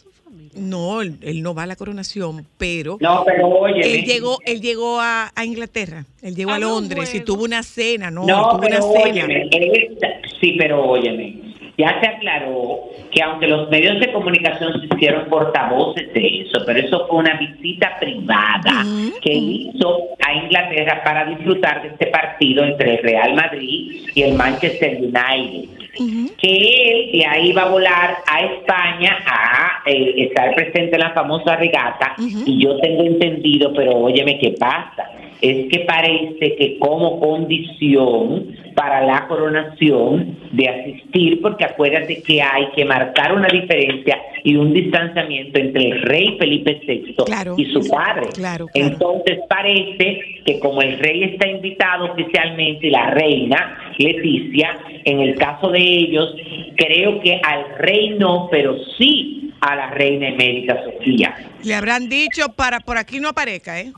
no, 0.55 1.01
él, 1.03 1.16
él 1.22 1.43
no 1.43 1.55
va 1.55 1.62
a 1.64 1.66
la 1.66 1.76
coronación, 1.76 2.47
pero 2.59 2.97
No, 3.01 3.22
pero 3.24 3.49
oye. 3.49 3.80
él 3.99 4.05
llegó, 4.05 4.39
él 4.45 4.61
llegó 4.61 5.01
a, 5.01 5.32
a 5.35 5.45
Inglaterra, 5.45 6.05
él 6.22 6.35
llegó 6.35 6.51
a 6.53 6.57
Ah, 6.57 6.59
no, 6.59 6.68
Londres 6.80 7.14
y 7.14 7.20
tuvo 7.20 7.45
una 7.45 7.62
cena, 7.62 8.11
no, 8.11 8.24
No, 8.24 8.49
tuvo 8.51 8.61
pero 8.61 8.76
una 8.78 8.93
cena. 8.93 9.24
óyeme, 9.26 9.49
él- 9.51 9.99
sí, 10.41 10.57
pero 10.59 10.85
óyeme, 10.85 11.41
ya 11.77 12.01
se 12.01 12.07
aclaró 12.07 12.81
que 13.11 13.22
aunque 13.22 13.49
los 13.49 13.68
medios 13.70 13.99
de 14.01 14.12
comunicación 14.12 14.81
se 14.81 14.95
hicieron 14.95 15.29
portavoces 15.29 16.12
de 16.12 16.41
eso, 16.43 16.62
pero 16.66 16.79
eso 16.79 17.07
fue 17.09 17.18
una 17.18 17.35
visita 17.35 17.97
privada 17.99 18.85
que 19.20 19.33
hizo 19.33 20.09
a 20.25 20.33
Inglaterra 20.35 21.03
para 21.05 21.25
disfrutar 21.27 21.83
de 21.83 21.89
este 21.89 22.07
partido 22.07 22.64
entre 22.64 22.97
el 22.97 23.03
Real 23.03 23.35
Madrid 23.35 24.09
y 24.14 24.22
el 24.22 24.35
Manchester 24.35 24.99
United. 24.99 25.68
Que 26.39 26.57
él 26.57 27.12
de 27.12 27.27
ahí 27.27 27.53
va 27.53 27.62
a 27.62 27.68
volar 27.68 28.16
a 28.27 28.41
España 28.41 29.16
a 29.27 29.83
eh, 29.87 30.27
estar 30.29 30.55
presente 30.55 30.97
en 30.97 31.01
la 31.01 31.11
famosa 31.11 31.55
regata 31.57 32.16
y 32.18 32.62
yo 32.62 32.77
tengo 32.79 33.05
entendido, 33.05 33.72
pero 33.72 33.93
óyeme 33.93 34.39
qué 34.39 34.55
pasa, 34.59 35.09
es 35.41 35.68
que 35.70 35.80
parece 35.80 36.57
que 36.57 36.78
como 36.78 37.20
condición 37.20 38.57
para 38.74 39.05
la 39.07 39.26
coronación 39.28 40.37
de 40.53 40.68
asistir, 40.68 41.41
porque 41.41 41.64
acuérdate 41.64 42.22
que 42.22 42.43
hay 42.43 42.68
que 42.74 42.85
marcar 42.85 43.35
una 43.35 43.49
diferencia 43.49 44.20
y 44.43 44.57
un 44.57 44.72
distanciamiento 44.72 45.59
entre 45.61 45.91
el 45.91 46.03
rey 46.03 46.37
Felipe 46.39 46.80
VI 46.87 47.14
Claro. 47.24 47.55
y 47.57 47.66
su 47.66 47.89
padre. 47.89 48.28
Claro, 48.35 48.66
claro. 48.66 48.68
Entonces 48.74 49.39
parece 49.49 50.41
que 50.45 50.59
como 50.59 50.82
el 50.82 50.99
rey 50.99 51.24
está 51.24 51.49
invitado 51.49 52.12
oficialmente 52.12 52.89
y 52.89 52.91
la 52.91 53.11
reina 53.11 53.78
Leticia, 53.99 54.76
en 55.05 55.20
el 55.20 55.37
caso 55.37 55.68
de 55.70 55.78
ellos, 55.80 56.35
creo 56.76 57.20
que 57.20 57.41
al 57.43 57.78
rey 57.78 58.16
no, 58.18 58.49
pero 58.51 58.76
sí 58.99 59.53
a 59.61 59.76
la 59.76 59.91
reina 59.91 60.28
emérita 60.28 60.82
Sofía. 60.85 61.35
Le 61.64 61.74
habrán 61.74 62.09
dicho 62.09 62.49
para 62.55 62.80
por 62.80 62.99
aquí 62.99 63.20
no 63.20 63.28
aparezca, 63.30 63.80
¿eh? 63.80 63.93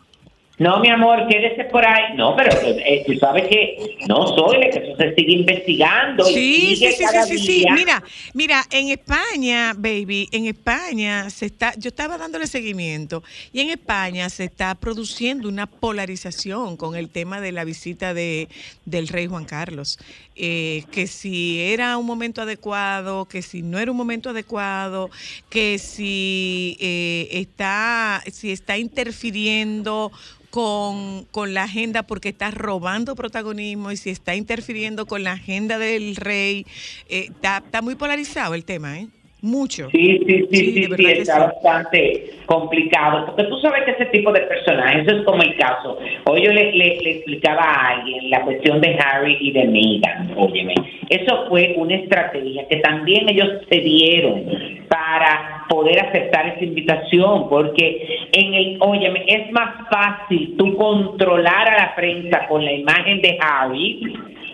No, 0.58 0.80
mi 0.80 0.88
amor, 0.88 1.26
quédese 1.28 1.64
por 1.64 1.84
ahí. 1.84 2.16
No, 2.16 2.34
pero 2.34 2.50
eh, 2.62 3.04
tú 3.06 3.14
sabes 3.18 3.46
que 3.48 3.96
no 4.08 4.26
soy, 4.28 4.60
que 4.60 4.68
eso 4.68 4.96
se 4.96 5.14
sigue 5.14 5.32
investigando. 5.32 6.24
Sí, 6.24 6.34
sí, 6.34 6.76
sigue 6.76 6.92
sí, 6.92 6.96
sí, 6.96 7.04
cada 7.04 7.22
sí, 7.24 7.38
sí. 7.38 7.52
día. 7.58 7.72
Mira, 7.74 8.02
mira, 8.32 8.62
en 8.70 8.88
España, 8.88 9.74
baby, 9.76 10.28
en 10.32 10.46
España 10.46 11.28
se 11.28 11.46
está, 11.46 11.74
yo 11.76 11.88
estaba 11.88 12.16
dándole 12.16 12.46
seguimiento 12.46 13.22
y 13.52 13.60
en 13.60 13.70
España 13.70 14.30
se 14.30 14.44
está 14.44 14.74
produciendo 14.74 15.48
una 15.48 15.66
polarización 15.66 16.78
con 16.78 16.96
el 16.96 17.10
tema 17.10 17.40
de 17.40 17.52
la 17.52 17.64
visita 17.64 18.14
de 18.14 18.48
del 18.86 19.08
rey 19.08 19.26
Juan 19.26 19.44
Carlos, 19.44 19.98
Eh, 20.38 20.84
que 20.90 21.06
si 21.06 21.60
era 21.60 21.96
un 21.96 22.04
momento 22.04 22.42
adecuado, 22.42 23.24
que 23.24 23.40
si 23.40 23.62
no 23.62 23.78
era 23.78 23.90
un 23.90 23.96
momento 23.96 24.30
adecuado, 24.30 25.10
que 25.48 25.78
si 25.78 26.76
eh, 26.78 27.28
está, 27.32 28.22
si 28.30 28.52
está 28.52 28.76
interfiriendo 28.76 30.12
con, 30.50 31.24
con 31.32 31.54
la 31.54 31.64
agenda 31.64 32.02
porque 32.02 32.30
está 32.30 32.50
robando 32.50 33.14
protagonismo 33.14 33.92
y 33.92 33.96
si 33.96 34.10
está 34.10 34.34
interfiriendo 34.34 35.06
con 35.06 35.22
la 35.22 35.32
agenda 35.32 35.78
del 35.78 36.16
rey. 36.16 36.66
Eh, 37.08 37.28
está, 37.30 37.62
está 37.64 37.82
muy 37.82 37.94
polarizado 37.94 38.54
el 38.54 38.64
tema, 38.64 38.98
¿eh? 38.98 39.08
Mucho. 39.42 39.88
Sí, 39.90 40.20
sí, 40.26 40.46
sí, 40.50 40.88
Sí, 40.96 41.04
está 41.06 41.38
bastante 41.46 42.30
complicado, 42.46 43.26
porque 43.26 43.44
tú 43.44 43.58
sabes 43.60 43.84
que 43.84 43.90
ese 43.92 44.06
tipo 44.06 44.32
de 44.32 44.40
personajes, 44.40 45.06
eso 45.06 45.18
es 45.18 45.24
como 45.24 45.42
el 45.42 45.56
caso. 45.56 45.98
Hoy 46.24 46.42
yo 46.42 46.52
le, 46.52 46.72
le- 46.72 46.98
le 47.00 47.10
explicaba 47.16 47.62
a 47.62 47.88
alguien 47.90 48.30
la 48.30 48.40
cuestión 48.42 48.80
de 48.80 48.96
Harry 48.98 49.36
y 49.40 49.50
de 49.52 49.64
Meghan, 49.64 50.32
óyeme, 50.36 50.74
eso 51.10 51.46
fue 51.48 51.74
una 51.76 51.94
estrategia 51.96 52.66
que 52.68 52.76
también 52.78 53.28
ellos 53.28 53.48
se 53.68 53.78
dieron 53.80 54.44
para 54.88 55.64
poder 55.68 56.00
aceptar 56.00 56.46
esa 56.48 56.64
invitación, 56.64 57.48
porque 57.48 58.28
en 58.32 58.54
el, 58.54 58.76
óyeme, 58.80 59.24
es 59.28 59.50
más 59.52 59.74
fácil 59.90 60.54
tú 60.56 60.76
controlar 60.76 61.68
a 61.68 61.76
la 61.88 61.94
prensa 61.94 62.46
con 62.48 62.64
la 62.64 62.72
imagen 62.72 63.20
de 63.20 63.36
Harry, 63.40 64.00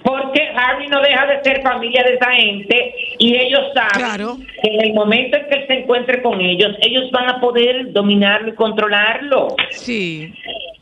porque 0.02 0.42
Harry 0.56 0.88
no 0.88 1.00
deja 1.00 1.26
de 1.26 1.42
ser 1.42 1.62
familia 1.62 2.02
de 2.04 2.14
esa 2.14 2.30
gente 2.32 2.94
y 3.18 3.36
ellos 3.36 3.60
saben 3.74 3.90
Claro. 3.94 4.36
que 4.62 4.70
en 4.74 4.80
el 4.82 4.94
momento 4.94 5.36
en 5.36 5.46
que 5.48 5.54
él 5.60 5.66
se 5.66 5.74
encuentre 5.74 6.22
con 6.22 6.40
ellos, 6.40 6.76
ellos 6.82 7.10
van 7.10 7.28
a 7.30 7.40
poder 7.40 7.92
dominarlo 7.92 8.48
y 8.50 8.54
controlarlo. 8.54 9.48
Sí. 9.70 10.32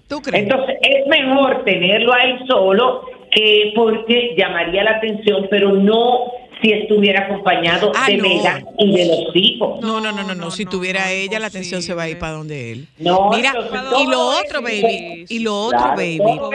¿Tú 0.09 0.21
crees? 0.21 0.43
Entonces, 0.45 0.77
es 0.83 1.07
mejor 1.07 1.65
tenerlo 1.65 2.13
a 2.13 2.23
él 2.25 2.39
solo 2.49 3.03
que 3.31 3.73
porque 3.77 4.35
llamaría 4.37 4.83
la 4.83 4.93
atención, 4.93 5.47
pero 5.51 5.71
no 5.73 6.33
si 6.63 6.73
estuviera 6.73 7.25
acompañado 7.27 7.93
Ah, 7.95 8.09
de 8.09 8.17
no. 8.19 8.27
Y 8.79 8.93
de 8.97 9.07
los 9.07 9.35
hijos. 9.37 9.81
no, 9.83 10.01
no, 10.01 10.13
no, 10.13 10.23
no, 10.23 10.35
No, 10.35 10.51
Si 10.51 10.65
tuviera 10.67 11.05
no, 11.07 11.11
ella, 11.11 11.39
la 11.39 11.47
atención 11.47 11.83
se 11.83 11.95
va 11.95 12.05
a 12.05 12.09
ir 12.09 12.19
para 12.19 12.35
donde 12.35 12.73
él. 12.73 12.89
No, 12.99 13.31
Mira, 13.31 13.53
y 14.01 14.07
lo 14.07 14.21
otro, 14.39 14.63
baby, 14.63 15.25
y 15.29 15.39
lo 15.41 15.59
otro, 15.59 15.79
Claro, 15.79 15.97
baby. 15.97 16.19
todo 16.19 16.51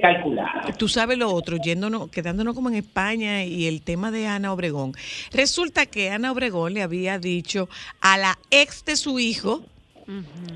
calculado. 0.00 0.72
Tú 0.78 0.88
sabes 0.88 1.18
lo 1.18 1.32
otro, 1.32 1.56
yéndonos, 1.56 2.10
quedándonos 2.10 2.54
como 2.54 2.68
en 2.68 2.76
España 2.76 3.44
y 3.44 3.66
el 3.66 3.82
tema 3.82 4.10
de 4.10 4.26
Ana 4.26 4.52
Obregón. 4.52 4.92
Resulta 5.32 5.86
que 5.86 6.10
Ana 6.10 6.32
Obregón 6.32 6.74
le 6.74 6.82
había 6.82 7.18
dicho 7.18 7.68
a 8.00 8.18
la 8.18 8.38
ex 8.50 8.84
de 8.84 8.96
su 8.96 9.18
hijo 9.18 9.62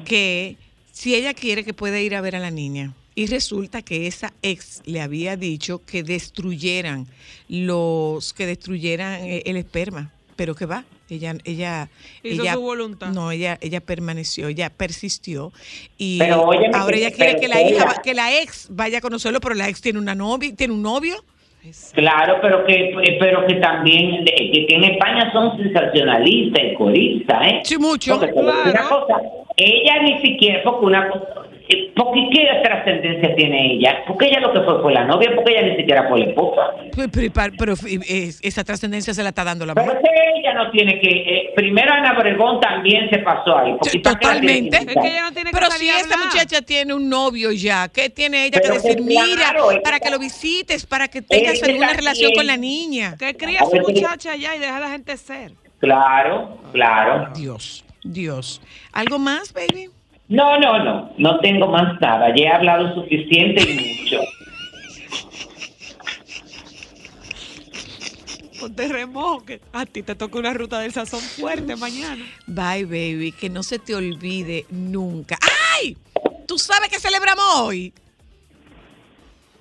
que 0.05 0.57
si 0.93 1.15
ella 1.15 1.35
quiere 1.35 1.65
que 1.65 1.75
puede 1.75 2.03
ir 2.03 2.15
a 2.15 2.21
ver 2.21 2.37
a 2.37 2.41
la 2.41 2.51
niña. 2.51 2.93
Y 3.19 3.27
resulta 3.27 3.81
que 3.83 4.07
esa 4.07 4.33
ex 4.43 4.83
le 4.85 5.01
había 5.01 5.37
dicho 5.37 5.81
que 5.85 6.03
destruyeran 6.05 7.07
los, 7.49 8.33
que 8.35 8.47
destruyeran 8.47 9.25
eh, 9.25 9.43
el 9.47 9.57
esperma. 9.57 10.13
Pero 10.37 10.55
que 10.55 10.67
va, 10.67 10.85
ella, 11.09 11.35
ella, 11.45 11.89
Hizo 12.23 12.43
ella 12.43 12.53
su 12.53 12.61
voluntad. 12.61 13.09
no, 13.09 13.31
ella, 13.31 13.57
ella 13.63 13.81
permaneció, 13.81 14.49
ella 14.49 14.69
persistió 14.69 15.51
y 15.97 16.19
Pero, 16.19 16.43
óyeme, 16.43 16.77
ahora 16.77 16.95
ella 16.99 17.11
quiere 17.11 17.41
que 17.41 17.49
la 17.49 17.63
hija, 17.63 17.71
ella- 17.71 17.85
va- 17.87 18.03
que 18.03 18.13
la 18.13 18.39
ex 18.43 18.69
vaya 18.71 18.99
a 18.99 19.01
conocerlo, 19.01 19.41
pero 19.41 19.55
la 19.55 19.67
ex 19.71 19.81
tiene 19.81 19.99
una 19.99 20.15
novia, 20.15 20.55
tiene 20.55 20.75
un 20.75 20.83
novio. 20.83 21.17
Claro, 21.95 22.37
pero 22.43 22.65
que 22.67 22.93
pero 23.19 23.47
que 23.47 23.55
también 23.55 24.25
que, 24.27 24.67
en 24.69 24.85
España 24.85 25.33
son 25.33 25.57
sensacionalistas 25.57 26.63
y 26.71 26.75
coristas, 26.75 27.39
¿eh? 27.47 27.61
Sí, 27.65 27.79
mucho. 27.79 28.19
Porque 28.21 28.33
Claro. 28.35 28.71
una 28.71 28.89
cosa, 28.91 29.15
ella 29.57 30.03
ni 30.03 30.21
siquiera, 30.21 30.63
porque 30.63 30.85
una 30.85 31.09
cosa, 31.09 31.46
porque 31.97 32.21
¿qué 32.33 32.47
trascendencia 32.63 33.35
tiene 33.35 33.75
ella? 33.75 34.05
Porque 34.07 34.27
ella 34.27 34.41
lo 34.41 34.53
que 34.53 34.61
fue 34.61 34.81
fue 34.83 34.93
la 34.93 35.05
novia, 35.05 35.33
porque 35.35 35.53
ella 35.53 35.69
ni 35.69 35.77
siquiera 35.77 36.09
fue 36.09 36.21
la 36.21 36.27
esposa. 36.27 36.63
Pero, 36.95 37.09
pero- 37.33 37.53
pero, 37.59 37.75
esa 38.43 38.65
trascendencia 38.65 39.13
se 39.15 39.23
la 39.23 39.31
está 39.31 39.45
dando 39.45 39.67
la 39.67 39.75
Pero 39.75 39.87
mujer. 39.87 40.03
es 40.05 40.09
que 40.09 40.39
ella 40.41 40.55
no 40.55 40.71
tiene 40.71 41.01
que, 41.01 41.09
eh, 41.11 41.53
primero 41.57 41.93
Ana 41.93 42.17
Obregón 42.17 42.61
también 42.61 43.09
se 43.11 43.19
pasó 43.19 43.59
ahí. 43.59 43.73
porque 43.73 43.91
Sí, 43.91 43.99
¿para 43.99 44.19
qué 44.19 44.27
la 44.27 44.41
tiene 44.41 44.63
totalmente. 44.71 44.79
que 44.87 44.93
Es 44.93 45.03
que 45.03 45.09
ella 45.13 45.23
no 45.23 45.33
tiene 45.33 45.51
que 45.51 45.57
Pero 45.57 45.71
si 45.73 45.89
a 45.91 45.97
esa 45.99 46.15
hablar. 46.15 46.19
muchacha 46.33 46.63
tiene 46.63 46.95
un 46.95 47.09
novio 47.09 47.51
ya, 47.53 47.89
¿qué 47.89 48.11
tiene 48.11 48.45
ella 48.47 48.61
Pero 48.63 48.75
que 48.75 48.89
decir? 48.89 49.03
Mira, 49.03 49.55
para 49.83 49.99
que 50.01 50.11
lo 50.11 50.19
visites, 50.19 50.87
para 50.87 51.09
que 51.09 51.23
tengas 51.23 51.63
alguna 51.63 51.93
relación 51.93 52.33
con 52.35 52.47
la 52.47 52.57
niña. 52.57 53.17
Que 53.19 53.35
cría 53.37 53.61
a 53.61 53.67
su 53.67 53.77
muchacha 53.77 54.33
allá 54.33 54.55
y 54.55 54.59
deja 54.59 54.77
a 54.77 54.81
la 54.81 54.91
gente 54.91 55.17
ser. 55.17 55.53
Claro, 55.79 56.59
claro. 56.73 57.29
Dios, 57.37 57.85
Dios. 58.03 58.63
¿Algo 58.93 59.19
más, 59.19 59.53
baby? 59.53 59.91
No, 60.29 60.59
no, 60.59 60.83
no, 60.83 61.13
no 61.19 61.39
tengo 61.41 61.69
más 61.69 62.01
nada. 62.01 62.35
Ya 62.37 62.45
he 62.45 62.49
hablado 62.49 62.95
suficiente 62.95 63.63
y 63.63 64.01
mucho. 64.01 64.21
Ponte 68.61 68.89
remojo, 68.89 69.45
que 69.45 69.61
a 69.73 69.87
ti 69.87 70.03
te 70.03 70.15
toca 70.15 70.39
una 70.39 70.53
ruta 70.53 70.81
del 70.81 70.91
sazón 70.93 71.21
fuerte 71.21 71.77
mañana. 71.77 72.25
Bye, 72.47 72.85
baby. 72.85 73.33
Que 73.33 73.49
no 73.49 73.63
se 73.63 73.79
te 73.79 73.95
olvide 73.95 74.67
nunca. 74.71 75.39
¡Ay! 75.81 75.97
¿Tú 76.49 76.59
sabes 76.59 76.89
que 76.89 76.99
celebramos 76.99 77.45
hoy? 77.61 77.93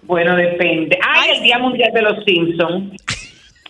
Bueno, 0.03 0.35
depende. 0.35 0.97
¡Ay, 1.07 1.31
el 1.35 1.43
Día 1.43 1.59
Mundial 1.59 1.91
de 1.93 2.01
los 2.01 2.23
Simpsons! 2.25 2.95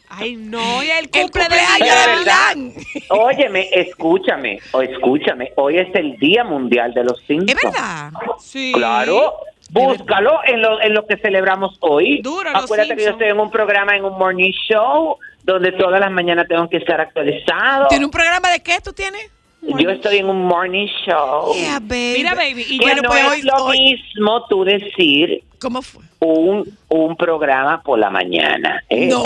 Ay, 0.10 0.36
no, 0.36 0.84
y 0.84 0.90
el 0.90 1.06
El 1.06 1.10
cumple 1.10 1.44
de 1.44 1.50
cumpleaños 1.50 2.06
de 2.06 2.16
¿verdad? 2.16 2.56
Milán. 2.56 2.74
Óyeme, 3.10 3.70
escúchame, 3.72 4.60
o 4.72 4.82
escúchame. 4.82 5.52
Hoy 5.56 5.78
es 5.78 5.94
el 5.96 6.18
Día 6.18 6.44
Mundial 6.44 6.94
de 6.94 7.04
los 7.04 7.20
Simpsons. 7.28 7.52
¿Es 7.52 7.72
verdad? 7.72 8.12
Sí. 8.40 8.72
Claro. 8.74 9.34
Búscalo 9.72 10.40
en 10.46 10.62
lo, 10.62 10.80
en 10.82 10.94
lo 10.94 11.06
que 11.08 11.18
celebramos 11.18 11.76
hoy. 11.80 12.22
Duro, 12.22 12.52
los 12.52 12.64
Acuérdate 12.64 12.96
que 12.96 13.04
yo 13.04 13.10
estoy 13.12 13.28
en 13.30 13.40
un 13.40 13.50
programa, 13.50 13.96
en 13.96 14.06
un 14.06 14.18
morning 14.18 14.52
show, 14.70 15.18
donde 15.44 15.72
todas 15.74 16.00
las 16.00 16.12
mañanas 16.12 16.48
tengo 16.48 16.70
que 16.70 16.78
estar 16.78 17.02
actualizado. 17.02 17.88
¿Tiene 17.88 18.06
un 18.06 18.12
programa 18.12 18.50
de 18.52 18.62
qué 18.62 18.80
tú 18.84 18.94
tienes? 18.94 19.32
Yo 19.80 19.90
estoy 19.90 20.18
en 20.18 20.30
un 20.30 20.44
morning 20.46 20.88
show. 21.06 21.54
Yeah, 21.56 21.80
baby. 21.80 22.14
Mira, 22.18 22.36
baby, 22.36 22.66
y 22.70 22.78
Bueno, 22.80 23.02
no 23.04 23.10
pues 23.10 23.22
es 23.24 23.30
hoy- 23.32 23.42
lo 23.42 23.56
hoy- 23.66 23.80
mismo 23.80 24.46
tú 24.48 24.64
decir 24.64 25.44
¿Cómo 25.60 25.82
fue? 25.82 26.04
un, 26.20 26.78
un 26.90 27.16
programa 27.18 27.82
por 27.82 27.98
la 28.00 28.10
mañana. 28.10 28.84
¿eh? 28.90 29.08
No, 29.08 29.24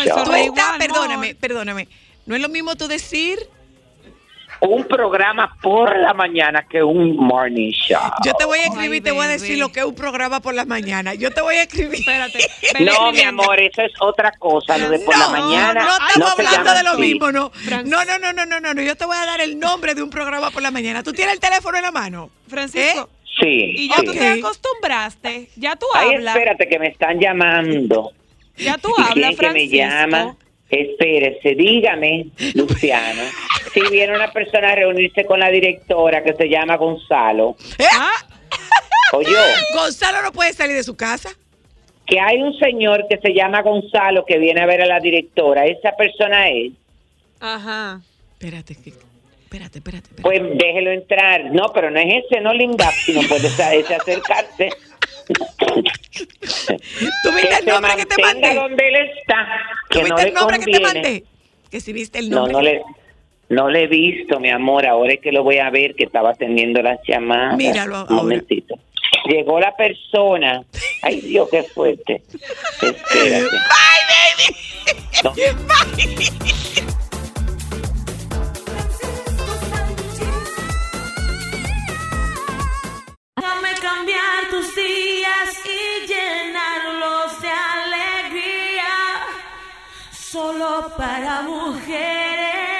eso 0.00 0.18
estás, 0.18 0.44
igual, 0.44 0.78
perdóname, 0.78 1.34
perdóname. 1.34 1.88
No 2.26 2.34
es 2.36 2.42
lo 2.42 2.48
mismo 2.48 2.74
tú 2.76 2.88
decir, 2.88 3.38
Un 4.60 4.84
programa 4.84 5.56
por 5.62 5.96
la 5.96 6.12
mañana 6.14 6.66
que 6.68 6.82
un 6.82 7.16
morning 7.16 7.70
show. 7.70 8.00
yo 8.24 8.32
te 8.34 8.44
voy 8.44 8.58
a 8.58 8.64
escribir, 8.64 8.94
Ay, 8.94 9.00
te 9.02 9.10
voy 9.12 9.24
a 9.24 9.28
decir 9.28 9.56
lo 9.58 9.70
que 9.70 9.80
es 9.80 9.86
un 9.86 9.94
programa 9.94 10.40
por 10.40 10.52
la 10.54 10.64
mañana. 10.64 11.14
Yo 11.14 11.30
te 11.30 11.40
voy 11.42 11.54
a 11.56 11.62
escribir. 11.62 12.00
Espérate. 12.00 12.38
No, 12.80 13.12
mi 13.12 13.22
amor, 13.22 13.60
eso 13.60 13.82
es 13.82 13.92
otra 14.00 14.32
cosa. 14.32 14.76
Lo 14.78 14.90
de 14.90 14.98
por 15.00 15.16
no, 15.16 15.24
la 15.32 15.40
mañana. 15.40 15.84
no 15.84 16.06
estamos 16.08 16.34
se 16.36 16.46
hablando 16.46 16.74
de 16.74 16.82
lo 16.82 16.90
así. 16.90 17.00
mismo, 17.00 17.30
no. 17.32 17.50
No, 17.84 18.04
no, 18.04 18.18
no, 18.18 18.32
no, 18.32 18.46
no, 18.46 18.60
no, 18.60 18.74
no. 18.74 18.82
Yo 18.82 18.96
te 18.96 19.04
voy 19.04 19.16
a 19.16 19.24
dar 19.26 19.40
el 19.40 19.58
nombre 19.58 19.94
de 19.94 20.02
un 20.02 20.10
programa 20.10 20.50
por 20.50 20.62
la 20.62 20.70
mañana. 20.70 21.02
¿Tú 21.02 21.12
tienes 21.12 21.34
el 21.34 21.40
teléfono 21.40 21.76
en 21.76 21.82
la 21.84 21.90
mano? 21.92 22.30
Francisco, 22.48 23.08
Sí. 23.40 23.46
y 23.76 23.88
ya 23.88 23.96
sí. 23.96 24.04
tú 24.06 24.12
te 24.12 24.26
acostumbraste. 24.28 25.48
Ya 25.56 25.76
tú 25.76 25.86
Ay, 25.94 26.14
hablas. 26.16 26.34
espérate, 26.36 26.68
que 26.68 26.78
me 26.78 26.88
están 26.88 27.18
llamando. 27.20 28.12
Ya 28.56 28.76
tú 28.78 28.92
¿Y 28.98 29.02
hablas, 29.02 29.12
quién 29.14 29.36
que 29.36 29.46
me 29.46 29.68
Francisco. 29.68 29.76
llama? 29.76 30.36
Espérese, 30.70 31.54
dígame, 31.54 32.26
Luciano. 32.54 33.22
Si 33.72 33.80
viene 33.90 34.14
una 34.14 34.30
persona 34.32 34.72
a 34.72 34.74
reunirse 34.74 35.24
con 35.24 35.40
la 35.40 35.48
directora 35.50 36.22
que 36.22 36.34
se 36.34 36.48
llama 36.48 36.76
Gonzalo, 36.76 37.56
Ah, 37.94 38.12
oye, 39.14 39.28
Gonzalo 39.74 40.22
no 40.22 40.32
puede 40.32 40.52
salir 40.52 40.76
de 40.76 40.82
su 40.82 40.96
casa. 40.96 41.30
que 42.06 42.18
hay 42.20 42.40
un 42.42 42.58
señor 42.58 43.06
que 43.08 43.18
se 43.18 43.34
llama 43.34 43.60
Gonzalo 43.62 44.24
que 44.26 44.38
viene 44.38 44.60
a 44.62 44.66
ver 44.66 44.80
a 44.82 44.86
la 44.86 44.98
directora, 45.00 45.66
esa 45.66 45.92
persona 45.92 46.48
es, 46.50 46.72
ajá. 47.40 48.00
Espérate, 48.32 48.74
que- 48.76 48.90
espérate, 48.90 49.78
espérate. 49.78 50.08
espérate. 50.10 50.22
pues 50.22 50.40
déjelo 50.58 50.90
entrar. 50.92 51.44
No, 51.52 51.72
pero 51.72 51.90
no 51.90 51.98
es 51.98 52.24
ese, 52.24 52.40
no 52.40 52.52
Linda, 52.54 52.90
si 52.92 53.12
no 53.12 53.20
puede 53.28 53.48
acercarse. 53.48 54.70
¿Tú 57.22 57.32
viste 57.32 57.58
el 57.60 57.66
nombre 57.66 57.92
que 57.96 58.06
te 58.06 58.22
mandé? 58.22 58.54
donde 58.54 58.88
él 58.88 58.96
está, 59.18 59.46
¿Tú 59.88 59.98
que 60.00 60.04
viste 60.04 60.10
no 60.10 60.16
le 60.22 60.28
el 60.28 60.34
nombre 60.34 60.58
que 60.58 60.64
te 60.64 60.70
conviene. 60.72 60.92
mandé? 61.02 61.24
Que 61.70 61.80
si 61.80 61.92
viste 61.92 62.18
el 62.18 62.30
No, 62.30 62.46
nombre. 62.46 62.52
no 62.52 62.60
le, 62.62 62.82
no 63.50 63.68
le 63.70 63.84
he 63.84 63.86
visto, 63.86 64.40
mi 64.40 64.50
amor. 64.50 64.86
Ahora 64.86 65.12
es 65.12 65.20
que 65.20 65.32
lo 65.32 65.42
voy 65.42 65.58
a 65.58 65.70
ver, 65.70 65.94
que 65.94 66.04
estaba 66.04 66.30
atendiendo 66.30 66.80
las 66.82 66.98
llamadas. 67.06 67.56
Míralo 67.56 67.94
Un 67.94 68.00
ahora. 68.00 68.14
momentito. 68.14 68.74
Llegó 69.26 69.58
la 69.60 69.74
persona. 69.76 70.62
Ay, 71.02 71.20
Dios, 71.20 71.48
qué 71.50 71.62
fuerte. 71.62 72.22
Espérate. 72.82 73.56
No. 75.24 75.32
Déjame 75.34 76.97
cambiar 83.80 84.48
tus 84.50 84.74
días 84.74 85.60
y 85.64 86.06
llenarlos 86.06 87.40
de 87.40 87.50
alegría. 87.50 88.86
Solo 90.10 90.92
para 90.96 91.42
mujeres. 91.42 92.77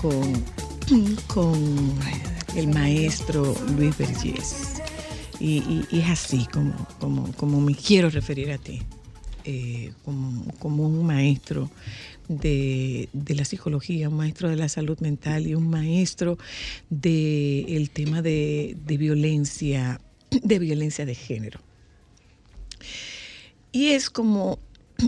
Con, 0.00 0.44
con 1.26 1.94
el 2.56 2.68
maestro 2.68 3.54
Luis 3.76 3.96
Vergés. 3.98 4.80
Y, 5.38 5.84
es 5.90 6.08
así 6.08 6.46
como, 6.52 6.74
como, 6.98 7.32
como 7.32 7.60
me 7.60 7.74
quiero 7.74 8.10
referir 8.10 8.50
a 8.52 8.58
ti, 8.58 8.82
eh, 9.44 9.92
como, 10.04 10.52
como 10.58 10.86
un 10.86 11.04
maestro 11.06 11.70
de, 12.28 13.08
de 13.12 13.34
la 13.34 13.44
psicología, 13.44 14.08
un 14.08 14.16
maestro 14.16 14.48
de 14.48 14.56
la 14.56 14.68
salud 14.68 14.98
mental 15.00 15.46
y 15.46 15.54
un 15.54 15.68
maestro 15.68 16.38
del 16.90 17.90
tema 17.90 18.22
de, 18.22 18.76
de 18.84 18.96
violencia, 18.96 20.00
de 20.30 20.58
violencia 20.58 21.06
de 21.06 21.14
género. 21.14 21.60
Y 23.72 23.88
es 23.88 24.10
como 24.10 24.58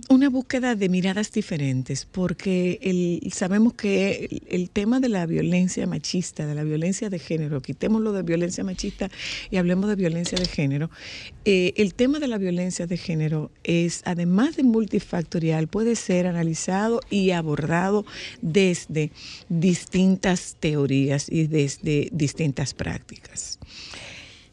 una 0.08 0.28
búsqueda 0.28 0.74
de 0.74 0.88
miradas 0.88 1.32
diferentes, 1.32 2.06
porque 2.10 2.78
el- 2.82 3.32
sabemos 3.32 3.74
que 3.74 4.42
el, 4.48 4.70
tema 4.70 5.00
de 5.00 5.08
la 5.08 5.26
violencia 5.26 5.86
machista, 5.86 6.46
de 6.46 6.54
la 6.54 6.64
violencia 6.64 7.10
de 7.10 7.18
género, 7.18 7.60
quitémoslo 7.60 8.12
de 8.12 8.22
violencia 8.22 8.64
machista 8.64 9.10
y 9.50 9.56
hablemos 9.56 9.88
de 9.88 9.96
violencia 9.96 10.38
de 10.38 10.46
género, 10.46 10.90
eh, 11.44 11.74
el 11.76 11.94
tema 11.94 12.18
de 12.18 12.28
la 12.28 12.38
violencia 12.38 12.86
de 12.86 12.96
género 12.96 13.50
es, 13.64 14.02
además 14.04 14.56
de 14.56 14.62
multifactorial, 14.62 15.68
puede 15.68 15.96
ser 15.96 16.26
analizado 16.26 17.00
y 17.10 17.30
abordado 17.32 18.04
desde 18.40 19.10
distintas 19.48 20.56
teorías 20.60 21.28
y 21.30 21.46
desde 21.46 22.08
distintas 22.12 22.74
prácticas. 22.74 23.58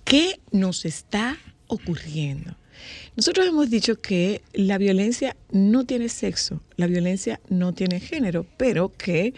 ¿Qué 0.04 0.40
nos 0.52 0.86
está 0.86 1.38
ocurriendo? 1.68 2.56
Nosotros 3.20 3.48
hemos 3.48 3.70
dicho 3.70 4.00
que 4.00 4.42
la 4.54 4.78
violencia 4.78 5.36
no 5.52 5.84
tiene 5.84 6.08
sexo, 6.08 6.62
la 6.78 6.88
violencia 6.88 7.42
no 7.50 7.74
tiene 7.74 8.00
género, 8.00 8.46
pero 8.56 8.94
que 8.96 9.34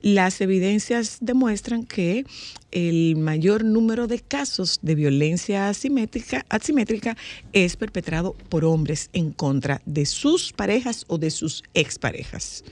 las 0.00 0.40
evidencias 0.40 1.18
demuestran 1.20 1.84
que 1.84 2.24
el 2.70 3.16
mayor 3.16 3.62
número 3.62 4.06
de 4.06 4.20
casos 4.20 4.78
de 4.80 4.94
violencia 4.94 5.68
asimétrica, 5.68 7.16
es 7.52 7.76
perpetrado 7.76 8.32
por 8.48 8.64
hombres 8.64 9.10
en 9.12 9.32
contra 9.32 9.82
de 9.84 10.06
sus 10.06 10.54
parejas 10.54 11.04
o 11.06 11.18
de 11.18 11.30
sus 11.30 11.62
exparejas. 11.74 12.64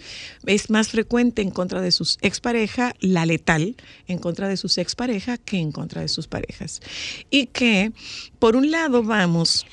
Es 0.46 0.70
más 0.70 0.88
frecuente 0.88 1.42
en 1.42 1.50
contra 1.50 1.82
de 1.82 1.92
sus 1.92 2.16
exparejas, 2.22 2.94
la 3.00 3.26
letal 3.26 3.76
en 4.08 4.18
contra 4.18 4.48
de 4.48 4.56
sus 4.56 4.78
exparejas 4.78 5.38
que 5.44 5.58
en 5.58 5.72
contra 5.72 6.00
de 6.00 6.08
sus 6.08 6.26
parejas. 6.26 6.80
Y 7.28 7.48
que, 7.48 7.92
por 8.38 8.56
un 8.56 8.70
lado, 8.70 9.02
vamos 9.02 9.66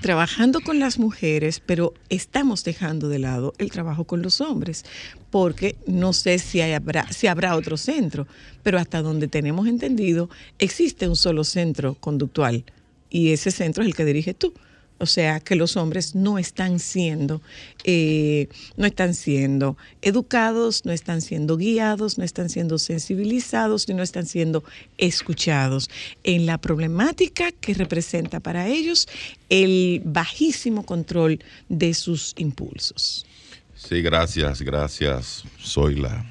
trabajando 0.00 0.60
con 0.60 0.78
las 0.78 0.98
mujeres, 0.98 1.60
pero 1.64 1.94
estamos 2.08 2.64
dejando 2.64 3.08
de 3.08 3.18
lado 3.18 3.54
el 3.58 3.70
trabajo 3.70 4.04
con 4.04 4.22
los 4.22 4.40
hombres, 4.40 4.84
porque 5.30 5.76
no 5.86 6.12
sé 6.12 6.38
si 6.38 6.60
habrá, 6.60 7.10
si 7.12 7.26
habrá 7.26 7.56
otro 7.56 7.76
centro, 7.76 8.26
pero 8.62 8.78
hasta 8.78 9.02
donde 9.02 9.28
tenemos 9.28 9.66
entendido, 9.66 10.30
existe 10.58 11.08
un 11.08 11.16
solo 11.16 11.44
centro 11.44 11.94
conductual 11.94 12.64
y 13.10 13.32
ese 13.32 13.50
centro 13.50 13.82
es 13.82 13.88
el 13.88 13.94
que 13.94 14.04
dirige 14.04 14.34
tú. 14.34 14.52
O 14.98 15.06
sea 15.06 15.40
que 15.40 15.56
los 15.56 15.76
hombres 15.76 16.14
no 16.14 16.38
están 16.38 16.78
siendo, 16.78 17.42
eh, 17.82 18.48
no 18.76 18.86
están 18.86 19.14
siendo 19.14 19.76
educados, 20.02 20.84
no 20.84 20.92
están 20.92 21.20
siendo 21.20 21.56
guiados, 21.56 22.16
no 22.16 22.24
están 22.24 22.48
siendo 22.48 22.78
sensibilizados 22.78 23.88
y 23.88 23.94
no 23.94 24.02
están 24.02 24.26
siendo 24.26 24.62
escuchados 24.96 25.90
en 26.22 26.46
la 26.46 26.58
problemática 26.58 27.50
que 27.50 27.74
representa 27.74 28.40
para 28.40 28.68
ellos 28.68 29.08
el 29.48 30.00
bajísimo 30.04 30.86
control 30.86 31.40
de 31.68 31.92
sus 31.92 32.32
impulsos. 32.38 33.26
Sí, 33.74 34.00
gracias, 34.00 34.62
gracias. 34.62 35.44
Soy 35.58 35.96
la 35.96 36.24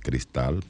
Cristal. 0.00 0.62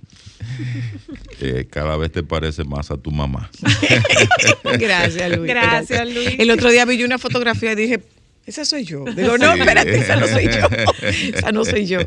Eh, 1.40 1.66
cada 1.70 1.96
vez 1.96 2.12
te 2.12 2.22
parece 2.22 2.64
más 2.64 2.90
a 2.90 2.96
tu 2.96 3.10
mamá. 3.10 3.50
Gracias, 4.78 5.36
Luis. 5.36 5.48
Gracias, 5.48 6.12
Luis. 6.12 6.36
El 6.38 6.50
otro 6.50 6.70
día 6.70 6.84
vi 6.84 6.98
yo 6.98 7.06
una 7.06 7.18
fotografía 7.18 7.72
y 7.72 7.76
dije, 7.76 8.02
esa 8.46 8.64
soy 8.64 8.84
yo. 8.84 9.04
Digo, 9.04 9.38
no, 9.38 9.52
Sí. 9.54 9.60
espérate, 9.60 9.96
esa 9.98 10.16
no 10.16 10.26
soy 10.26 10.44
yo. 10.46 10.66
Esa 11.34 11.52
no 11.52 11.64
soy 11.64 11.86
yo. 11.86 11.98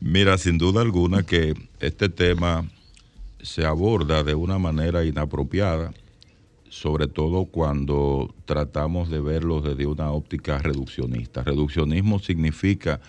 Mira, 0.00 0.36
sin 0.38 0.58
duda 0.58 0.82
alguna 0.82 1.22
que 1.22 1.54
este 1.80 2.08
tema 2.08 2.68
se 3.42 3.64
aborda 3.64 4.22
de 4.22 4.34
una 4.34 4.58
manera 4.58 5.04
inapropiada, 5.04 5.92
sobre 6.68 7.06
todo 7.06 7.46
cuando 7.46 8.34
tratamos 8.44 9.10
de 9.10 9.20
verlo 9.20 9.60
desde 9.60 9.86
una 9.86 10.10
óptica 10.10 10.58
reduccionista. 10.58 11.42
Reduccionismo 11.42 12.18
significa 12.18 13.00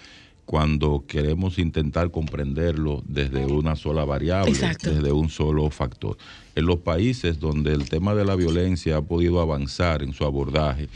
cuando 0.46 1.06
queremos 1.08 1.58
intentar 1.58 2.12
comprenderlo 2.12 3.02
desde 3.08 3.46
una 3.46 3.76
sola 3.76 4.04
variable, 4.04 4.52
Exacto. 4.52 4.94
desde 4.94 5.12
un 5.12 5.30
solo 5.30 5.70
factor. 5.70 6.18
En 6.56 6.66
los 6.66 6.80
países 6.80 7.40
donde 7.40 7.74
el 7.74 7.90
tema 7.90 8.14
de 8.14 8.26
la 8.26 8.36
violencia 8.36 8.98
ha 8.98 9.02
podido 9.02 9.40
avanzar 9.40 10.04
en 10.04 10.14
su 10.14 10.26
abordaje, 10.26 10.90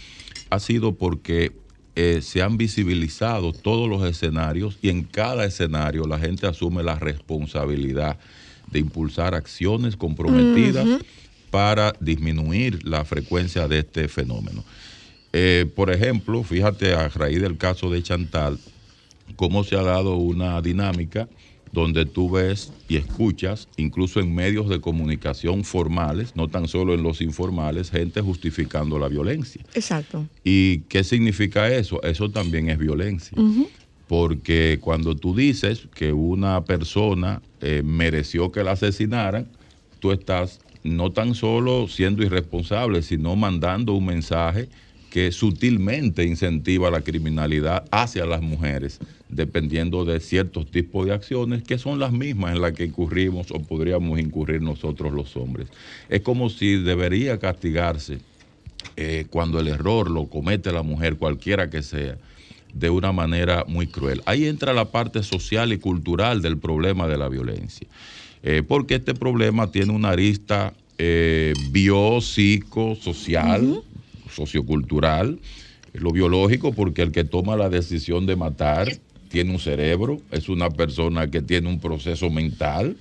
ha 0.49 0.59
sido 0.59 0.95
porque 0.95 1.53
eh, 1.95 2.21
se 2.21 2.41
han 2.41 2.57
visibilizado 2.57 3.53
todos 3.53 3.89
los 3.89 4.03
escenarios 4.03 4.77
y 4.81 4.89
en 4.89 5.03
cada 5.03 5.45
escenario 5.45 6.05
la 6.05 6.19
gente 6.19 6.45
asume 6.45 6.83
la 6.83 6.95
responsabilidad 6.99 8.19
de 8.71 8.79
impulsar 8.79 9.33
acciones 9.33 9.95
comprometidas 9.95 10.87
para 11.49 11.93
disminuir 11.99 12.85
la 12.85 13.05
frecuencia 13.05 13.67
de 13.67 13.79
este 13.79 14.07
fenómeno. 14.09 14.63
Eh, 15.33 15.65
por 15.75 15.91
ejemplo, 15.91 16.43
fíjate 16.43 16.93
a 16.93 17.07
raíz 17.09 17.41
del 17.41 17.57
caso 17.57 17.89
de 17.89 18.03
Chantal, 18.03 18.59
cómo 19.35 19.63
se 19.63 19.75
ha 19.75 19.83
dado 19.83 20.15
una 20.15 20.61
dinámica 20.61 21.27
donde 21.71 22.05
tú 22.05 22.31
ves 22.31 22.73
y 22.87 22.95
escuchas, 22.95 23.67
incluso 23.77 24.19
en 24.19 24.33
medios 24.33 24.69
de 24.69 24.79
comunicación 24.79 25.63
formales, 25.63 26.35
no 26.35 26.47
tan 26.47 26.67
solo 26.67 26.93
en 26.93 27.03
los 27.03 27.21
informales, 27.21 27.91
gente 27.91 28.21
justificando 28.21 28.97
la 28.97 29.07
violencia. 29.07 29.61
Exacto. 29.73 30.27
¿Y 30.43 30.79
qué 30.89 31.03
significa 31.03 31.71
eso? 31.73 32.01
Eso 32.03 32.31
también 32.31 32.69
es 32.69 32.77
violencia. 32.77 33.37
Porque 34.07 34.79
cuando 34.81 35.15
tú 35.15 35.35
dices 35.35 35.87
que 35.93 36.13
una 36.13 36.63
persona 36.63 37.41
eh, 37.59 37.81
mereció 37.83 38.51
que 38.51 38.63
la 38.63 38.71
asesinaran, 38.71 39.49
tú 39.99 40.11
estás 40.11 40.61
no 40.83 41.11
tan 41.11 41.35
solo 41.35 41.87
siendo 41.89 42.23
irresponsable, 42.23 43.01
sino 43.01 43.35
mandando 43.35 43.93
un 43.93 44.05
mensaje 44.05 44.69
que 45.17 45.31
sutilmente 45.31 46.25
incentiva 46.25 46.91
la 46.91 47.01
criminalidad 47.01 47.85
hacia 47.89 48.27
las 48.27 48.43
mujeres, 48.43 48.99
dependiendo 49.29 50.05
de 50.05 50.19
ciertos 50.19 50.69
tipos 50.69 51.07
de 51.07 51.13
acciones 51.13 51.63
que 51.63 51.79
son 51.79 51.97
las 51.97 52.11
mismas 52.11 52.53
en 52.53 52.61
las 52.61 52.73
que 52.73 52.85
incurrimos 52.85 53.49
o 53.49 53.57
podríamos 53.57 54.19
incurrir 54.19 54.61
nosotros 54.61 55.11
los 55.11 55.35
hombres. 55.35 55.69
Es 56.07 56.21
como 56.21 56.51
si 56.51 56.75
debería 56.75 57.39
castigarse 57.39 58.19
eh, 58.95 59.25
cuando 59.31 59.59
el 59.59 59.69
error 59.69 60.11
lo 60.11 60.27
comete 60.27 60.71
la 60.71 60.83
mujer, 60.83 61.15
cualquiera 61.15 61.71
que 61.71 61.81
sea, 61.81 62.19
de 62.71 62.91
una 62.91 63.11
manera 63.11 63.65
muy 63.67 63.87
cruel. 63.87 64.21
Ahí 64.27 64.45
entra 64.45 64.71
la 64.71 64.91
parte 64.91 65.23
social 65.23 65.73
y 65.73 65.79
cultural 65.79 66.43
del 66.43 66.59
problema 66.59 67.07
de 67.07 67.17
la 67.17 67.27
violencia, 67.27 67.87
Eh, 68.43 68.61
porque 68.61 68.97
este 68.97 69.15
problema 69.15 69.71
tiene 69.71 69.93
una 69.93 70.09
arista 70.09 70.75
eh, 70.99 71.55
biopsicosocial, 71.71 73.81
sociocultural, 74.37 75.39
lo 75.93 76.11
biológico, 76.11 76.73
porque 76.73 77.01
el 77.01 77.11
que 77.11 77.23
toma 77.23 77.55
la 77.55 77.69
decisión 77.69 78.25
de 78.27 78.35
matar 78.35 78.87
tiene 79.29 79.51
un 79.51 79.59
cerebro, 79.59 80.21
es 80.31 80.47
una 80.47 80.69
persona 80.69 81.29
que 81.29 81.41
tiene 81.41 81.67
un 81.67 81.79
proceso 81.79 82.29
mental, 82.29 82.95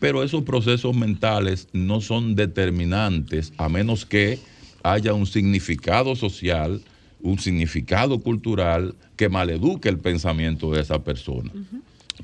pero 0.00 0.22
esos 0.22 0.42
procesos 0.42 0.96
mentales 0.96 1.68
no 1.72 2.00
son 2.00 2.34
determinantes 2.34 3.52
a 3.58 3.68
menos 3.68 4.06
que 4.06 4.38
haya 4.82 5.12
un 5.12 5.26
significado 5.26 6.16
social, 6.16 6.80
un 7.22 7.38
significado 7.38 8.18
cultural 8.20 8.94
que 9.16 9.28
maleduque 9.28 9.90
el 9.90 9.98
pensamiento 9.98 10.72
de 10.72 10.80
esa 10.80 11.04
persona. 11.04 11.52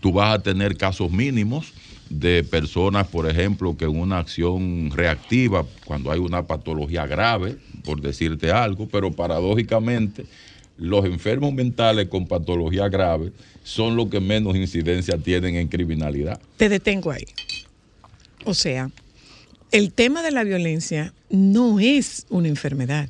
Tú 0.00 0.12
vas 0.12 0.34
a 0.34 0.42
tener 0.42 0.76
casos 0.76 1.10
mínimos 1.10 1.74
de 2.08 2.44
personas, 2.44 3.06
por 3.08 3.28
ejemplo, 3.28 3.76
que 3.76 3.84
en 3.84 3.98
una 3.98 4.18
acción 4.18 4.90
reactiva, 4.92 5.66
cuando 5.84 6.10
hay 6.10 6.18
una 6.18 6.46
patología 6.46 7.06
grave, 7.06 7.56
por 7.84 8.00
decirte 8.00 8.50
algo, 8.50 8.88
pero 8.88 9.12
paradójicamente 9.12 10.26
los 10.78 11.04
enfermos 11.04 11.52
mentales 11.52 12.08
con 12.08 12.26
patología 12.26 12.88
grave 12.88 13.32
son 13.64 13.96
los 13.96 14.08
que 14.08 14.20
menos 14.20 14.56
incidencia 14.56 15.18
tienen 15.18 15.56
en 15.56 15.68
criminalidad. 15.68 16.40
Te 16.56 16.68
detengo 16.68 17.10
ahí. 17.10 17.24
O 18.44 18.54
sea, 18.54 18.90
el 19.72 19.92
tema 19.92 20.22
de 20.22 20.30
la 20.30 20.44
violencia 20.44 21.12
no 21.30 21.80
es 21.80 22.26
una 22.28 22.48
enfermedad, 22.48 23.08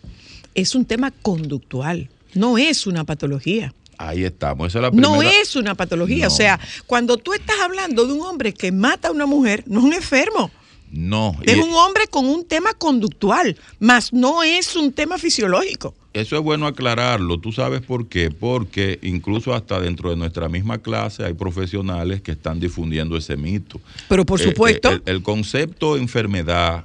es 0.55 0.75
un 0.75 0.85
tema 0.85 1.11
conductual, 1.11 2.09
no 2.35 2.57
es 2.57 2.87
una 2.87 3.05
patología. 3.05 3.75
Ahí 3.99 4.25
estamos. 4.25 4.69
Esa 4.69 4.79
es 4.79 4.83
la 4.83 4.91
primera. 4.91 5.09
No 5.09 5.23
es 5.23 5.57
una 5.57 5.75
patología. 5.75 6.27
No. 6.27 6.33
O 6.33 6.37
sea, 6.37 6.61
cuando 6.87 7.17
tú 7.17 7.33
estás 7.33 7.57
hablando 7.61 8.07
de 8.07 8.13
un 8.13 8.21
hombre 8.23 8.53
que 8.53 8.73
mata 8.73 9.09
a 9.09 9.13
una 9.13 9.27
mujer, 9.27 9.65
no 9.67 9.79
es 9.81 9.85
un 9.87 9.93
enfermo. 9.95 10.51
No. 10.93 11.37
Es 11.43 11.57
y 11.57 11.61
un 11.61 11.73
hombre 11.75 12.07
con 12.09 12.27
un 12.27 12.45
tema 12.47 12.73
conductual, 12.73 13.57
más 13.81 14.13
no 14.13 14.43
es 14.43 14.77
un 14.77 14.93
tema 14.93 15.19
fisiológico. 15.19 15.95
Eso 16.13 16.37
es 16.37 16.43
bueno 16.43 16.67
aclararlo. 16.67 17.39
¿Tú 17.39 17.53
sabes 17.53 17.81
por 17.83 18.09
qué? 18.09 18.31
Porque 18.31 18.99
incluso 19.03 19.53
hasta 19.53 19.81
dentro 19.81 20.11
de 20.11 20.17
nuestra 20.17 20.49
misma 20.49 20.79
clase 20.79 21.25
hay 21.25 21.35
profesionales 21.35 22.23
que 22.23 22.33
están 22.33 22.61
difundiendo 22.61 23.17
ese 23.17 23.37
mito. 23.37 23.81
Pero 24.09 24.25
por 24.25 24.41
Eh, 24.41 24.45
supuesto, 24.45 24.91
eh, 24.93 25.03
el, 25.05 25.17
el 25.17 25.23
concepto 25.23 25.97
enfermedad 25.97 26.85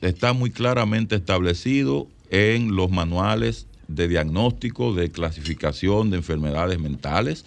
está 0.00 0.32
muy 0.32 0.50
claramente 0.50 1.16
establecido 1.16 2.06
en 2.30 2.74
los 2.74 2.90
manuales 2.90 3.66
de 3.94 4.08
diagnóstico, 4.08 4.94
de 4.94 5.10
clasificación 5.10 6.10
de 6.10 6.18
enfermedades 6.18 6.78
mentales. 6.78 7.44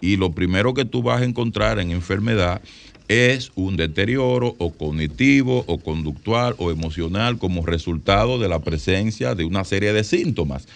Y 0.00 0.16
lo 0.16 0.32
primero 0.32 0.74
que 0.74 0.84
tú 0.84 1.02
vas 1.02 1.22
a 1.22 1.24
encontrar 1.24 1.78
en 1.78 1.90
enfermedad 1.90 2.60
es 3.08 3.52
un 3.54 3.76
deterioro 3.76 4.56
o 4.58 4.72
cognitivo 4.72 5.64
o 5.66 5.78
conductual 5.78 6.54
o 6.58 6.70
emocional 6.70 7.38
como 7.38 7.64
resultado 7.64 8.38
de 8.38 8.48
la 8.48 8.60
presencia 8.60 9.34
de 9.34 9.44
una 9.44 9.64
serie 9.64 9.92
de 9.92 10.04
síntomas. 10.04 10.66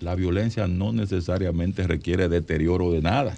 La 0.00 0.14
violencia 0.14 0.66
no 0.66 0.92
necesariamente 0.92 1.86
requiere 1.86 2.28
deterioro 2.28 2.92
de 2.92 3.02
nada. 3.02 3.36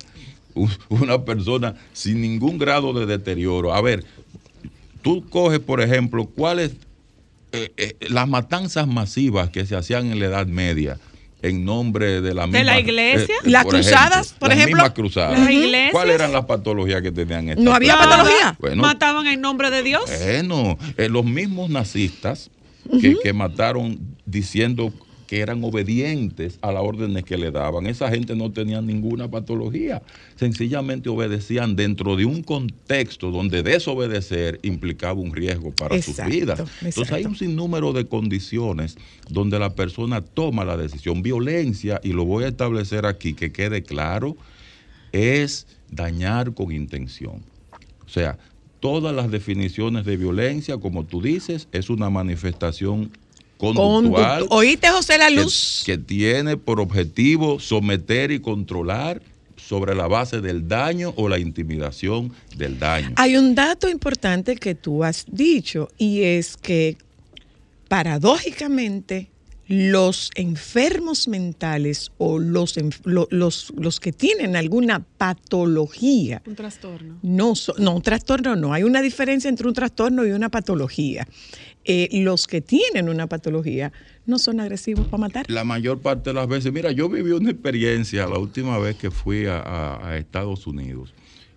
Una 0.89 1.25
persona 1.25 1.75
sin 1.93 2.21
ningún 2.21 2.59
grado 2.59 2.93
de 2.93 3.07
deterioro. 3.07 3.73
A 3.73 3.81
ver, 3.81 4.05
tú 5.03 5.29
coges, 5.29 5.61
por 5.61 5.81
ejemplo, 5.81 6.27
cuáles 6.27 6.73
eh, 7.53 7.73
eh, 7.77 7.97
las 8.09 8.29
matanzas 8.29 8.87
masivas 8.87 9.51
que 9.51 9.67
se 9.67 9.77
hacían 9.77 10.11
en 10.11 10.19
la 10.19 10.27
Edad 10.27 10.47
Media 10.47 10.99
en 11.43 11.65
nombre 11.65 12.21
de 12.21 12.35
la 12.35 12.47
misma 12.47 12.63
la 12.65 12.81
iglesia? 12.81 13.35
Las 13.45 13.65
cruzadas, 13.67 14.33
por 14.39 14.49
las 14.49 14.59
ejemplo. 14.59 14.77
mismas 14.77 14.93
cruzadas. 14.95 15.39
Las 15.41 15.51
iglesias. 15.51 15.91
¿Cuáles 15.93 16.15
eran 16.15 16.33
las 16.33 16.45
patologías 16.45 17.03
que 17.03 17.13
tenían 17.13 17.49
estas 17.49 17.65
No 17.65 17.75
había 17.75 17.95
personas? 17.97 18.17
patología. 18.19 18.57
Bueno, 18.61 18.83
Mataban 18.83 19.27
en 19.27 19.41
nombre 19.41 19.71
de 19.71 19.83
Dios. 19.83 20.05
bueno, 20.25 20.79
eh, 20.97 21.09
los 21.09 21.25
mismos 21.25 21.69
nazistas 21.71 22.51
que, 23.01 23.17
que 23.23 23.33
mataron 23.33 23.99
diciendo 24.25 24.93
que 25.33 25.41
eran 25.41 25.65
obedientes 25.65 26.59
a 26.61 26.73
las 26.73 26.83
órdenes 26.83 27.25
que 27.25 27.39
le 27.39 27.51
daban. 27.51 27.87
Esa 27.87 28.11
gente 28.11 28.37
no 28.37 28.53
tenía 28.53 28.83
ninguna 28.83 29.31
patología, 29.31 30.03
sencillamente 30.37 31.09
obedecían 31.09 31.75
dentro 31.75 32.17
de 32.17 32.27
un 32.27 32.43
contexto 32.43 33.31
donde 33.31 33.63
desobedecer 33.63 34.61
implicaba 34.63 35.19
un 35.19 35.35
riesgo 35.35 35.71
para 35.71 36.03
sus 36.03 36.23
vidas. 36.27 36.63
Entonces 36.83 37.15
hay 37.15 37.25
un 37.25 37.35
sinnúmero 37.35 37.95
de 37.95 38.05
condiciones 38.05 38.99
donde 39.31 39.59
la 39.59 39.75
persona 39.75 40.21
toma 40.21 40.67
la 40.67 40.77
decisión. 40.77 41.23
Violencia, 41.23 41.99
y 42.05 42.13
lo 42.13 42.27
voy 42.27 42.45
a 42.45 42.49
establecer 42.49 43.07
aquí, 43.07 43.33
que 43.33 43.53
quede 43.53 43.83
claro, 43.83 44.37
es 45.13 45.67
dañar 45.91 46.53
con 46.53 46.73
intención. 46.73 47.43
O 48.05 48.09
sea, 48.11 48.37
todas 48.81 49.17
las 49.17 49.31
definiciones 49.31 50.05
de 50.05 50.19
violencia, 50.19 50.77
como 50.77 51.07
tú 51.07 51.23
dices, 51.23 51.69
es 51.73 51.89
una 51.89 52.11
manifestación 52.11 53.11
conductual 53.73 54.47
¿Oíste, 54.51 54.89
José 54.89 55.19
La 55.19 55.29
que, 55.29 55.35
Luz? 55.37 55.83
que 55.87 55.97
tiene 55.99 56.57
por 56.57 56.81
objetivo 56.81 57.61
someter 57.61 58.31
y 58.33 58.41
controlar 58.41 59.23
sobre 59.57 59.95
la 59.95 60.09
base 60.09 60.41
del 60.41 60.67
daño 60.69 61.15
o 61.17 61.29
la 61.29 61.39
intimidación 61.39 62.33
del 62.57 62.79
daño. 62.79 63.13
Hay 63.17 63.37
un 63.37 63.55
dato 63.55 63.89
importante 63.89 64.57
que 64.57 64.75
tú 64.75 65.05
has 65.05 65.25
dicho 65.29 65.89
y 65.97 66.23
es 66.23 66.57
que 66.57 66.97
paradójicamente 67.89 69.29
los 69.69 70.31
enfermos 70.35 71.29
mentales 71.29 72.11
o 72.19 72.39
los, 72.39 72.75
los, 73.05 73.73
los 73.77 74.01
que 74.01 74.13
tienen 74.13 74.57
alguna 74.57 74.99
patología 75.17 76.43
Un 76.47 76.57
trastorno. 76.57 77.19
no, 77.23 77.55
so- 77.55 77.75
no, 77.79 77.95
un 77.97 78.03
trastorno 78.03 78.57
no. 78.57 78.73
Hay 78.75 78.83
una 78.83 79.01
diferencia 79.01 79.49
entre 79.49 79.69
un 79.69 79.73
trastorno 79.73 80.27
y 80.27 80.33
una 80.33 80.51
patología. 80.51 81.27
Eh, 81.85 82.09
los 82.23 82.47
que 82.47 82.61
tienen 82.61 83.09
una 83.09 83.27
patología 83.27 83.93
no 84.25 84.39
son 84.39 84.61
agresivos 84.61 85.07
para 85.07 85.19
matar. 85.23 85.47
La 85.49 85.65
mayor 85.65 85.99
parte 86.01 86.31
de 86.31 86.35
las 86.35 86.47
veces, 86.47 86.73
mira, 86.73 86.93
yo 86.93 87.09
viví 87.09 87.33
una 87.33 87.51
experiencia 87.51 88.27
la 88.29 88.39
última 88.39 88.79
vez 88.79 88.97
que 88.97 89.11
fui 89.11 89.47
a, 89.47 89.59
a- 89.59 90.09
a 90.11 90.17
Estados 90.19 90.67
Unidos 90.67 91.13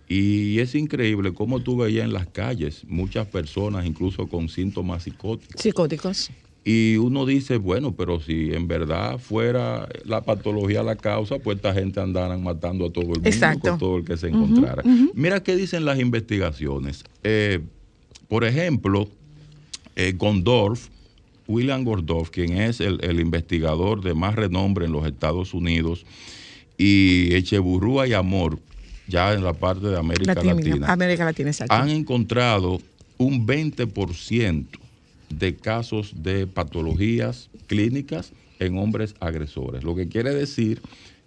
y 0.07 0.59
es 0.59 0.73
increíble 0.75 1.33
cómo 1.33 1.59
tú 1.61 1.77
veías 1.77 2.05
en 2.05 2.13
las 2.13 2.27
calles 2.27 2.83
muchas 2.87 3.27
personas 3.27 3.85
incluso 3.85 4.27
con 4.27 4.49
síntomas 4.49 5.03
psicóticos. 5.03 5.61
Psicóticos. 5.61 6.31
Y 6.63 6.97
uno 6.97 7.27
dice, 7.27 7.57
bueno, 7.57 7.95
pero 7.95 8.19
si 8.19 8.51
en 8.51 8.67
verdad 8.67 9.19
fuera 9.19 9.87
la 10.05 10.21
patología 10.21 10.81
la 10.81 10.95
causa, 10.95 11.37
pues 11.37 11.57
esta 11.57 11.71
gente 11.75 11.99
andaran 11.99 12.41
matando 12.41 12.87
a 12.87 12.91
todo 12.91 13.03
el 13.03 13.09
mundo, 13.09 13.29
Exacto. 13.29 13.69
con 13.69 13.79
todo 13.79 13.97
el 13.97 14.05
que 14.05 14.17
se 14.17 14.29
encontrara. 14.29 14.81
Mira 15.13 15.43
qué 15.43 15.55
dicen 15.55 15.85
las 15.85 15.99
investigaciones. 15.99 17.03
Eh, 17.23 17.59
por 18.27 18.43
ejemplo, 18.43 19.07
eh, 19.95 20.13
Gondorf, 20.17 20.89
William 21.47 21.83
Gordorf, 21.83 22.29
quien 22.29 22.57
es 22.57 22.79
el, 22.79 22.99
el 23.03 23.19
investigador 23.19 24.01
de 24.01 24.13
más 24.13 24.35
renombre 24.35 24.85
en 24.85 24.91
los 24.91 25.05
Estados 25.05 25.53
Unidos, 25.53 26.05
y 26.77 27.33
Echeburrúa 27.33 28.07
y 28.07 28.13
Amor, 28.13 28.59
ya 29.07 29.33
en 29.33 29.43
la 29.43 29.53
parte 29.53 29.87
de 29.87 29.97
América 29.97 30.33
Latina, 30.33 30.53
Latina, 30.53 30.87
América 30.91 31.25
Latina, 31.25 31.51
han 31.69 31.89
encontrado 31.89 32.81
un 33.17 33.45
20% 33.47 34.65
de 35.29 35.55
casos 35.55 36.13
de 36.17 36.47
patologías 36.47 37.49
clínicas 37.67 38.31
en 38.59 38.77
hombres 38.77 39.15
agresores. 39.19 39.83
Lo 39.83 39.95
que 39.95 40.07
quiere 40.07 40.33
decir 40.33 40.81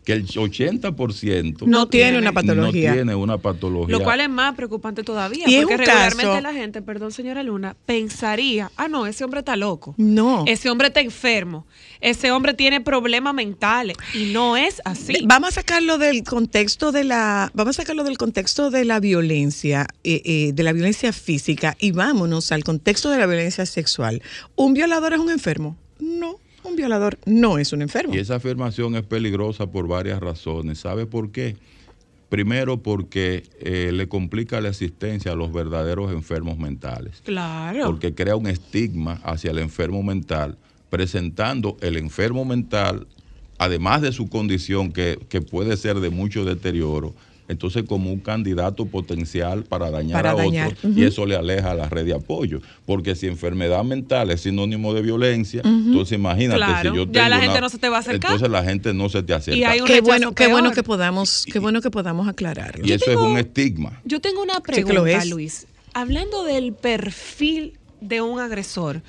que 0.09 0.15
el 0.15 0.27
80% 0.27 1.67
no 1.67 1.87
tiene 1.87 2.17
una 2.17 2.33
patología. 2.33 2.89
no 2.93 2.97
tiene 2.97 3.15
una 3.15 3.37
patología. 3.37 3.95
Lo 3.95 4.03
cual 4.03 4.23
es 4.23 4.31
más 4.31 4.55
preocupante 4.55 5.03
todavía, 5.03 5.45
Y 5.47 5.57
es 5.57 5.61
porque 5.67 5.75
un 5.75 5.79
regularmente 5.81 6.23
caso- 6.25 6.41
la 6.41 6.53
gente, 6.55 6.81
perdón 6.81 7.13
señora 7.13 7.43
Luna, 7.43 7.77
pensaría, 7.85 8.71
ah 8.79 8.89
no, 8.89 9.07
ese 9.07 9.25
hombre 9.25 9.41
está 9.41 9.55
loco. 9.55 9.95
No. 9.99 10.45
Ese 10.47 10.71
hombre 10.71 10.87
está 10.89 11.03
enfermo. 11.03 11.67
Ese 12.01 12.31
hombre 12.33 12.55
tiene 12.55 12.81
problemas 12.81 13.35
mentales. 13.35 13.99
Y 14.15 14.33
no 14.33 14.57
es 14.57 14.81
así. 14.87 15.13
Vamos 15.27 15.51
a 15.51 15.53
sacarlo 15.53 15.99
del 15.99 16.25
contexto 16.25 16.91
de 16.91 17.05
la, 17.05 17.51
vamos 17.53 17.79
a 17.79 17.83
sacarlo 17.83 18.03
del 18.03 18.17
contexto 18.17 18.71
de 18.71 18.87
la 18.87 19.01
violencia, 19.01 19.89
eh, 20.05 20.23
eh, 20.25 20.53
de 20.55 20.63
la 20.63 20.73
violencia 20.73 21.13
física 21.13 21.77
y 21.79 21.91
vámonos 21.93 22.51
al 22.51 22.65
contexto 22.65 23.11
de 23.11 23.19
la 23.19 23.27
violencia 23.27 23.67
sexual. 23.67 24.23
¿Un 24.57 24.73
violador 24.73 25.13
es 25.13 25.19
un 25.19 25.29
enfermo? 25.29 25.77
No, 26.01 26.37
un 26.65 26.77
violador 26.77 27.19
no 27.27 27.59
es 27.59 27.73
un 27.73 27.83
enfermo. 27.83 28.15
Y 28.15 28.19
esa 28.19 28.37
afirmación 28.37 28.95
es 28.97 29.03
peligrosa 29.03 29.71
por 29.71 29.89
varias 29.89 30.21
razones. 30.21 30.79
¿Sabe 30.79 31.07
por 31.07 31.31
qué? 31.31 31.57
Primero 32.29 32.83
porque 32.83 33.45
eh, 33.61 33.91
le 33.93 34.09
complica 34.09 34.61
la 34.61 34.69
existencia 34.69 35.33
a 35.33 35.35
los 35.35 35.53
verdaderos 35.53 36.13
enfermos 36.13 36.59
mentales. 36.59 37.23
Claro. 37.25 37.87
porque 37.87 38.15
crea 38.15 38.37
un 38.37 38.47
estigma 38.47 39.21
hacia 39.25 39.51
el 39.51 39.59
enfermo 39.59 40.03
mental, 40.03 40.59
presentando 40.91 41.79
el 41.81 41.97
enfermo 41.97 42.45
mental, 42.45 43.07
además 43.57 44.03
de 44.03 44.13
su 44.13 44.29
condición 44.29 44.93
que, 44.93 45.19
que 45.29 45.41
puede 45.41 45.77
ser 45.77 46.01
de 46.01 46.11
mucho 46.11 46.45
deterioro, 46.45 47.15
entonces 47.49 47.85
como 47.89 48.13
un 48.13 48.21
candidato 48.21 48.87
potencial 48.87 49.65
para 49.65 49.91
dañar 49.91 50.13
Para 50.23 50.31
a 50.33 50.35
dañar, 50.35 50.73
otro 50.73 50.91
y 50.91 51.05
eso 51.05 51.27
le 51.27 51.35
aleja 51.35 51.71
a 51.71 51.75
la 51.75 51.89
red 51.89 52.05
de 52.05 52.15
apoyo, 52.15 52.61
porque 52.87 53.15
si 53.15 53.27
enfermedad 53.27 53.83
mental 53.85 54.31
es 54.31 54.43
sinónimo 54.43 54.93
de 54.95 55.03
violencia, 55.03 55.63
entonces 55.65 56.19
imagínate 56.19 56.59
Claro, 56.59 56.91
si 56.91 56.97
yo 56.97 57.05
ya 57.07 57.13
tengo 57.13 57.29
la 57.29 57.37
una- 57.37 57.45
gente 57.45 57.61
no 57.61 57.69
se 57.71 57.79
te 57.79 57.89
va 57.89 57.97
a 57.97 58.01
acercar. 58.01 58.31
Entonces 58.33 58.51
la 58.51 58.65
gente 58.65 58.95
no 58.95 59.09
se 59.09 59.23
te 59.23 59.35
acerca. 59.35 59.59
Y 59.59 59.65
hay 59.65 59.81
un 59.81 59.87
Qué 59.87 60.01
bueno, 60.01 60.35
qué 60.35 60.47
bueno 60.49 60.73
que 60.73 60.83
podamos, 60.83 61.47
qué 61.51 61.59
bueno 61.59 61.81
que 61.81 61.91
podamos 61.91 62.29
aclararlo. 62.29 62.87
y 62.87 62.93
eso 62.93 63.07
tengo- 63.07 63.25
es 63.25 63.31
un 63.33 63.39
estigma. 63.39 64.01
Yo 64.05 64.21
tengo 64.21 64.43
una 64.43 64.61
pregunta, 64.61 65.11
es. 65.11 65.29
Luis. 65.29 65.67
Hablando 65.95 66.45
del 66.45 66.75
perfil 66.75 67.79
de 68.01 68.21
un 68.21 68.39
agresor. 68.41 69.03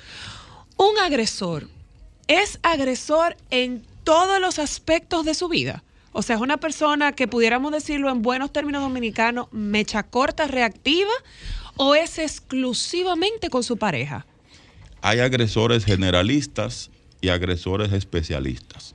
Un 0.76 0.98
agresor 1.04 1.68
es 2.26 2.58
agresor 2.62 3.36
en 3.50 3.82
todos 4.04 4.40
los 4.40 4.58
aspectos 4.58 5.24
de 5.26 5.34
su 5.34 5.48
vida. 5.48 5.84
O 6.12 6.22
sea, 6.22 6.36
es 6.36 6.42
una 6.42 6.56
persona 6.56 7.12
que 7.12 7.28
pudiéramos 7.28 7.72
decirlo 7.72 8.10
en 8.10 8.22
buenos 8.22 8.52
términos 8.52 8.82
dominicanos, 8.82 9.46
mecha 9.52 10.02
corta, 10.02 10.46
reactiva, 10.46 11.12
o 11.76 11.94
es 11.94 12.18
exclusivamente 12.18 13.48
con 13.48 13.62
su 13.62 13.76
pareja. 13.76 14.26
hay 15.02 15.20
agresores 15.20 15.84
generalistas 15.84 16.90
y 17.22 17.28
agresores 17.28 17.92
especialistas. 17.92 18.94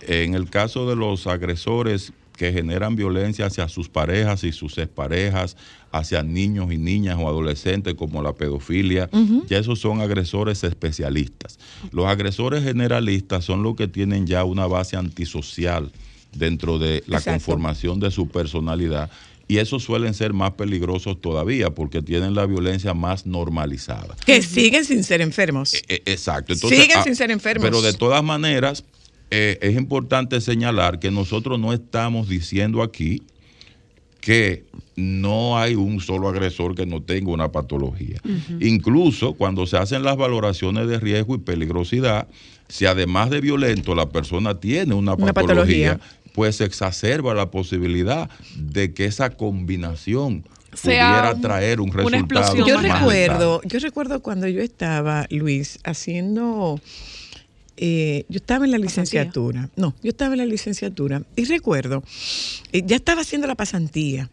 En 0.00 0.34
el 0.34 0.48
caso 0.50 0.88
de 0.88 0.94
los 0.94 1.26
agresores 1.26 2.12
que 2.36 2.52
generan 2.52 2.96
violencia 2.96 3.46
hacia 3.46 3.68
sus 3.68 3.88
parejas 3.88 4.44
y 4.44 4.52
sus 4.52 4.78
exparejas, 4.78 5.56
hacia 5.90 6.22
niños 6.22 6.72
y 6.72 6.78
niñas 6.78 7.18
o 7.20 7.28
adolescentes 7.28 7.94
como 7.94 8.22
la 8.22 8.32
pedofilia, 8.34 9.10
ya 9.48 9.58
esos 9.58 9.80
son 9.80 10.00
agresores 10.00 10.64
especialistas. 10.64 11.58
Los 11.92 12.06
agresores 12.06 12.64
generalistas 12.64 13.44
son 13.44 13.62
los 13.62 13.76
que 13.76 13.88
tienen 13.88 14.26
ya 14.26 14.44
una 14.44 14.66
base 14.66 14.96
antisocial 14.96 15.92
dentro 16.32 16.78
de 16.78 17.02
la 17.06 17.18
Exacto. 17.18 17.46
conformación 17.46 18.00
de 18.00 18.10
su 18.10 18.28
personalidad 18.28 19.10
y 19.48 19.58
esos 19.58 19.82
suelen 19.82 20.14
ser 20.14 20.32
más 20.32 20.52
peligrosos 20.52 21.20
todavía 21.20 21.70
porque 21.70 22.00
tienen 22.00 22.34
la 22.34 22.46
violencia 22.46 22.94
más 22.94 23.26
normalizada. 23.26 24.16
Que 24.24 24.40
siguen 24.40 24.84
sin 24.84 25.04
ser 25.04 25.20
enfermos. 25.20 25.74
Eh, 25.74 25.82
eh, 25.88 26.02
Exacto. 26.06 26.54
Siguen 26.54 26.96
ah, 26.96 27.02
sin 27.02 27.16
ser 27.16 27.30
enfermos. 27.30 27.62
Pero 27.62 27.82
de 27.82 27.92
todas 27.92 28.22
maneras, 28.24 28.84
eh, 29.30 29.58
es 29.60 29.76
importante 29.76 30.40
señalar 30.40 31.00
que 31.00 31.10
nosotros 31.10 31.60
no 31.60 31.72
estamos 31.72 32.28
diciendo 32.28 32.82
aquí 32.82 33.22
que 34.22 34.64
no 34.96 35.58
hay 35.58 35.74
un 35.74 36.00
solo 36.00 36.28
agresor 36.28 36.74
que 36.74 36.86
no 36.86 37.02
tenga 37.02 37.32
una 37.32 37.50
patología. 37.50 38.22
Incluso 38.60 39.34
cuando 39.34 39.66
se 39.66 39.76
hacen 39.76 40.04
las 40.04 40.16
valoraciones 40.16 40.88
de 40.88 41.00
riesgo 41.00 41.34
y 41.34 41.38
peligrosidad, 41.38 42.28
si 42.68 42.86
además 42.86 43.30
de 43.30 43.40
violento 43.40 43.94
la 43.94 44.08
persona 44.08 44.60
tiene 44.60 44.94
una 44.94 45.16
patología. 45.16 46.00
Pues 46.34 46.56
se 46.56 46.64
exacerba 46.64 47.34
la 47.34 47.50
posibilidad 47.50 48.30
de 48.56 48.92
que 48.94 49.04
esa 49.06 49.30
combinación 49.30 50.44
Sea 50.72 51.08
pudiera 51.10 51.32
un- 51.34 51.40
traer 51.42 51.80
un 51.80 51.90
una 51.90 52.02
resultado. 52.02 52.22
explosión 52.24 52.66
Yo 52.68 52.74
más 52.88 53.00
recuerdo, 53.00 53.60
yo 53.64 53.78
recuerdo 53.78 54.20
cuando 54.22 54.48
yo 54.48 54.62
estaba, 54.62 55.26
Luis, 55.30 55.78
haciendo, 55.84 56.80
eh, 57.76 58.24
yo 58.28 58.36
estaba 58.36 58.64
en 58.64 58.70
la 58.70 58.78
Pasantía. 58.78 59.02
licenciatura, 59.02 59.68
no, 59.76 59.94
yo 60.02 60.10
estaba 60.10 60.34
en 60.34 60.38
la 60.38 60.46
licenciatura 60.46 61.22
y 61.36 61.44
recuerdo, 61.44 62.02
eh, 62.72 62.82
ya 62.86 62.96
estaba 62.96 63.20
haciendo 63.22 63.46
la 63.46 63.54
pasantía. 63.54 64.30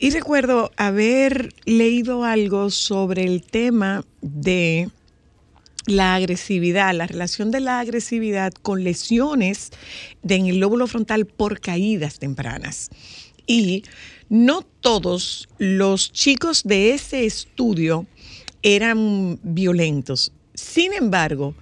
Y 0.00 0.10
recuerdo 0.10 0.72
haber 0.76 1.54
leído 1.64 2.24
algo 2.24 2.70
sobre 2.70 3.22
el 3.24 3.42
tema 3.44 4.04
de 4.20 4.88
la 5.86 6.14
agresividad, 6.14 6.94
la 6.94 7.06
relación 7.06 7.50
de 7.50 7.60
la 7.60 7.80
agresividad 7.80 8.52
con 8.52 8.84
lesiones 8.84 9.70
en 10.28 10.46
el 10.46 10.58
lóbulo 10.58 10.86
frontal 10.86 11.26
por 11.26 11.60
caídas 11.60 12.18
tempranas. 12.18 12.90
Y 13.46 13.84
no 14.28 14.62
todos 14.62 15.48
los 15.58 16.12
chicos 16.12 16.64
de 16.64 16.92
ese 16.92 17.24
estudio 17.24 18.06
eran 18.62 19.38
violentos. 19.42 20.32
Sin 20.54 20.92
embargo, 20.92 21.54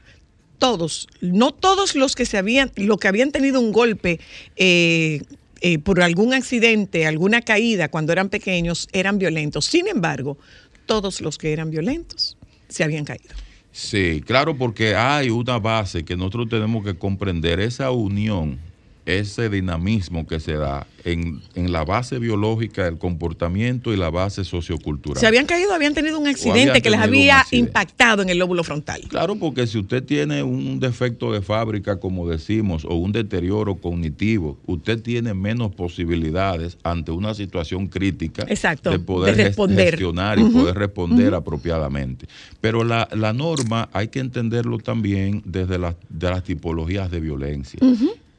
todos, 0.58 1.08
no 1.20 1.52
todos 1.52 1.94
los 1.94 2.14
que 2.14 2.24
se 2.24 2.38
habían, 2.38 2.72
lo 2.76 2.96
que 2.96 3.08
habían 3.08 3.32
tenido 3.32 3.60
un 3.60 3.72
golpe 3.72 4.20
eh, 4.56 5.20
eh, 5.60 5.78
por 5.78 6.00
algún 6.00 6.32
accidente, 6.32 7.06
alguna 7.06 7.42
caída 7.42 7.88
cuando 7.90 8.12
eran 8.12 8.30
pequeños, 8.30 8.88
eran 8.92 9.18
violentos. 9.18 9.66
Sin 9.66 9.88
embargo, 9.88 10.38
todos 10.86 11.20
los 11.20 11.36
que 11.36 11.52
eran 11.52 11.70
violentos 11.70 12.38
se 12.68 12.84
habían 12.84 13.04
caído. 13.04 13.34
Sí, 13.76 14.22
claro, 14.24 14.56
porque 14.56 14.94
hay 14.94 15.30
una 15.30 15.58
base 15.58 16.04
que 16.04 16.16
nosotros 16.16 16.48
tenemos 16.48 16.84
que 16.84 16.96
comprender, 16.96 17.58
esa 17.58 17.90
unión, 17.90 18.60
ese 19.07 19.48
dinamismo 19.48 20.26
que 20.26 20.40
se 20.40 20.55
da 20.55 20.86
en, 21.05 21.42
en 21.55 21.72
la 21.72 21.84
base 21.84 22.18
biológica 22.18 22.84
del 22.84 22.98
comportamiento 22.98 23.92
y 23.92 23.96
la 23.96 24.11
base 24.11 24.44
sociocultural. 24.44 25.20
Se 25.20 25.26
habían 25.26 25.46
caído, 25.46 25.74
habían 25.74 25.92
tenido 25.94 26.18
un 26.18 26.26
accidente 26.26 26.80
que 26.80 26.90
les 26.90 27.00
había 27.00 27.44
impactado 27.50 28.22
en 28.22 28.30
el 28.30 28.38
lóbulo 28.38 28.64
frontal. 28.64 29.02
Claro, 29.09 29.36
porque 29.36 29.66
si 29.66 29.78
usted 29.78 30.02
tiene 30.02 30.42
un 30.42 30.80
defecto 30.80 31.32
de 31.32 31.42
fábrica, 31.42 32.00
como 32.00 32.28
decimos, 32.28 32.84
o 32.84 32.94
un 32.94 33.12
deterioro 33.12 33.76
cognitivo, 33.76 34.59
usted 34.66 35.02
tiene 35.02 35.34
menos 35.34 35.74
posibilidades 35.74 36.78
ante 36.82 37.11
una 37.11 37.34
situación 37.34 37.88
crítica 37.88 38.44
Exacto, 38.48 38.90
de 38.90 38.98
poder 38.98 39.36
de 39.36 39.44
responder. 39.44 39.90
gestionar 39.90 40.38
y 40.38 40.44
poder 40.44 40.76
responder 40.76 41.34
apropiadamente. 41.34 42.26
Pero 42.61 42.82
la, 42.84 43.09
la 43.12 43.32
norma 43.32 43.88
hay 43.92 44.09
que 44.09 44.20
entenderlo 44.20 44.78
también 44.78 45.42
desde 45.44 45.78
las, 45.78 45.96
de 46.09 46.30
las 46.30 46.42
tipologías 46.44 47.11
de 47.11 47.20
violencia 47.20 47.78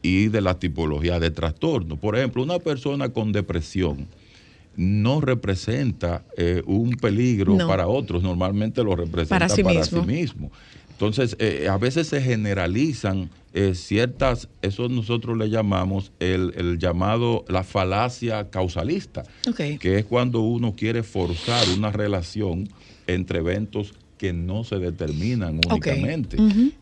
y 0.05 0.27
de 0.27 0.41
las 0.41 0.59
tipologías 0.59 1.19
de 1.19 1.31
trastorno. 1.31 1.97
Por 1.97 2.15
ejemplo, 2.15 2.43
una 2.43 2.59
persona 2.59 3.09
con 3.09 3.31
depresión 3.31 4.07
no 4.75 5.19
representa 5.21 6.25
eh, 6.37 6.61
un 6.67 6.91
peligro 6.91 7.55
No. 7.55 7.65
para 7.67 7.87
otros, 7.87 8.21
normalmente 8.21 8.83
lo 8.83 8.95
representa 8.95 9.47
Para 9.47 9.63
para 9.63 9.83
sí 9.85 9.95
sí 9.95 10.05
mismo. 10.05 10.51
Entonces, 10.91 11.35
eh, 11.39 11.67
a 11.69 11.77
veces 11.77 12.07
se 12.07 12.21
generalizan 12.21 13.29
eh, 13.53 13.73
ciertas, 13.73 14.47
eso 14.61 14.89
nosotros 14.89 15.37
le 15.37 15.49
llamamos 15.49 16.11
el, 16.19 16.53
el 16.55 16.77
llamado 16.77 17.45
la 17.47 17.63
falacia 17.63 18.49
causalista, 18.49 19.23
que 19.79 19.97
es 19.97 20.05
cuando 20.05 20.41
uno 20.41 20.75
quiere 20.75 21.03
forzar 21.03 21.69
una 21.69 21.91
relación 21.91 22.69
entre 23.07 23.39
eventos 23.39 23.93
que 24.17 24.33
no 24.33 24.63
se 24.63 24.77
determinan 24.79 25.59
únicamente. 25.69 26.37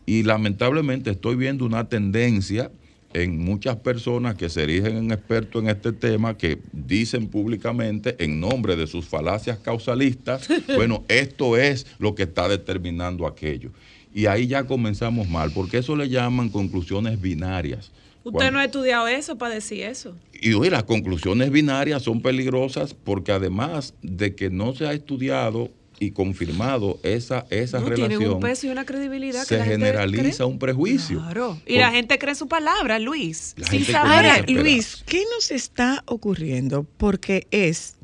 Y 0.06 0.24
lamentablemente 0.24 1.10
estoy 1.10 1.36
viendo 1.36 1.64
una 1.64 1.88
tendencia 1.88 2.70
en 3.14 3.38
muchas 3.38 3.76
personas 3.76 4.34
que 4.34 4.48
se 4.48 4.64
erigen 4.64 4.96
en 4.96 5.10
expertos 5.12 5.62
en 5.62 5.70
este 5.70 5.92
tema, 5.92 6.36
que 6.36 6.58
dicen 6.72 7.28
públicamente 7.28 8.16
en 8.22 8.40
nombre 8.40 8.76
de 8.76 8.86
sus 8.86 9.06
falacias 9.06 9.58
causalistas, 9.58 10.48
bueno, 10.74 11.04
esto 11.08 11.56
es 11.56 11.86
lo 11.98 12.14
que 12.14 12.24
está 12.24 12.48
determinando 12.48 13.26
aquello. 13.26 13.70
Y 14.12 14.26
ahí 14.26 14.46
ya 14.46 14.64
comenzamos 14.64 15.28
mal, 15.28 15.50
porque 15.52 15.78
eso 15.78 15.96
le 15.96 16.08
llaman 16.08 16.48
conclusiones 16.48 17.20
binarias. 17.20 17.90
Usted 18.24 18.32
Cuando- 18.38 18.52
no 18.52 18.58
ha 18.58 18.64
estudiado 18.64 19.06
eso 19.08 19.36
para 19.38 19.54
decir 19.54 19.82
eso. 19.82 20.14
y 20.40 20.52
oye, 20.54 20.70
las 20.70 20.84
conclusiones 20.84 21.50
binarias 21.50 22.02
son 22.02 22.20
peligrosas 22.22 22.94
porque 22.94 23.32
además 23.32 23.94
de 24.02 24.34
que 24.34 24.50
no 24.50 24.74
se 24.74 24.86
ha 24.86 24.92
estudiado 24.92 25.70
y 26.00 26.10
confirmado 26.10 26.98
esa, 27.02 27.46
esa 27.50 27.78
No, 27.80 27.86
relación, 27.86 28.08
tienen 28.18 28.30
un 28.36 28.40
peso 28.40 28.66
y 28.66 28.70
una 28.70 28.84
credibilidad 28.84 29.40
que 29.42 29.46
se 29.48 29.58
la 29.58 29.64
generaliza 29.64 30.36
cree. 30.38 30.46
un 30.46 30.58
prejuicio. 30.58 31.18
Claro. 31.18 31.60
Y 31.66 31.74
Por- 31.74 31.80
la 31.80 31.90
gente 31.92 32.18
cree 32.18 32.34
su 32.34 32.48
palabra, 32.48 32.98
Luis. 32.98 33.54
Sin 33.70 33.84
saber. 33.84 34.48
Luis, 34.50 35.02
¿qué 35.06 35.22
nos 35.34 35.50
está 35.50 36.02
ocurriendo? 36.06 36.84
Porque 36.96 37.46
es, 37.50 37.94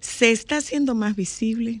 se 0.00 0.30
está 0.30 0.58
haciendo 0.58 0.94
más 0.94 1.16
visible, 1.16 1.80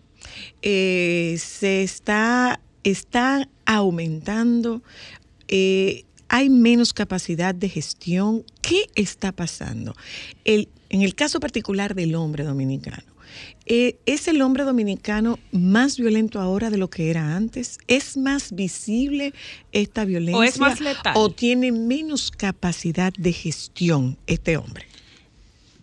eh, 0.62 1.36
se 1.38 1.82
está, 1.82 2.60
está 2.82 3.48
aumentando, 3.66 4.82
eh, 5.48 6.04
hay 6.28 6.50
menos 6.50 6.92
capacidad 6.92 7.54
de 7.54 7.68
gestión. 7.68 8.44
¿Qué 8.60 8.86
está 8.94 9.30
pasando? 9.32 9.94
El- 10.44 10.68
en 10.90 11.02
el 11.02 11.14
caso 11.14 11.40
particular 11.40 11.94
del 11.94 12.14
hombre 12.14 12.44
dominicano, 12.44 13.13
eh, 13.66 13.96
¿es 14.06 14.28
el 14.28 14.42
hombre 14.42 14.64
dominicano 14.64 15.38
más 15.52 15.96
violento 15.96 16.40
ahora 16.40 16.70
de 16.70 16.78
lo 16.78 16.90
que 16.90 17.10
era 17.10 17.36
antes? 17.36 17.78
¿Es 17.88 18.16
más 18.16 18.54
visible 18.54 19.32
esta 19.72 20.04
violencia? 20.04 20.60
más 20.60 20.80
letal? 20.80 21.14
¿O 21.16 21.30
tiene 21.30 21.72
menos 21.72 22.30
capacidad 22.30 23.12
de 23.18 23.32
gestión 23.32 24.18
este 24.26 24.56
hombre? 24.56 24.86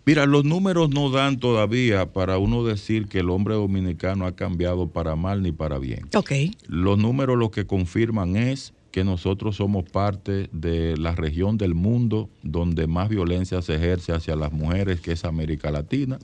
Mira, 0.04 0.26
los 0.26 0.44
números 0.44 0.90
no 0.90 1.10
dan 1.10 1.38
todavía 1.38 2.12
para 2.12 2.38
uno 2.38 2.64
decir 2.64 3.06
que 3.06 3.20
el 3.20 3.30
hombre 3.30 3.54
dominicano 3.54 4.26
ha 4.26 4.34
cambiado 4.34 4.88
para 4.88 5.14
mal 5.14 5.42
ni 5.42 5.52
para 5.52 5.78
bien. 5.78 6.08
Ok. 6.14 6.32
Los 6.66 6.98
números 6.98 7.38
lo 7.38 7.52
que 7.52 7.66
confirman 7.66 8.36
es 8.36 8.72
que 8.92 9.04
nosotros 9.04 9.56
somos 9.56 9.84
parte 9.84 10.50
de 10.52 10.96
la 10.98 11.14
región 11.14 11.56
del 11.56 11.74
mundo 11.74 12.28
donde 12.42 12.86
más 12.86 13.08
violencia 13.08 13.62
se 13.62 13.74
ejerce 13.74 14.12
hacia 14.12 14.36
las 14.36 14.52
mujeres, 14.52 15.00
que 15.00 15.12
es 15.12 15.24
América 15.24 15.70
Latina, 15.70 16.18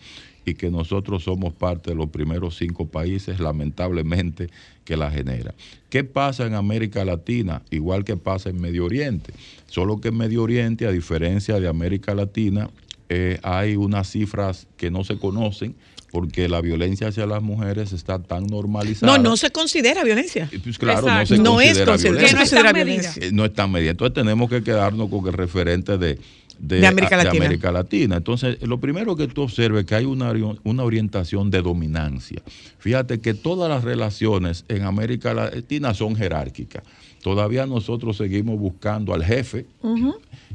y 0.44 0.54
que 0.54 0.70
nosotros 0.70 1.24
somos 1.24 1.54
parte 1.54 1.90
de 1.90 1.96
los 1.96 2.10
primeros 2.10 2.56
cinco 2.56 2.86
países, 2.86 3.40
lamentablemente, 3.40 4.48
que 4.84 4.98
la 4.98 5.10
genera. 5.10 5.54
¿Qué 5.88 6.04
pasa 6.04 6.46
en 6.46 6.54
América 6.54 7.04
Latina? 7.06 7.62
Igual 7.70 8.04
que 8.04 8.16
pasa 8.18 8.50
en 8.50 8.60
Medio 8.60 8.84
Oriente. 8.84 9.32
Solo 9.66 9.98
que 9.98 10.08
en 10.08 10.18
Medio 10.18 10.42
Oriente, 10.42 10.86
a 10.86 10.92
diferencia 10.92 11.58
de 11.58 11.68
América 11.68 12.14
Latina, 12.14 12.68
eh, 13.08 13.38
hay 13.42 13.76
unas 13.76 14.10
cifras 14.10 14.66
que 14.76 14.90
no 14.90 15.04
se 15.04 15.18
conocen 15.18 15.74
porque 16.10 16.48
la 16.48 16.60
violencia 16.60 17.08
hacia 17.08 17.26
las 17.26 17.42
mujeres 17.42 17.92
está 17.92 18.18
tan 18.18 18.46
normalizada. 18.46 19.16
No, 19.18 19.22
no 19.22 19.36
se 19.36 19.50
considera 19.50 20.04
violencia. 20.04 20.48
Y, 20.50 20.58
Pues 20.58 20.78
claro, 20.78 21.06
no 21.06 21.26
se 21.26 21.38
No 21.38 21.60
es 21.60 21.78
considera 21.84 21.92
consider- 21.92 22.12
violencia. 22.18 22.62
No 22.62 22.72
violencia. 22.74 23.12
Eh, 23.26 23.30
no 23.32 23.44
está 23.44 23.66
medida. 23.66 23.90
Entonces 23.90 24.14
tenemos 24.14 24.48
que 24.48 24.62
quedarnos 24.62 25.10
con 25.10 25.26
el 25.26 25.32
referente 25.34 25.98
de, 25.98 26.18
De 26.58 26.86
América 26.86 27.14
a- 27.20 27.24
Latina. 27.24 27.44
América 27.44 27.70
Latina. 27.72 28.16
Entonces, 28.16 28.60
lo 28.62 28.80
primero 28.80 29.14
que 29.16 29.28
tú 29.28 29.42
observes 29.42 29.80
es 29.80 29.86
que 29.86 29.94
hay 29.94 30.06
una, 30.06 30.32
una 30.64 30.82
orientación 30.82 31.50
de 31.50 31.62
dominancia. 31.62 32.42
Fíjate 32.78 33.20
que 33.20 33.34
todas 33.34 33.68
las 33.70 33.84
relaciones 33.84 34.64
en 34.68 34.82
América 34.84 35.34
Latina 35.34 35.94
son 35.94 36.16
jerárquicas. 36.16 36.82
Todavía 37.22 37.66
nosotros 37.66 38.16
seguimos 38.16 38.58
buscando 38.58 39.12
al 39.12 39.24
jefe, 39.24 39.66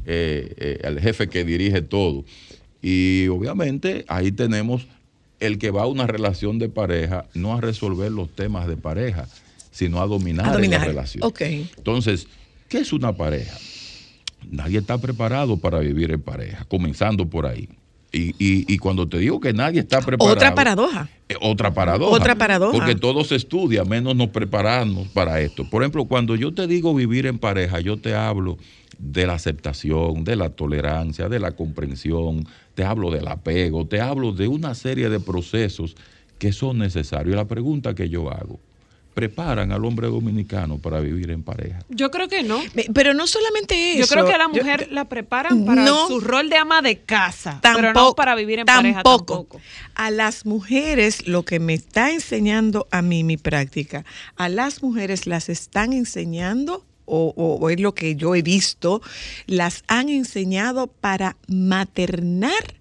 eh, 0.06 0.54
eh, 0.58 0.80
al 0.84 1.00
jefe 1.00 1.28
que 1.28 1.44
dirige 1.44 1.82
todo. 1.82 2.24
Y 2.82 3.28
obviamente 3.28 4.04
ahí 4.08 4.32
tenemos 4.32 4.86
el 5.40 5.58
que 5.58 5.70
va 5.70 5.82
a 5.82 5.86
una 5.86 6.06
relación 6.06 6.58
de 6.58 6.68
pareja, 6.68 7.26
no 7.34 7.54
a 7.56 7.60
resolver 7.60 8.10
los 8.12 8.28
temas 8.34 8.66
de 8.68 8.76
pareja, 8.76 9.26
sino 9.70 10.00
a 10.00 10.06
dominar, 10.06 10.46
A 10.46 10.52
dominar. 10.52 10.80
la 10.80 10.86
relación. 10.86 11.22
Entonces, 11.76 12.26
¿qué 12.68 12.78
es 12.78 12.92
una 12.92 13.12
pareja? 13.16 13.56
Nadie 14.50 14.78
está 14.78 14.98
preparado 14.98 15.56
para 15.56 15.78
vivir 15.80 16.12
en 16.12 16.20
pareja, 16.20 16.64
comenzando 16.66 17.26
por 17.26 17.46
ahí. 17.46 17.68
Y, 18.12 18.28
y- 18.38 18.72
y 18.72 18.78
cuando 18.78 19.08
te 19.08 19.18
digo 19.18 19.40
que 19.40 19.52
nadie 19.52 19.80
está 19.80 20.00
preparado. 20.00 20.36
Otra 20.36 20.54
paradoja. 20.54 21.08
eh, 21.28 21.34
Otra 21.40 21.74
paradoja. 21.74 22.12
Otra 22.14 22.34
paradoja. 22.36 22.72
Porque 22.72 22.94
todo 22.94 23.24
se 23.24 23.34
estudia, 23.34 23.84
menos 23.84 24.14
nos 24.14 24.28
preparamos 24.28 25.08
para 25.08 25.40
esto. 25.40 25.68
Por 25.68 25.82
ejemplo, 25.82 26.04
cuando 26.04 26.36
yo 26.36 26.54
te 26.54 26.68
digo 26.68 26.94
vivir 26.94 27.26
en 27.26 27.38
pareja, 27.38 27.80
yo 27.80 27.96
te 27.96 28.14
hablo 28.14 28.56
de 28.98 29.26
la 29.26 29.32
aceptación, 29.34 30.22
de 30.22 30.36
la 30.36 30.50
tolerancia, 30.50 31.28
de 31.28 31.40
la 31.40 31.52
comprensión, 31.52 32.46
te 32.74 32.84
hablo 32.84 33.10
del 33.10 33.28
apego, 33.28 33.86
te 33.86 34.00
hablo 34.00 34.32
de 34.32 34.48
una 34.48 34.74
serie 34.74 35.08
de 35.08 35.20
procesos 35.20 35.96
que 36.38 36.52
son 36.52 36.78
necesarios. 36.78 37.32
Y 37.32 37.36
la 37.36 37.44
pregunta 37.46 37.94
que 37.94 38.08
yo 38.08 38.30
hago, 38.30 38.58
¿preparan 39.14 39.70
al 39.70 39.84
hombre 39.84 40.08
dominicano 40.08 40.78
para 40.78 40.98
vivir 40.98 41.30
en 41.30 41.44
pareja? 41.44 41.78
Yo 41.88 42.10
creo 42.10 42.28
que 42.28 42.42
no. 42.42 42.60
Pero 42.92 43.14
no 43.14 43.28
solamente 43.28 43.92
eso. 43.92 44.00
Yo 44.00 44.06
creo 44.08 44.26
que 44.26 44.32
a 44.32 44.38
la 44.38 44.48
Yo- 44.52 44.60
mujer 44.60 44.88
la 44.90 45.04
preparan 45.08 45.64
para 45.64 45.84
No. 45.84 46.08
su 46.08 46.18
rol 46.20 46.50
de 46.50 46.56
ama 46.56 46.82
de 46.82 46.98
casa, 46.98 47.60
Tampoco, 47.62 47.80
pero 47.80 47.92
no 47.94 48.14
para 48.16 48.34
vivir 48.34 48.58
en 48.58 48.66
pareja 48.66 49.02
tampoco. 49.04 49.60
A 49.94 50.10
las 50.10 50.44
mujeres, 50.44 51.28
lo 51.28 51.44
que 51.44 51.60
me 51.60 51.74
está 51.74 52.10
enseñando 52.10 52.88
a 52.90 53.02
mí 53.02 53.22
mi 53.22 53.36
práctica, 53.36 54.04
a 54.34 54.48
las 54.48 54.82
mujeres 54.82 55.28
las 55.28 55.48
están 55.48 55.92
enseñando, 55.92 56.84
o, 57.06 57.70
es 57.70 57.80
lo 57.80 57.94
que 57.94 58.16
yo 58.16 58.34
he 58.34 58.42
visto, 58.42 59.02
las 59.46 59.84
han 59.88 60.08
enseñado 60.08 60.86
para 60.86 61.36
maternar 61.48 62.74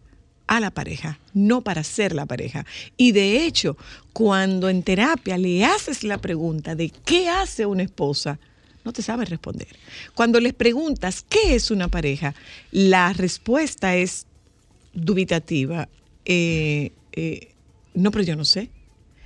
a 0.47 0.59
la 0.59 0.71
pareja, 0.71 1.19
no 1.33 1.61
para 1.61 1.83
ser 1.83 2.13
la 2.13 2.25
pareja. 2.25 2.65
Y 2.97 3.11
de 3.11 3.45
hecho, 3.45 3.77
cuando 4.11 4.69
en 4.69 4.83
terapia 4.83 5.37
le 5.37 5.65
haces 5.65 6.03
la 6.03 6.17
pregunta 6.19 6.75
de 6.75 6.89
qué 6.89 7.29
hace 7.29 7.65
una 7.65 7.83
esposa, 7.83 8.39
no 8.83 8.91
te 8.91 9.01
sabe 9.01 9.25
responder. 9.25 9.69
Cuando 10.13 10.39
les 10.39 10.53
preguntas 10.53 11.25
qué 11.27 11.55
es 11.55 11.71
una 11.71 11.87
pareja, 11.87 12.35
la 12.71 13.13
respuesta 13.13 13.95
es 13.95 14.25
dubitativa. 14.93 15.87
eh, 16.25 16.91
eh, 17.13 17.53
no, 17.93 18.11
pero 18.11 18.23
yo 18.23 18.35
no 18.35 18.45
sé. 18.45 18.69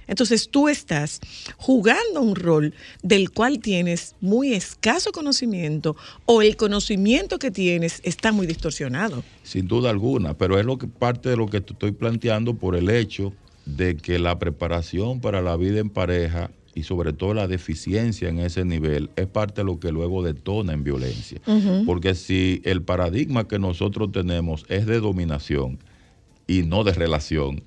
Entonces 0.07 0.49
tú 0.49 0.69
estás 0.69 1.19
jugando 1.57 2.21
un 2.21 2.35
rol 2.35 2.73
del 3.03 3.31
cual 3.31 3.59
tienes 3.59 4.15
muy 4.21 4.53
escaso 4.53 5.11
conocimiento 5.11 5.95
o 6.25 6.41
el 6.41 6.55
conocimiento 6.57 7.39
que 7.39 7.51
tienes 7.51 8.01
está 8.03 8.31
muy 8.31 8.47
distorsionado. 8.47 9.23
Sin 9.43 9.67
duda 9.67 9.89
alguna, 9.89 10.33
pero 10.35 10.59
es 10.59 10.65
lo 10.65 10.77
que 10.77 10.87
parte 10.87 11.29
de 11.29 11.37
lo 11.37 11.47
que 11.47 11.61
te 11.61 11.73
estoy 11.73 11.91
planteando 11.91 12.55
por 12.55 12.75
el 12.75 12.89
hecho 12.89 13.33
de 13.65 13.97
que 13.97 14.17
la 14.17 14.39
preparación 14.39 15.19
para 15.19 15.41
la 15.41 15.57
vida 15.57 15.79
en 15.79 15.89
pareja 15.89 16.51
y 16.73 16.83
sobre 16.83 17.11
todo 17.11 17.33
la 17.33 17.47
deficiencia 17.47 18.29
en 18.29 18.39
ese 18.39 18.63
nivel 18.63 19.09
es 19.15 19.25
parte 19.25 19.61
de 19.61 19.65
lo 19.65 19.79
que 19.79 19.91
luego 19.91 20.21
detona 20.21 20.73
en 20.73 20.83
violencia. 20.83 21.41
Porque 21.87 22.13
si 22.13 22.61
el 22.65 22.83
paradigma 22.83 23.47
que 23.47 23.57
nosotros 23.57 24.11
tenemos 24.11 24.63
es 24.69 24.85
de 24.85 24.99
dominación 24.99 25.79
y 26.45 26.61
no 26.61 26.83
de 26.83 26.93
relación, 26.93 27.63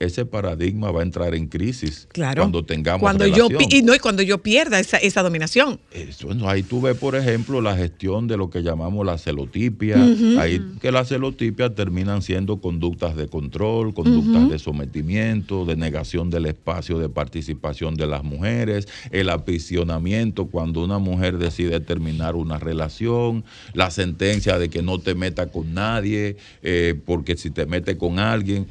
ese 0.00 0.26
paradigma 0.26 0.90
va 0.90 1.00
a 1.00 1.02
entrar 1.04 1.34
en 1.34 1.46
crisis 1.46 2.08
Claro. 2.12 2.42
cuando 2.42 2.64
tengamos 2.64 3.00
cuando 3.00 3.26
yo 3.26 3.48
relación. 3.48 3.70
pi- 3.70 3.78
y 3.78 3.82
no 3.82 3.94
y 3.94 3.98
cuando 3.98 4.22
yo 4.22 4.38
pierda 4.38 4.78
esa, 4.80 4.96
esa 4.98 5.22
dominación. 5.22 5.78
Eso, 5.92 6.26
bueno, 6.26 6.48
ahí 6.48 6.62
tú 6.62 6.80
ves, 6.80 6.96
por 6.96 7.14
ejemplo, 7.16 7.60
la 7.60 7.76
gestión 7.76 8.26
de 8.26 8.36
lo 8.36 8.50
que 8.50 8.62
llamamos 8.62 9.06
la 9.06 9.18
celotipia. 9.18 9.96
Ahí 10.38 10.60
que 10.80 10.90
las 10.92 11.08
celotipias 11.08 11.74
terminan 11.74 12.22
siendo 12.22 12.60
conductas 12.60 13.16
de 13.16 13.28
control, 13.28 13.94
conductas 13.94 14.48
de 14.50 14.58
sometimiento, 14.58 15.64
de 15.64 15.76
negación 15.76 16.30
del 16.30 16.46
espacio 16.46 16.98
de 16.98 17.08
participación 17.08 17.94
de 17.94 18.06
las 18.06 18.24
mujeres, 18.24 18.86
el 19.10 19.28
aprisionamiento 19.30 20.46
cuando 20.46 20.84
una 20.84 20.98
mujer 20.98 21.38
decide 21.38 21.80
terminar 21.80 22.36
una 22.36 22.58
relación, 22.58 23.44
la 23.72 23.90
sentencia 23.90 24.58
de 24.58 24.68
que 24.68 24.82
no 24.82 24.98
te 24.98 25.14
meta 25.14 25.46
con 25.46 25.74
nadie, 25.74 26.36
eh, 26.62 26.94
porque 27.06 27.36
si 27.36 27.50
te 27.50 27.66
mete 27.66 27.96
con 27.96 28.18
alguien. 28.18 28.66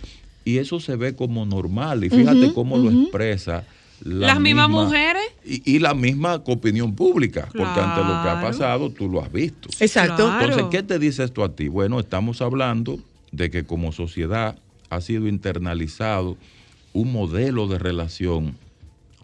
Y 0.45 0.57
eso 0.57 0.79
se 0.79 0.95
ve 0.95 1.15
como 1.15 1.45
normal. 1.45 2.03
Y 2.03 2.09
fíjate 2.09 2.53
cómo 2.53 2.77
lo 2.77 2.91
expresa. 2.91 3.65
la 4.01 4.27
Las 4.27 4.39
mismas 4.41 4.67
misma- 4.69 4.83
mujeres. 4.85 5.23
y, 5.45 5.75
y 5.75 5.79
la 5.79 5.93
misma 5.93 6.35
opinión 6.45 6.93
pública, 6.93 7.47
porque 7.55 7.79
ante 7.79 8.01
lo 8.01 8.21
que 8.21 8.29
ha 8.29 8.41
pasado 8.41 8.89
tú 8.89 9.07
lo 9.09 9.21
has 9.23 9.31
visto. 9.31 9.69
Exacto. 9.79 10.25
Claro. 10.25 10.43
Entonces, 10.45 10.67
¿qué 10.71 10.83
te 10.83 10.99
dice 10.99 11.23
esto 11.23 11.43
a 11.43 11.55
ti? 11.55 11.69
Bueno, 11.69 11.99
estamos 11.99 12.41
hablando 12.41 12.99
de 13.31 13.49
que 13.49 13.63
como 13.63 13.91
sociedad 13.93 14.57
ha 14.89 14.99
sido 15.01 15.27
internalizado 15.27 16.37
un 16.91 17.11
modelo 17.13 17.67
de 17.67 17.79
relación 17.79 18.55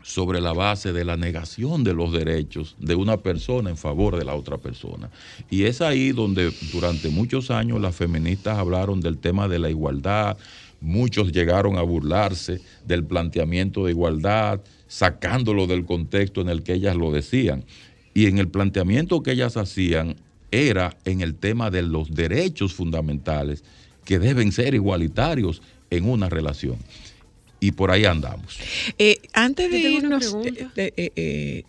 sobre 0.02 0.40
la 0.42 0.54
base 0.54 0.94
de 0.94 1.04
la 1.06 1.18
negación 1.18 1.84
de 1.84 1.94
los 1.94 2.12
derechos 2.14 2.76
de 2.80 2.96
una 2.96 3.18
persona 3.18 3.70
en 3.70 3.78
favor 3.78 4.18
de 4.18 4.24
la 4.26 4.34
otra 4.34 4.58
persona. 4.58 5.10
Y 5.52 5.64
es 5.66 5.82
ahí 5.82 6.12
donde 6.14 6.52
durante 6.72 7.10
muchos 7.10 7.52
años 7.52 7.80
las 7.82 7.96
feministas 7.96 8.58
hablaron 8.58 9.02
del 9.02 9.18
tema 9.18 9.48
de 9.50 9.60
la 9.60 9.70
igualdad, 9.70 10.38
muchos 10.82 11.32
llegaron 11.32 11.78
a 11.78 11.82
burlarse 11.82 12.62
del 12.86 13.04
planteamiento 13.04 13.86
de 13.86 13.92
igualdad, 13.92 14.62
sacándolo 14.88 15.68
del 15.68 15.86
contexto 15.86 16.42
en 16.42 16.50
el 16.50 16.64
que 16.64 16.74
ellas 16.74 16.96
lo 16.96 17.12
decían. 17.12 17.66
Y 18.14 18.26
en 18.28 18.38
el 18.38 18.48
planteamiento 18.50 19.22
que 19.22 19.32
ellas 19.32 19.58
hacían 19.58 20.16
era 20.52 20.98
en 21.06 21.22
el 21.22 21.36
tema 21.36 21.70
de 21.70 21.84
los 21.84 22.14
derechos 22.14 22.74
fundamentales 22.74 23.64
que 24.04 24.20
deben 24.20 24.52
ser 24.52 24.74
igualitarios 24.74 25.62
en 25.90 26.10
una 26.10 26.30
relación. 26.30 26.78
Y 27.60 27.72
por 27.74 27.92
ahí 27.92 28.06
andamos. 28.06 28.58
Eh, 28.98 29.20
antes 29.34 29.70
de 29.70 29.78
irnos, 29.80 30.26
pregunta. 30.26 30.72
eh, 30.78 30.94
eh, 30.96 31.12
eh, 31.16 31.64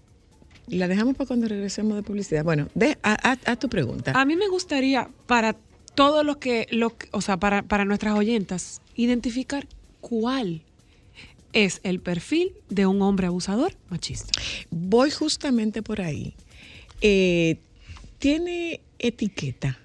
la 0.68 0.88
dejamos 0.88 1.16
para 1.16 1.26
cuando 1.26 1.48
regresemos 1.48 1.96
de 1.96 2.02
publicidad. 2.02 2.44
Bueno, 2.44 2.68
de, 2.74 2.96
a 3.02 3.56
tu 3.56 3.68
pregunta. 3.68 4.12
A 4.18 4.24
mí 4.24 4.36
me 4.36 4.48
gustaría 4.48 5.08
para 5.26 5.56
todos 5.94 6.24
los 6.24 6.36
que, 6.38 6.66
lo 6.70 6.96
que- 6.96 7.08
o 7.12 7.20
sea, 7.20 7.36
para, 7.38 7.62
para 7.62 7.84
nuestras 7.84 8.14
oyentas, 8.14 8.80
identificar 8.94 9.66
cuál 10.00 10.62
es 11.52 11.80
el 11.82 12.00
perfil 12.00 12.52
de 12.68 12.86
un 12.86 13.02
hombre 13.02 13.26
abusador 13.26 13.74
machista. 13.88 14.30
Voy 14.70 15.10
justamente 15.10 15.82
por 15.82 16.00
ahí. 16.00 16.34
Eh, 17.00 17.58
tiene 18.18 18.80
etiqueta, 18.98 19.78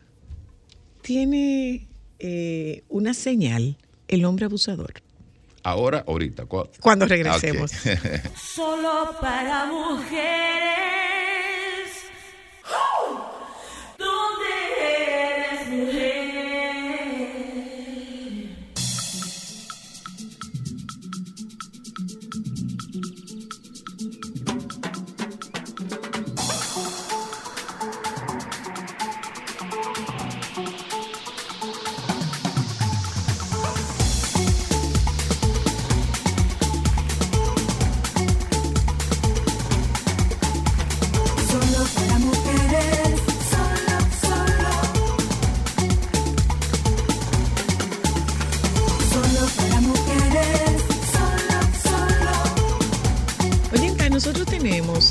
tiene 1.02 1.88
eh, 2.20 2.84
una 2.90 3.14
señal 3.14 3.78
el 4.08 4.26
hombre 4.26 4.46
abusador. 4.46 4.94
Ahora, 5.64 6.04
ahorita. 6.08 6.46
cu- 6.46 6.68
Cuando 6.82 7.06
regresemos. 7.08 7.72
Solo 8.56 9.16
para 9.20 9.66
mujeres. 9.66 11.25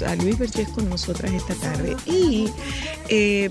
A 0.06 0.16
Luis 0.16 0.38
Vergés 0.38 0.68
con 0.68 0.88
nosotras 0.88 1.32
esta 1.32 1.54
tarde 1.54 1.96
y 2.06 2.46
eh, 3.08 3.50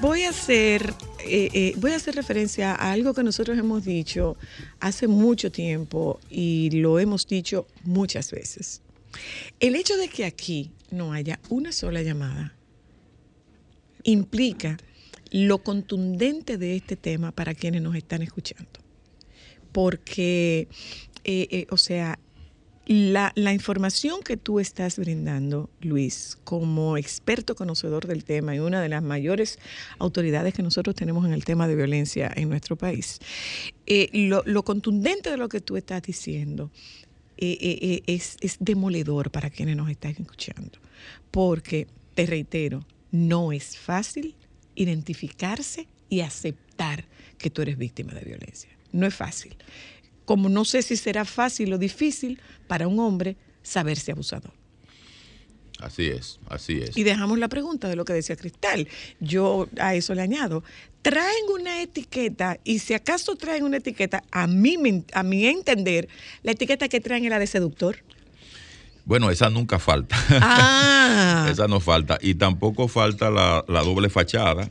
voy 0.00 0.22
a 0.22 0.30
hacer 0.30 0.94
eh, 1.24 1.48
eh, 1.52 1.74
voy 1.76 1.92
a 1.92 1.96
hacer 1.96 2.14
referencia 2.14 2.74
a 2.74 2.92
algo 2.92 3.12
que 3.14 3.22
nosotros 3.22 3.58
hemos 3.58 3.84
dicho 3.84 4.36
hace 4.80 5.08
mucho 5.08 5.50
tiempo 5.50 6.20
y 6.30 6.70
lo 6.70 6.98
hemos 6.98 7.26
dicho 7.26 7.66
muchas 7.84 8.30
veces. 8.30 8.82
El 9.60 9.74
hecho 9.74 9.96
de 9.96 10.08
que 10.08 10.24
aquí 10.24 10.70
no 10.90 11.12
haya 11.12 11.40
una 11.48 11.72
sola 11.72 12.02
llamada 12.02 12.54
implica 14.04 14.78
lo 15.30 15.58
contundente 15.58 16.56
de 16.56 16.76
este 16.76 16.96
tema 16.96 17.32
para 17.32 17.54
quienes 17.54 17.82
nos 17.82 17.94
están 17.96 18.22
escuchando. 18.22 18.80
Porque, 19.72 20.68
o 21.70 21.76
sea, 21.76 22.18
la, 22.88 23.52
información 23.52 24.22
que 24.22 24.38
tú 24.38 24.60
estás 24.60 24.98
brindando, 24.98 25.68
Luis, 25.82 26.38
como 26.42 26.96
experto 26.96 27.54
conocedor 27.54 28.06
del 28.06 28.24
tema 28.24 28.56
y 28.56 28.60
una 28.60 28.80
de 28.80 28.88
las 28.88 29.02
mayores 29.02 29.58
autoridades 29.98 30.54
que 30.54 30.62
nosotros 30.62 30.96
tenemos 30.96 31.26
en 31.26 31.34
el 31.34 31.44
tema 31.44 31.68
de 31.68 31.76
violencia 31.76 32.32
en 32.34 32.48
nuestro 32.48 32.76
país, 32.76 33.20
eh, 33.86 34.08
lo, 34.12 34.62
contundente 34.64 35.30
de 35.30 35.36
lo 35.36 35.50
que 35.50 35.60
tú 35.60 35.76
estás 35.76 36.02
diciendo 36.02 36.70
eh, 37.36 37.58
eh, 37.60 38.02
es, 38.06 38.38
es 38.40 38.56
demoledor 38.58 39.30
para 39.30 39.50
quienes 39.50 39.76
nos 39.76 39.90
están 39.90 40.12
escuchando. 40.12 40.78
Porque, 41.30 41.88
te 42.14 42.24
reitero, 42.24 42.86
no 43.10 43.52
es 43.52 43.76
fácil 43.76 44.34
identificarse 44.74 45.88
y 46.08 46.20
aceptar 46.20 47.04
que 47.36 47.50
tú 47.50 47.60
eres 47.60 47.76
víctima 47.76 48.14
de 48.14 48.22
violencia. 48.22 48.70
No 48.92 49.06
es 49.06 49.14
fácil. 49.14 49.54
Como 50.28 50.50
no 50.50 50.66
sé 50.66 50.82
si 50.82 50.98
será 50.98 51.24
fácil 51.24 51.72
o 51.72 51.78
difícil 51.78 52.38
para 52.66 52.86
un 52.86 52.98
hombre 53.00 53.38
saberse 53.62 54.12
abusador. 54.12 54.52
Así 55.80 56.08
es, 56.08 56.38
así 56.50 56.82
es. 56.82 56.94
Y 56.98 57.02
dejamos 57.02 57.38
la 57.38 57.48
pregunta 57.48 57.88
de 57.88 57.96
lo 57.96 58.04
que 58.04 58.12
decía 58.12 58.36
Cristal. 58.36 58.88
Yo 59.20 59.68
a 59.80 59.94
eso 59.94 60.14
le 60.14 60.20
añado. 60.20 60.62
Traen 61.00 61.46
una 61.50 61.80
etiqueta 61.80 62.58
y 62.62 62.80
si 62.80 62.92
acaso 62.92 63.36
traen 63.36 63.64
una 63.64 63.78
etiqueta, 63.78 64.22
a 64.30 64.46
mí, 64.46 64.76
a 65.14 65.22
mi 65.22 65.46
entender, 65.46 66.10
la 66.42 66.52
etiqueta 66.52 66.90
que 66.90 67.00
traen 67.00 67.24
es 67.24 67.30
la 67.30 67.38
de 67.38 67.46
seductor. 67.46 67.96
Bueno, 69.06 69.30
esa 69.30 69.48
nunca 69.48 69.78
falta. 69.78 70.14
Ah, 70.42 71.48
Esa 71.50 71.68
no 71.68 71.80
falta. 71.80 72.18
Y 72.20 72.34
tampoco 72.34 72.86
falta 72.86 73.30
la, 73.30 73.64
la 73.66 73.82
doble 73.82 74.10
fachada, 74.10 74.68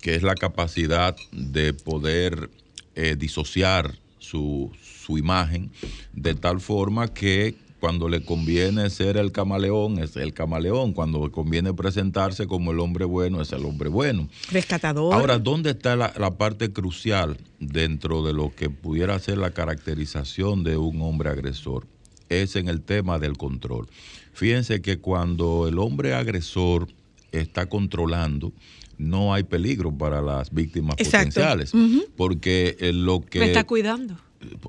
que 0.00 0.14
es 0.14 0.22
la 0.22 0.36
capacidad 0.36 1.16
de 1.32 1.74
poder 1.74 2.50
eh, 2.94 3.16
disociar 3.18 3.98
su, 4.22 4.70
su 5.04 5.18
imagen 5.18 5.70
de 6.12 6.34
tal 6.34 6.60
forma 6.60 7.12
que 7.12 7.54
cuando 7.80 8.08
le 8.08 8.24
conviene 8.24 8.88
ser 8.90 9.16
el 9.16 9.32
camaleón, 9.32 9.98
es 9.98 10.14
el 10.16 10.32
camaleón. 10.32 10.92
Cuando 10.92 11.26
le 11.26 11.32
conviene 11.32 11.74
presentarse 11.74 12.46
como 12.46 12.70
el 12.70 12.78
hombre 12.78 13.04
bueno, 13.04 13.42
es 13.42 13.50
el 13.52 13.64
hombre 13.64 13.88
bueno. 13.88 14.28
rescatador. 14.52 15.12
Ahora, 15.12 15.40
¿dónde 15.40 15.70
está 15.70 15.96
la, 15.96 16.14
la 16.16 16.30
parte 16.38 16.72
crucial 16.72 17.38
dentro 17.58 18.22
de 18.22 18.34
lo 18.34 18.54
que 18.54 18.70
pudiera 18.70 19.18
ser 19.18 19.38
la 19.38 19.50
caracterización 19.50 20.62
de 20.62 20.76
un 20.76 21.02
hombre 21.02 21.30
agresor? 21.30 21.88
Es 22.28 22.54
en 22.54 22.68
el 22.68 22.82
tema 22.82 23.18
del 23.18 23.36
control. 23.36 23.88
Fíjense 24.32 24.80
que 24.80 24.98
cuando 24.98 25.66
el 25.66 25.80
hombre 25.80 26.14
agresor 26.14 26.86
está 27.32 27.66
controlando, 27.66 28.52
no 28.96 29.34
hay 29.34 29.42
peligro 29.42 29.90
para 29.90 30.22
las 30.22 30.52
víctimas 30.52 30.96
Exacto. 30.98 31.40
potenciales. 31.40 31.72
Porque 32.16 32.76
eh, 32.78 32.92
lo 32.92 33.20
que 33.20 33.40
Me 33.40 33.46
está 33.46 33.64
cuidando. 33.64 34.16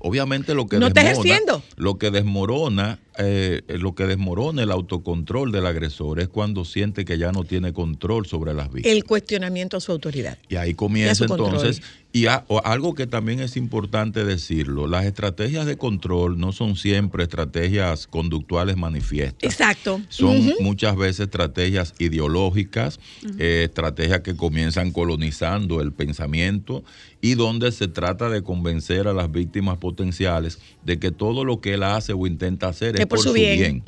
Obviamente 0.01 0.53
lo 0.53 0.67
que 0.67 0.77
No 0.79 0.89
desmorona, 0.89 1.11
ejerciendo. 1.11 1.63
lo 1.75 1.97
que 1.97 2.11
desmorona 2.11 2.99
eh, 3.17 3.61
lo 3.79 3.95
que 3.95 4.05
desmorona 4.05 4.63
el 4.63 4.71
autocontrol 4.71 5.51
del 5.51 5.65
agresor 5.65 6.19
es 6.19 6.27
cuando 6.29 6.65
siente 6.65 7.05
que 7.05 7.17
ya 7.17 7.31
no 7.31 7.43
tiene 7.43 7.73
control 7.73 8.25
sobre 8.25 8.53
las 8.53 8.71
víctimas. 8.71 8.97
El 8.97 9.03
cuestionamiento 9.03 9.77
a 9.77 9.79
su 9.81 9.91
autoridad. 9.91 10.37
Y 10.49 10.55
ahí 10.55 10.71
Y 10.71 10.73
comienza 10.73 11.27
control. 11.27 11.49
entonces, 11.55 11.81
y 12.11 12.27
a- 12.27 12.45
o 12.47 12.61
algo 12.63 12.93
que 12.93 13.07
también 13.07 13.39
es 13.39 13.57
importante 13.57 14.23
decirlo, 14.23 14.85
las 14.87 15.05
estrategias 15.05 15.65
de 15.65 15.77
control 15.77 16.39
no 16.39 16.51
son 16.51 16.75
siempre 16.75 17.23
estrategias 17.23 18.05
conductuales 18.07 18.77
manifiestas. 18.77 19.43
Exacto. 19.51 19.99
Son 20.09 20.53
muchas 20.59 20.95
veces 20.95 21.21
estrategias 21.21 21.93
ideológicas, 21.99 22.99
eh, 23.39 23.63
estrategias 23.65 24.21
que 24.21 24.35
comienzan 24.35 24.91
colonizando 24.91 25.81
el 25.81 25.91
pensamiento 25.91 26.83
y 27.21 27.35
donde 27.35 27.71
se 27.71 27.87
trata 27.87 28.29
de 28.29 28.43
convencer 28.43 29.07
a 29.07 29.13
las 29.13 29.31
víctimas 29.31 29.77
potenciales 29.77 30.59
de 30.83 30.99
que 30.99 31.11
todo 31.11 31.45
lo 31.45 31.61
que 31.61 31.75
él 31.75 31.83
hace 31.83 32.11
o 32.13 32.27
intenta 32.27 32.67
hacer 32.67 32.95
Que 32.95 33.02
es 33.03 33.07
por, 33.07 33.19
su 33.19 33.33
bien. 33.33 33.83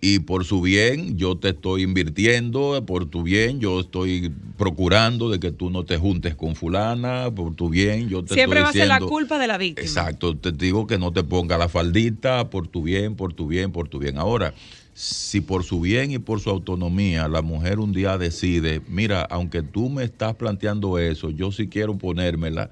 Y 0.00 0.18
por 0.18 0.44
su 0.44 0.60
bien, 0.60 1.16
yo 1.16 1.38
te 1.38 1.50
estoy 1.50 1.82
invirtiendo, 1.82 2.84
por 2.86 3.06
tu 3.06 3.22
bien, 3.22 3.58
yo 3.58 3.80
estoy 3.80 4.30
procurando 4.58 5.30
de 5.30 5.40
que 5.40 5.50
tú 5.50 5.70
no 5.70 5.84
te 5.84 5.96
juntes 5.96 6.34
con 6.34 6.56
fulana, 6.56 7.30
por 7.34 7.54
tu 7.54 7.70
bien, 7.70 8.08
yo 8.10 8.22
te 8.22 8.34
Siempre 8.34 8.60
estoy 8.60 8.62
va 8.64 8.68
a 8.68 8.72
ser 8.72 8.88
la 8.88 9.00
culpa 9.00 9.38
de 9.38 9.46
la 9.46 9.56
víctima. 9.56 9.86
Exacto, 9.86 10.36
te 10.36 10.52
digo 10.52 10.86
que 10.86 10.98
no 10.98 11.10
te 11.10 11.24
ponga 11.24 11.56
la 11.56 11.70
faldita 11.70 12.50
por 12.50 12.68
tu 12.68 12.82
bien, 12.82 13.16
por 13.16 13.32
tu 13.32 13.46
bien, 13.46 13.72
por 13.72 13.88
tu 13.88 13.98
bien. 13.98 14.18
Ahora, 14.18 14.52
si 14.92 15.40
por 15.40 15.64
su 15.64 15.80
bien 15.80 16.10
y 16.12 16.18
por 16.18 16.38
su 16.40 16.50
autonomía 16.50 17.26
la 17.26 17.40
mujer 17.40 17.78
un 17.78 17.92
día 17.92 18.18
decide, 18.18 18.82
mira, 18.86 19.22
aunque 19.22 19.62
tú 19.62 19.88
me 19.88 20.04
estás 20.04 20.36
planteando 20.36 20.98
eso, 20.98 21.30
yo 21.30 21.50
sí 21.50 21.68
quiero 21.68 21.96
ponérmela 21.96 22.70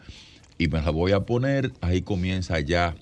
y 0.59 0.69
me 0.69 0.81
la 0.83 0.91
voy 0.91 1.13
a 1.13 1.21
poner, 1.21 1.73
ahí 1.81 2.03
comienza 2.03 2.61
ya 2.61 2.95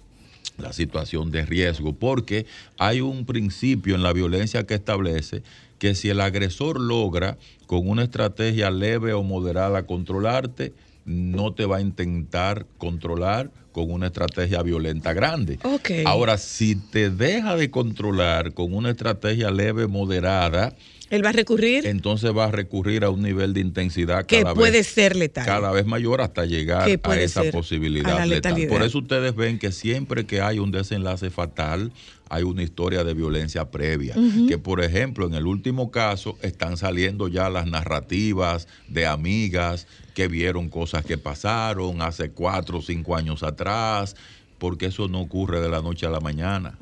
la 0.61 0.73
situación 0.73 1.31
de 1.31 1.45
riesgo, 1.45 1.95
porque 1.95 2.47
hay 2.79 3.01
un 3.01 3.27
principio 3.27 3.95
en 3.95 4.03
la 4.03 4.13
violencia 4.13 4.67
que 4.67 4.75
establece 4.75 5.43
que 5.79 5.95
si 5.95 6.11
el 6.11 6.21
agresor 6.21 6.79
logra 6.79 7.39
con 7.67 7.89
una 7.89 8.05
estrategia 8.05 8.71
leve 8.71 9.13
o 9.15 9.23
moderada 9.23 9.87
controlarte, 9.87 10.75
no 11.05 11.55
te 11.55 11.65
va 11.65 11.79
a 11.79 11.81
intentar 11.81 12.67
controlar 12.79 13.51
con 13.73 13.91
una 13.91 14.09
estrategia 14.09 14.63
violenta 14.63 15.13
grande. 15.13 15.59
Ahora, 16.05 16.39
si 16.39 16.75
te 16.77 17.11
deja 17.11 17.57
de 17.57 17.71
controlar 17.71 18.53
con 18.53 18.75
una 18.75 18.91
estrategia 18.91 19.51
leve, 19.51 19.87
moderada, 19.87 20.75
Él 21.11 21.25
va 21.25 21.31
a 21.31 21.33
recurrir 21.33 21.87
entonces 21.87 22.35
va 22.35 22.45
a 22.45 22.51
recurrir 22.51 23.05
a 23.05 23.11
un 23.11 23.23
nivel 23.23 23.53
de 23.53 23.61
intensidad 23.61 24.25
que 24.27 24.43
cada 24.43 24.55
puede 24.55 24.79
vez 24.79 24.87
ser 24.87 25.17
letal. 25.17 25.45
cada 25.45 25.73
vez 25.73 25.85
mayor 25.85 26.21
hasta 26.21 26.47
llegar 26.47 26.89
a 26.89 27.17
esa 27.17 27.43
posibilidad 27.51 28.13
a 28.13 28.19
la 28.21 28.27
letal. 28.27 28.67
Por 28.69 28.83
eso 28.83 28.99
ustedes 28.99 29.35
ven 29.35 29.59
que 29.59 29.73
siempre 29.73 30.25
que 30.25 30.41
hay 30.41 30.59
un 30.59 30.71
desenlace 30.71 31.31
fatal, 31.31 31.93
hay 32.29 32.45
una 32.45 32.63
historia 32.63 33.03
de 33.03 33.13
violencia 33.13 33.71
previa. 33.71 34.15
Que 34.49 34.57
por 34.57 34.83
ejemplo, 34.83 35.27
en 35.27 35.35
el 35.35 35.47
último 35.47 35.91
caso, 35.91 36.39
están 36.43 36.77
saliendo 36.77 37.27
ya 37.27 37.51
las 37.51 37.67
narrativas 37.67 38.69
de 38.89 39.07
amigas 39.07 39.89
que 40.15 40.29
vieron 40.29 40.69
cosas 40.69 41.05
que 41.05 41.19
pasaron 41.19 42.03
hace 42.03 42.31
cuatro 42.31 42.79
o 42.79 42.83
cinco 42.83 43.17
años 43.17 43.43
atrás, 43.43 44.15
porque 44.59 44.87
eso 44.87 45.09
no 45.09 45.21
ocurre 45.21 45.61
de 45.61 45.69
la 45.69 45.83
noche 45.83 46.07
a 46.07 46.11
la 46.11 46.21
mañana. 46.21 46.79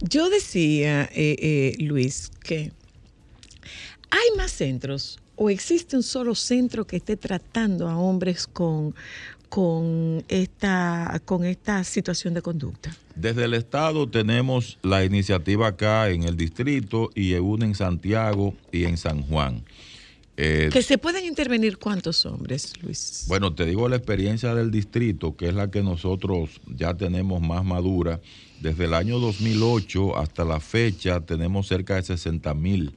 Yo 0.00 0.30
decía, 0.30 1.08
eh, 1.14 1.36
eh, 1.38 1.76
Luis, 1.78 2.30
que 2.42 2.72
hay 4.12 4.36
más 4.36 4.52
centros 4.52 5.18
o 5.36 5.48
existe 5.48 5.96
un 5.96 6.02
solo 6.02 6.34
centro 6.34 6.86
que 6.86 6.96
esté 6.96 7.16
tratando 7.16 7.88
a 7.88 7.96
hombres 7.96 8.46
con, 8.46 8.94
con, 9.48 10.22
esta, 10.28 11.20
con 11.24 11.44
esta 11.46 11.82
situación 11.82 12.34
de 12.34 12.42
conducta. 12.42 12.94
Desde 13.16 13.44
el 13.44 13.54
Estado 13.54 14.08
tenemos 14.08 14.78
la 14.82 15.02
iniciativa 15.04 15.68
acá 15.68 16.10
en 16.10 16.24
el 16.24 16.36
distrito 16.36 17.10
y 17.14 17.32
una 17.34 17.64
en 17.64 17.74
Santiago 17.74 18.54
y 18.70 18.84
en 18.84 18.98
San 18.98 19.22
Juan. 19.22 19.64
Eh, 20.36 20.68
Que 20.70 20.82
se 20.82 20.98
pueden 20.98 21.24
intervenir 21.24 21.78
cuántos 21.78 22.24
hombres, 22.26 22.74
Luis. 22.82 23.24
Bueno, 23.28 23.54
te 23.54 23.64
digo 23.64 23.88
la 23.88 23.96
experiencia 23.96 24.54
del 24.54 24.70
distrito, 24.70 25.36
que 25.36 25.48
es 25.48 25.54
la 25.54 25.70
que 25.70 25.82
nosotros 25.82 26.60
ya 26.66 26.94
tenemos 26.94 27.40
más 27.40 27.64
madura. 27.64 28.20
Desde 28.60 28.84
el 28.84 28.94
año 28.94 29.18
2008 29.18 30.18
hasta 30.18 30.44
la 30.44 30.60
fecha 30.60 31.20
tenemos 31.20 31.66
cerca 31.66 31.96
de 31.96 32.02
60 32.02 32.54
mil 32.54 32.94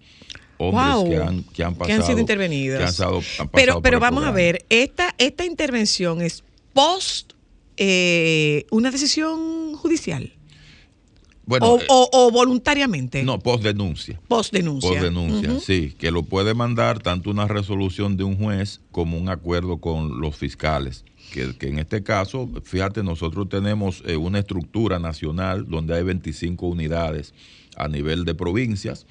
hombres 0.57 0.93
Wow. 0.95 1.09
que, 1.09 1.17
han, 1.17 1.43
que 1.43 1.63
han 1.63 1.73
que 1.73 1.79
pasado. 1.79 1.99
han 2.01 2.05
sido 2.07 2.19
intervenidos. 2.19 2.77
que 2.77 2.83
han 2.83 2.89
estado- 2.89 3.17
han 3.17 3.23
pasado 3.23 3.49
pero 3.53 3.81
pero 3.81 3.99
vamos 3.99 4.23
a 4.25 4.31
ver, 4.31 4.65
esta, 4.69 5.13
esta 5.17 5.45
intervención 5.45 6.21
es 6.21 6.43
post 6.73 7.33
eh, 7.77 8.65
una 8.71 8.89
decisión 8.91 9.73
judicial 9.75 10.31
Bueno, 11.45 11.73
o, 11.73 11.79
eh, 11.79 11.85
o- 11.89 12.09
o 12.11 12.31
voluntariamente. 12.31 13.21
no, 13.23 13.37
post 13.39 13.63
denuncia. 13.63 14.19
Post 14.27 14.53
denuncia. 14.53 14.89
Por 14.89 15.01
denuncia, 15.01 15.59
sí, 15.59 15.93
que 15.97 16.09
lo 16.09 16.23
puede 16.23 16.53
mandar 16.53 16.99
tanto 16.99 17.29
una 17.29 17.47
resolución 17.47 18.17
de 18.17 18.23
un 18.23 18.37
juez 18.37 18.79
como 18.91 19.17
un 19.17 19.29
acuerdo 19.29 19.77
con 19.77 20.19
los 20.21 20.35
fiscales. 20.37 21.03
Que, 21.33 21.55
que 21.57 21.67
en 21.67 21.79
este 21.79 22.01
caso, 22.01 22.49
fíjate, 22.63 23.03
nosotros 23.03 23.49
tenemos 23.49 24.01
eh, 24.05 24.15
una 24.15 24.39
estructura 24.39 24.99
nacional 24.99 25.65
donde 25.67 25.95
hay 25.95 26.03
25 26.03 26.65
unidades 26.67 27.33
a 27.75 27.87
nivel 27.89 28.23
de 28.25 28.35
provincias 28.35 29.05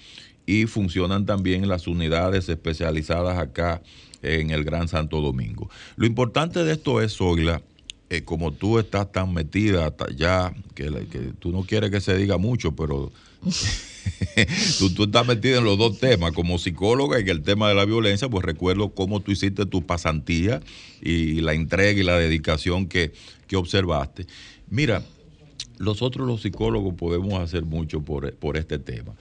y 0.47 0.67
funcionan 0.67 1.27
también 1.27 1.69
las 1.69 1.87
unidades 1.87 2.49
especializadas 2.49 3.39
acá 3.39 3.83
en 4.23 4.51
el 4.51 4.65
Gran 4.65 4.89
Santo 4.89 5.21
Domingo. 5.21 5.71
Lo 5.97 6.07
importante 6.07 6.65
de 6.65 6.73
esto 6.73 7.01
es, 7.01 7.17
Zoila, 7.17 7.63
eh, 8.11 8.23
como 8.23 8.53
tú 8.53 8.79
estás 8.79 9.11
tan 9.11 9.33
metida 9.33 9.87
hasta 9.87 10.07
ya, 10.15 10.55
que, 10.75 10.91
tú 11.39 11.51
no 11.51 11.63
quieres 11.63 11.91
que 11.91 12.01
se 12.01 12.17
diga 12.17 12.39
mucho, 12.39 12.77
pero 12.77 13.11
tú, 14.79 14.95
tú 14.95 15.05
estás 15.05 15.27
metida 15.27 15.59
en 15.59 15.65
los 15.65 15.79
dos 15.79 15.99
temas, 15.99 16.33
como 16.33 16.59
psicóloga 16.59 17.19
y 17.19 17.23
en 17.23 17.29
el 17.31 17.43
tema 17.43 17.69
de 17.69 17.75
la 17.75 17.85
violencia, 17.85 18.29
pues 18.29 18.45
recuerdo 18.45 18.95
cómo 18.95 19.21
tú 19.21 19.33
hiciste 19.33 19.67
tu 19.67 19.87
pasantía 19.87 20.61
y 21.01 21.41
la 21.41 21.55
entrega 21.55 22.01
y 22.01 22.05
la 22.05 22.19
dedicación 22.19 22.87
que, 22.87 23.13
que 23.47 23.57
observaste. 23.57 24.27
Mira, 24.69 25.03
nosotros 25.79 26.27
los 26.27 26.43
psicólogos 26.43 26.95
podemos 26.95 27.41
hacer 27.41 27.65
mucho 27.65 28.03
por, 28.03 28.33
por 28.35 28.57
este 28.57 28.79
tema. 28.79 29.15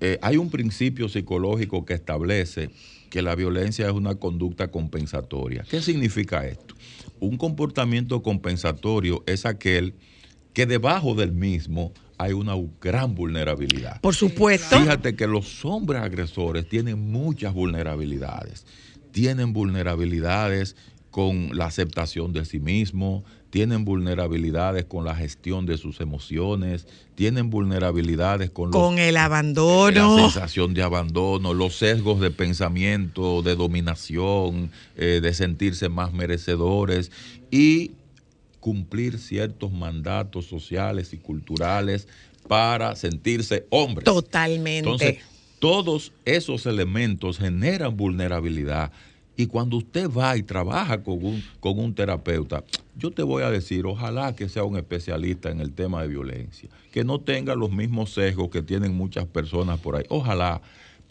Eh, 0.00 0.18
hay 0.22 0.36
un 0.36 0.50
principio 0.50 1.08
psicológico 1.08 1.84
que 1.84 1.94
establece 1.94 2.70
que 3.10 3.22
la 3.22 3.34
violencia 3.34 3.86
es 3.86 3.92
una 3.92 4.16
conducta 4.16 4.70
compensatoria. 4.70 5.64
¿Qué 5.70 5.80
significa 5.80 6.46
esto? 6.46 6.74
Un 7.20 7.36
comportamiento 7.36 8.22
compensatorio 8.22 9.22
es 9.26 9.46
aquel 9.46 9.94
que 10.52 10.66
debajo 10.66 11.14
del 11.14 11.32
mismo 11.32 11.92
hay 12.18 12.32
una 12.32 12.54
gran 12.80 13.14
vulnerabilidad. 13.14 14.00
Por 14.00 14.14
supuesto. 14.14 14.78
Fíjate 14.78 15.16
que 15.16 15.26
los 15.26 15.64
hombres 15.64 16.02
agresores 16.02 16.68
tienen 16.68 17.10
muchas 17.10 17.54
vulnerabilidades. 17.54 18.66
Tienen 19.12 19.52
vulnerabilidades 19.52 20.76
con 21.10 21.56
la 21.56 21.66
aceptación 21.66 22.32
de 22.32 22.44
sí 22.44 22.58
mismo, 22.58 23.24
tienen 23.54 23.84
vulnerabilidades 23.84 24.84
con 24.84 25.04
la 25.04 25.14
gestión 25.14 25.64
de 25.64 25.78
sus 25.78 26.00
emociones, 26.00 26.88
tienen 27.14 27.50
vulnerabilidades 27.50 28.50
con, 28.50 28.72
los- 28.72 28.82
Con 28.82 28.98
el 28.98 29.14
la 29.14 29.26
abandono. 29.26 30.16
sensación 30.16 30.74
de 30.74 30.82
abandono, 30.82 31.54
los 31.54 31.76
sesgos 31.76 32.18
de 32.20 32.32
pensamiento, 32.32 33.42
de 33.42 33.54
dominación, 33.54 34.72
eh, 34.96 35.20
de 35.22 35.32
sentirse 35.34 35.88
más 35.88 36.12
merecedores 36.12 37.12
y 37.52 37.92
cumplir 38.58 39.20
ciertos 39.20 39.70
mandatos 39.70 40.46
sociales 40.46 41.12
y 41.12 41.18
culturales 41.18 42.08
para 42.48 42.96
sentirse 42.96 43.68
hombres. 43.70 44.04
Totalmente. 44.04 44.78
Entonces, 44.78 45.18
todos 45.60 46.10
esos 46.24 46.66
elementos 46.66 47.38
generan 47.38 47.96
vulnerabilidad. 47.96 48.90
Y 49.36 49.46
cuando 49.46 49.76
usted 49.78 50.08
va 50.08 50.36
y 50.36 50.42
trabaja 50.42 51.02
con 51.02 51.24
un, 51.24 51.42
con 51.60 51.78
un 51.78 51.94
terapeuta, 51.94 52.62
yo 52.96 53.10
te 53.10 53.22
voy 53.22 53.42
a 53.42 53.50
decir, 53.50 53.84
ojalá 53.86 54.36
que 54.36 54.48
sea 54.48 54.62
un 54.64 54.76
especialista 54.76 55.50
en 55.50 55.60
el 55.60 55.72
tema 55.72 56.02
de 56.02 56.08
violencia, 56.08 56.68
que 56.92 57.02
no 57.02 57.18
tenga 57.20 57.54
los 57.56 57.72
mismos 57.72 58.12
sesgos 58.14 58.48
que 58.50 58.62
tienen 58.62 58.94
muchas 58.94 59.26
personas 59.26 59.80
por 59.80 59.96
ahí, 59.96 60.04
ojalá. 60.08 60.60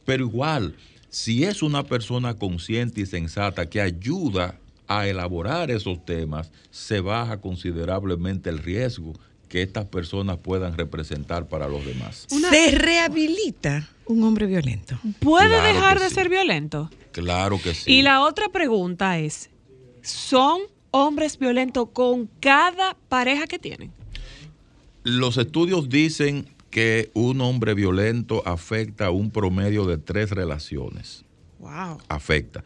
Pero 0.06 0.24
igual, 0.26 0.76
si 1.10 1.44
es 1.44 1.62
una 1.62 1.84
persona 1.84 2.36
consciente 2.36 3.02
y 3.02 3.06
sensata 3.06 3.70
que 3.70 3.82
ayuda 3.82 4.58
a 4.88 5.08
elaborar 5.08 5.70
esos 5.72 6.06
temas, 6.06 6.52
se 6.72 7.02
baja 7.02 7.42
considerablemente 7.42 8.50
el 8.50 8.60
riesgo 8.60 9.14
que 9.50 9.62
estas 9.62 9.86
personas 9.86 10.38
puedan 10.38 10.78
representar 10.78 11.48
para 11.48 11.68
los 11.68 11.86
demás. 11.86 12.26
Se 12.30 12.72
rehabilita 12.72 13.90
un 14.06 14.24
hombre 14.24 14.46
violento. 14.48 14.98
¿Puede 15.20 15.50
Claro 15.50 15.74
dejar 15.74 16.00
de 16.00 16.10
sí. 16.10 16.16
ser 16.16 16.30
violento? 16.30 16.90
Claro 17.14 17.60
que 17.62 17.74
sí. 17.74 17.92
Y 17.92 18.02
la 18.02 18.22
otra 18.22 18.50
pregunta 18.50 19.20
es, 19.20 19.50
¿son 20.02 20.62
hombres 20.92 21.40
violentos 21.40 21.90
con 21.94 22.30
cada 22.40 22.98
pareja 23.08 23.48
que 23.48 23.60
tienen? 23.60 23.92
Los 25.04 25.38
estudios 25.38 25.90
dicen 25.90 26.48
que 26.70 27.12
un 27.14 27.40
hombre 27.42 27.74
violento 27.76 28.42
afecta 28.46 29.08
a 29.08 29.12
un 29.12 29.32
promedio 29.32 29.86
de 29.86 29.98
tres 29.98 30.32
relaciones. 30.32 31.24
Wow. 31.60 32.00
Afecta. 32.10 32.64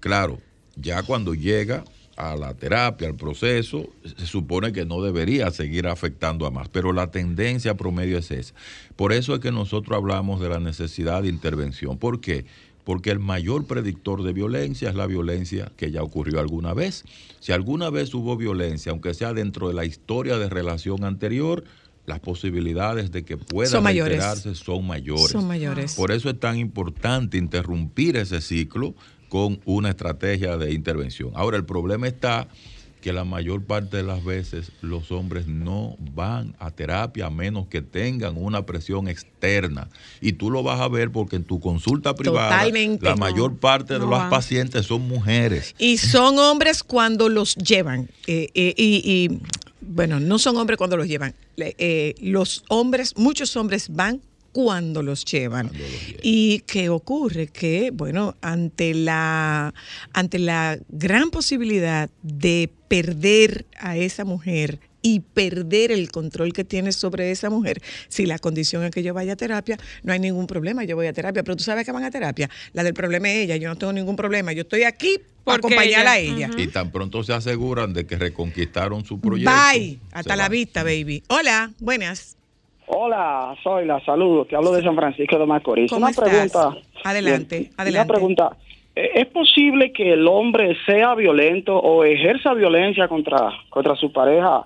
Claro, 0.00 0.40
ya 0.76 1.02
cuando 1.02 1.34
llega 1.34 1.84
a 2.16 2.36
la 2.36 2.54
terapia, 2.54 3.08
al 3.08 3.16
proceso, 3.16 3.88
se 4.16 4.26
supone 4.26 4.72
que 4.72 4.84
no 4.84 5.02
debería 5.02 5.50
seguir 5.50 5.86
afectando 5.86 6.46
a 6.46 6.50
más, 6.50 6.68
pero 6.68 6.92
la 6.92 7.10
tendencia 7.10 7.76
promedio 7.76 8.18
es 8.18 8.30
esa. 8.30 8.54
Por 8.96 9.12
eso 9.12 9.34
es 9.34 9.40
que 9.40 9.52
nosotros 9.52 9.96
hablamos 9.96 10.40
de 10.40 10.48
la 10.48 10.60
necesidad 10.60 11.22
de 11.22 11.28
intervención. 11.28 11.98
¿Por 11.98 12.20
qué? 12.20 12.44
Porque 12.44 12.46
el 13.04 13.18
mayor 13.20 13.66
predictor 13.66 14.22
de 14.22 14.32
violencia 14.32 14.88
es 14.88 14.94
la 14.94 15.06
violencia 15.06 15.70
que 15.76 15.90
ya 15.90 16.02
ocurrió 16.02 16.40
alguna 16.40 16.74
vez. 16.74 17.04
Si 17.38 17.52
alguna 17.52 17.90
vez 17.90 18.12
hubo 18.14 18.36
violencia, 18.36 18.92
aunque 18.92 19.14
sea 19.14 19.32
dentro 19.32 19.68
de 19.68 19.74
la 19.74 19.84
historia 19.84 20.38
de 20.38 20.48
relación 20.48 21.04
anterior, 21.04 21.64
las 22.06 22.20
posibilidades 22.20 23.12
de 23.12 23.24
que 23.24 23.36
pueda 23.36 23.70
Son 23.70 23.84
mayores. 23.84 24.18
reiterarse 24.18 24.54
son 24.54 24.86
mayores. 24.86 25.28
Son 25.30 25.46
mayores. 25.46 25.94
Por 25.94 26.10
eso 26.10 26.28
es 26.30 26.40
tan 26.40 26.58
importante 26.58 27.38
interrumpir 27.38 28.16
ese 28.16 28.40
ciclo 28.40 28.94
con 29.28 29.60
una 29.64 29.90
estrategia 29.90 30.56
de 30.56 30.72
intervención. 30.72 31.30
Ahora, 31.34 31.56
el 31.56 31.64
problema 31.64 32.08
está 32.08 32.48
que 33.00 33.12
la 33.12 33.24
mayor 33.24 33.64
parte 33.64 33.96
de 33.98 34.02
las 34.02 34.22
veces 34.24 34.72
los 34.82 35.10
hombres 35.10 35.46
no 35.46 35.96
van 35.98 36.54
a 36.58 36.70
terapia 36.70 37.26
a 37.26 37.30
menos 37.30 37.66
que 37.68 37.80
tengan 37.82 38.36
una 38.36 38.66
presión 38.66 39.08
externa. 39.08 39.88
Y 40.20 40.32
tú 40.32 40.50
lo 40.50 40.62
vas 40.62 40.80
a 40.80 40.88
ver 40.88 41.10
porque 41.10 41.36
en 41.36 41.44
tu 41.44 41.60
consulta 41.60 42.14
privada 42.14 42.50
Totalmente. 42.58 43.04
la 43.04 43.12
No. 43.12 43.16
mayor 43.16 43.56
parte 43.58 43.94
de 43.94 44.00
No 44.00 44.06
los 44.06 44.18
van. 44.18 44.30
pacientes 44.30 44.86
son 44.86 45.08
mujeres. 45.08 45.74
Y 45.78 45.96
son 45.98 46.38
hombres 46.38 46.82
cuando 46.82 47.28
los 47.28 47.54
llevan. 47.56 48.08
eh, 48.26 48.48
eh, 48.54 48.74
y, 48.76 49.02
y, 49.04 49.40
bueno, 49.80 50.20
no 50.20 50.38
son 50.38 50.56
hombres 50.58 50.76
cuando 50.76 50.96
los 50.96 51.08
llevan. 51.08 51.34
Le- 51.56 51.74
eh, 51.78 52.14
los 52.20 52.64
hombres, 52.68 53.14
muchos 53.16 53.56
hombres 53.56 53.88
van 53.90 54.20
cuando 54.52 55.02
los 55.02 55.24
llevan. 55.24 55.68
Cuando 55.68 55.84
los 55.84 56.06
llevan. 56.06 56.20
¿Y 56.22 56.60
qué 56.60 56.88
ocurre? 56.88 57.46
Que, 57.48 57.90
bueno, 57.92 58.36
ante 58.40 58.94
la, 58.94 59.74
ante 60.12 60.38
la 60.38 60.78
gran 60.88 61.30
posibilidad 61.30 62.10
de 62.22 62.70
perder 62.88 63.66
a 63.78 63.96
esa 63.96 64.24
mujer 64.24 64.80
y 65.02 65.20
perder 65.20 65.92
el 65.92 66.10
control 66.10 66.52
que 66.52 66.64
tienes 66.64 66.96
sobre 66.96 67.30
esa 67.30 67.50
mujer, 67.50 67.82
si 68.08 68.26
la 68.26 68.38
condición 68.38 68.84
es 68.84 68.90
que 68.90 69.02
yo 69.02 69.14
vaya 69.14 69.32
a 69.32 69.36
terapia, 69.36 69.78
no 70.02 70.12
hay 70.12 70.18
ningún 70.18 70.46
problema, 70.46 70.84
yo 70.84 70.96
voy 70.96 71.06
a 71.06 71.12
terapia, 71.12 71.42
pero 71.42 71.56
tú 71.56 71.64
sabes 71.64 71.86
que 71.86 71.92
van 71.92 72.04
a 72.04 72.10
terapia. 72.10 72.50
La 72.72 72.82
del 72.82 72.94
problema 72.94 73.30
es 73.30 73.44
ella, 73.44 73.56
yo 73.56 73.68
no 73.68 73.76
tengo 73.76 73.92
ningún 73.92 74.16
problema, 74.16 74.52
yo 74.52 74.62
estoy 74.62 74.82
aquí 74.82 75.18
para 75.44 75.60
Porque 75.60 75.74
acompañarla 75.74 76.12
a 76.12 76.18
ella-. 76.18 76.50
Y 76.56 76.66
tan 76.66 76.90
pronto 76.90 77.22
se 77.22 77.32
aseguran 77.32 77.92
de 77.94 78.06
que 78.06 78.16
reconquistaron 78.16 79.04
su 79.04 79.20
proyecto. 79.20 79.52
Bye, 79.72 79.98
hasta 80.12 80.36
la 80.36 80.48
vista, 80.48 80.82
baby. 80.82 81.22
Hola, 81.28 81.72
buenas. 81.78 82.36
Hola, 82.92 83.54
soy 83.62 83.86
la 83.86 84.00
saludo, 84.04 84.44
te 84.46 84.56
hablo 84.56 84.72
de 84.72 84.82
San 84.82 84.96
Francisco 84.96 85.38
de 85.38 85.46
Macorís. 85.46 85.90
¿Cómo 85.90 86.00
Una 86.06 86.10
estás? 86.10 86.28
pregunta. 86.28 86.76
Adelante, 87.04 87.58
Bien, 87.60 87.72
adelante. 87.76 88.00
Una 88.00 88.12
pregunta. 88.18 88.56
¿E- 88.96 89.10
¿Es 89.14 89.26
posible 89.26 89.92
que 89.92 90.12
el 90.14 90.26
hombre 90.26 90.76
sea 90.86 91.14
violento 91.14 91.76
o 91.78 92.02
ejerza 92.02 92.52
violencia 92.52 93.06
contra, 93.06 93.50
contra 93.68 93.94
su 93.94 94.12
pareja 94.12 94.64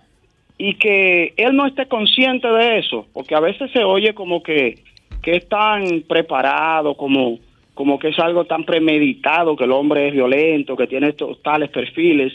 y 0.56 0.74
que 0.76 1.34
él 1.36 1.55
no 1.55 1.66
esté 1.66 1.86
consciente 1.86 2.48
de 2.48 2.78
eso? 2.78 3.06
Porque 3.12 3.34
a 3.34 3.40
veces 3.40 3.70
se 3.72 3.84
oye 3.84 4.14
como 4.14 4.42
que, 4.42 4.78
que 5.22 5.36
es 5.36 5.46
tan 5.46 6.01
preparado, 6.09 6.94
como, 6.96 7.38
como 7.74 7.98
que 7.98 8.09
es 8.09 8.18
algo 8.18 8.46
tan 8.46 8.64
premeditado, 8.64 9.55
que 9.55 9.64
el 9.64 9.72
hombre 9.72 10.09
es 10.09 10.14
violento, 10.14 10.76
que 10.76 10.86
tiene 10.86 11.09
estos 11.10 11.42
tales 11.42 11.68
perfiles. 11.68 12.32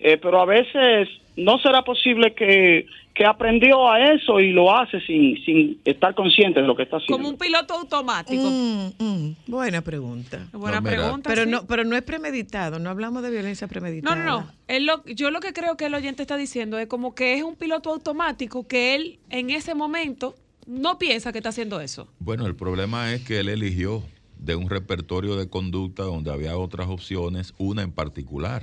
Eh, 0.00 0.16
pero 0.20 0.40
a 0.40 0.46
veces 0.46 1.08
no 1.36 1.58
será 1.58 1.82
posible 1.82 2.34
que, 2.34 2.86
que 3.18 3.26
aprendió 3.26 3.90
a 3.90 4.12
eso 4.14 4.38
y 4.38 4.52
lo 4.52 4.72
hace 4.72 5.00
sin, 5.00 5.44
sin 5.44 5.80
estar 5.84 6.14
consciente 6.14 6.60
de 6.60 6.66
lo 6.68 6.76
que 6.76 6.84
está 6.84 6.98
haciendo. 6.98 7.16
Como 7.16 7.28
un 7.30 7.36
piloto 7.36 7.74
automático. 7.74 8.44
Mm, 8.48 8.90
mm, 8.96 9.36
buena 9.48 9.82
pregunta. 9.82 10.46
Buena 10.52 10.80
No, 10.80 10.86
pregunta. 10.88 11.28
Pero 11.28 11.42
sí. 11.42 11.50
no, 11.50 11.66
pero 11.66 11.82
no 11.82 11.96
es 11.96 12.02
premeditado, 12.02 12.78
no 12.78 12.90
hablamos 12.90 13.24
de 13.24 13.30
violencia 13.30 13.66
No, 13.66 13.70
premeditada. 13.70 14.14
no, 14.14 14.24
no. 14.42 14.52
Él 14.68 14.86
lo- 14.86 15.04
yo 15.04 15.32
lo 15.32 15.40
que 15.40 15.52
creo 15.52 15.76
que 15.76 15.86
el 15.86 15.94
oyente 15.94 16.22
está 16.22 16.36
diciendo 16.36 16.78
es 16.78 16.86
como 16.86 17.16
que 17.16 17.34
es 17.34 17.42
un 17.42 17.56
piloto 17.56 17.90
automático 17.90 18.68
que 18.68 18.94
él 18.94 19.18
en 19.30 19.50
ese 19.50 19.74
momento 19.74 20.36
no 20.68 20.96
piensa 21.00 21.32
que 21.32 21.38
está 21.38 21.48
haciendo 21.48 21.80
eso. 21.80 22.06
Bueno, 22.20 22.46
el 22.46 22.54
problema 22.54 23.12
es 23.12 23.22
que 23.24 23.40
él 23.40 23.48
eligió 23.48 24.04
de 24.38 24.54
un 24.54 24.70
repertorio 24.70 25.34
de 25.34 25.48
conducta 25.48 26.04
donde 26.04 26.30
había 26.30 26.56
otras 26.56 26.86
opciones, 26.86 27.52
una 27.58 27.82
en 27.82 27.90
particular. 27.90 28.62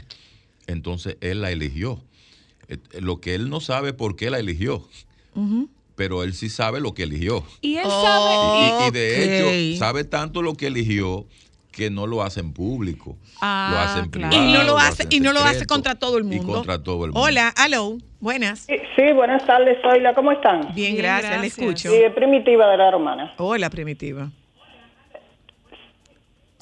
Entonces 0.68 1.18
él 1.20 1.42
la 1.42 1.52
eligió. 1.52 2.02
Eh, 2.68 2.78
Lo 3.00 3.20
que 3.22 3.36
él 3.36 3.50
no 3.50 3.60
sabe 3.60 3.94
por 3.94 4.16
qué 4.16 4.30
la 4.30 4.40
eligió, 4.40 4.88
pero 5.96 6.24
él 6.24 6.34
sí 6.34 6.50
sabe 6.50 6.80
lo 6.80 6.94
que 6.94 7.04
eligió. 7.04 7.44
Y 7.62 7.76
él 7.78 7.86
Oh. 7.88 8.02
sabe. 8.02 8.84
Y, 8.86 8.88
y 8.88 8.92
de 8.92 9.72
hecho, 9.72 9.80
sabe 9.80 10.04
tanto 10.04 10.42
lo 10.42 10.54
que 10.56 10.68
eligió 10.68 11.26
que 11.72 11.90
no 11.90 12.08
lo 12.08 12.24
hace 12.24 12.40
en 12.40 12.54
público. 12.54 13.18
Ah, 13.42 13.68
lo 13.72 13.80
hace 13.80 14.00
en 14.00 14.10
claro. 14.10 14.30
privado. 14.32 14.50
Y 14.50 14.54
no 14.54 14.60
lo 14.60 14.66
lo 14.72 14.78
hace, 14.78 15.06
y 15.10 15.20
no 15.20 15.34
lo 15.34 15.40
hace 15.42 15.60
secreto, 15.60 15.74
contra 15.74 15.96
todo 15.96 16.18
el 16.18 16.24
y 16.24 16.38
mundo. 16.38 16.54
contra 16.54 16.82
todo 16.82 17.04
el 17.06 17.12
mundo. 17.12 17.20
Hola, 17.28 17.54
hello, 17.58 17.98
buenas. 18.22 18.60
Sí, 18.62 18.76
sí, 18.96 19.12
buenas 19.14 19.46
tardes, 19.46 19.78
Zoila, 19.82 20.14
¿cómo 20.16 20.32
están? 20.32 20.62
Bien, 20.62 20.74
Bien, 20.94 20.96
gracias, 20.98 21.32
le 21.32 21.38
gracias. 21.50 21.60
escucho. 21.60 21.92
Sí, 21.92 22.00
Primitiva 22.16 22.70
de 22.72 22.78
la 22.78 22.92
Romana. 22.92 23.34
Hola, 23.38 23.70
Primitiva. 23.70 24.32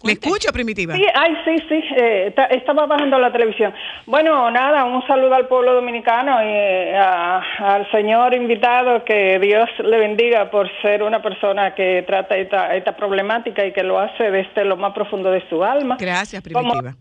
Cuente. 0.03 0.27
escucho, 0.27 0.51
Primitiva. 0.51 0.93
Sí, 0.95 1.05
ay, 1.13 1.35
sí, 1.45 1.55
sí, 1.69 1.83
eh, 1.97 2.31
ta- 2.35 2.45
estaba 2.45 2.85
bajando 2.85 3.17
la 3.17 3.31
televisión. 3.31 3.73
Bueno, 4.05 4.51
nada, 4.51 4.83
un 4.83 5.05
saludo 5.07 5.33
al 5.35 5.47
pueblo 5.47 5.73
dominicano 5.73 6.43
y 6.43 6.47
eh, 6.47 6.95
a- 6.97 7.41
al 7.59 7.89
señor 7.91 8.33
invitado, 8.35 9.03
que 9.05 9.39
Dios 9.39 9.69
le 9.79 9.97
bendiga 9.97 10.51
por 10.51 10.69
ser 10.81 11.03
una 11.03 11.21
persona 11.21 11.73
que 11.73 12.03
trata 12.05 12.35
esta, 12.35 12.75
esta 12.75 12.95
problemática 12.95 13.65
y 13.65 13.71
que 13.71 13.81
lo 13.83 13.97
hace 13.99 14.29
desde 14.29 14.65
lo 14.65 14.75
más 14.77 14.93
profundo 14.93 15.31
de 15.31 15.41
su 15.49 15.63
alma. 15.63 15.97
Gracias, 15.99 16.43
Como- 16.51 16.69
Primitiva. 16.73 16.95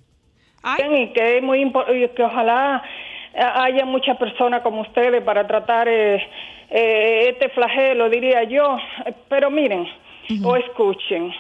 Ay, 0.63 1.03
y 1.03 1.13
que 1.13 1.39
es 1.39 1.43
muy 1.43 1.61
importante 1.61 2.09
que 2.15 2.23
ojalá 2.23 2.83
eh, 3.35 3.41
haya 3.43 3.85
muchas 3.85 4.17
personas 4.17 4.61
como 4.63 4.83
ustedes 4.83 5.21
para 5.25 5.45
tratar 5.45 5.89
eh, 5.89 6.25
eh, 6.71 7.31
este 7.31 7.49
flagelo, 7.49 8.09
diría 8.09 8.45
yo. 8.45 8.77
Pero 9.29 9.51
miren, 9.51 9.89
o 10.45 10.55
escuchen. 10.57 11.33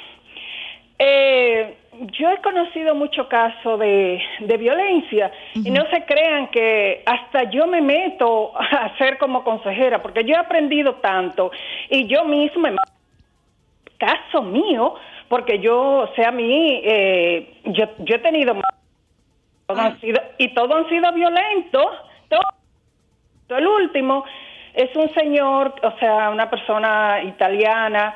Eh, 0.98 1.76
yo 2.12 2.30
he 2.30 2.36
conocido 2.38 2.94
muchos 2.94 3.26
casos 3.26 3.78
de, 3.78 4.20
de 4.40 4.56
violencia 4.56 5.30
y 5.54 5.70
no 5.70 5.84
se 5.90 6.04
crean 6.04 6.48
que 6.48 7.02
hasta 7.04 7.50
yo 7.50 7.66
me 7.66 7.80
meto 7.80 8.52
a 8.58 8.96
ser 8.98 9.18
como 9.18 9.44
consejera, 9.44 10.00
porque 10.02 10.24
yo 10.24 10.34
he 10.34 10.38
aprendido 10.38 10.94
tanto 10.96 11.50
y 11.90 12.06
yo 12.06 12.24
misma 12.24 12.74
caso 13.98 14.42
mío, 14.42 14.94
porque 15.28 15.60
yo, 15.60 15.80
o 15.80 16.14
sea, 16.14 16.28
a 16.28 16.32
mí, 16.32 16.80
eh, 16.84 17.54
yo, 17.66 17.84
yo 17.98 18.16
he 18.16 18.18
tenido 18.18 18.56
han 19.68 20.00
sido, 20.00 20.20
y 20.38 20.52
todos 20.54 20.72
han 20.72 20.88
sido 20.88 21.12
violentos. 21.12 21.86
Todo. 22.28 22.42
El 23.56 23.66
último 23.66 24.24
es 24.74 24.94
un 24.96 25.08
señor, 25.14 25.74
o 25.82 25.98
sea, 25.98 26.30
una 26.30 26.50
persona 26.50 27.22
italiana 27.22 28.14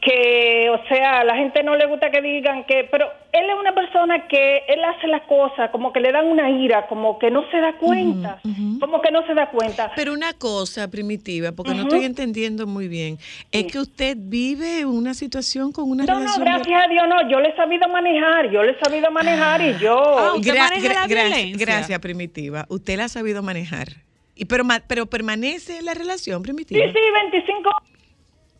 que, 0.00 0.70
o 0.70 0.88
sea, 0.88 1.20
a 1.20 1.24
la 1.24 1.36
gente 1.36 1.62
no 1.62 1.76
le 1.76 1.86
gusta 1.86 2.10
que 2.10 2.22
digan 2.22 2.64
que, 2.64 2.88
pero 2.90 3.06
él 3.32 3.44
es 3.50 3.54
una 3.58 3.74
persona 3.74 4.26
que 4.28 4.62
él 4.68 4.82
hace 4.82 5.06
las 5.06 5.22
cosas 5.22 5.70
como 5.70 5.92
que 5.92 6.00
le 6.00 6.10
dan 6.10 6.26
una 6.26 6.48
ira, 6.50 6.86
como 6.86 7.18
que 7.18 7.30
no 7.30 7.44
se 7.50 7.58
da 7.58 7.74
cuenta, 7.74 8.40
como 8.80 9.02
que 9.02 9.10
no 9.10 9.26
se 9.26 9.34
da 9.34 9.50
cuenta. 9.50 9.92
Pero 9.96 10.14
una 10.14 10.32
cosa, 10.32 10.88
Primitiva, 10.90 11.52
porque 11.52 11.74
no 11.74 11.82
estoy 11.82 12.04
entendiendo 12.04 12.66
muy 12.66 12.88
bien, 12.88 13.18
es 13.52 13.66
que 13.70 13.78
usted 13.78 14.16
vive 14.18 14.86
una 14.86 15.12
situación 15.12 15.70
con 15.70 15.90
una 15.90 16.04
No, 16.04 16.14
no, 16.14 16.20
relación... 16.20 16.44
gracias 16.46 16.84
a 16.84 16.88
Dios, 16.88 17.04
no, 17.06 17.28
yo 17.30 17.40
le 17.40 17.50
he 17.50 17.56
sabido 17.56 17.86
manejar, 17.88 18.50
yo 18.50 18.62
le 18.62 18.72
he 18.72 18.78
sabido 18.78 19.10
manejar 19.10 19.60
y 19.60 19.76
yo... 19.78 19.98
Ah, 20.18 20.32
usted 20.34 20.54
maneja 20.56 20.88
la 20.88 21.06
gracias, 21.06 21.08
violencia. 21.08 21.66
gracias, 21.66 21.98
Primitiva. 21.98 22.64
Usted 22.70 22.96
la 22.96 23.04
ha 23.04 23.08
sabido 23.08 23.42
manejar. 23.42 23.88
Y 24.34 24.46
pero, 24.46 24.64
pero 24.88 25.04
permanece 25.04 25.76
en 25.78 25.84
la 25.84 25.92
relación, 25.92 26.38
Sí, 26.38 26.42
Primitiva. 26.44 26.86
sí, 26.86 26.98
25 27.22 27.70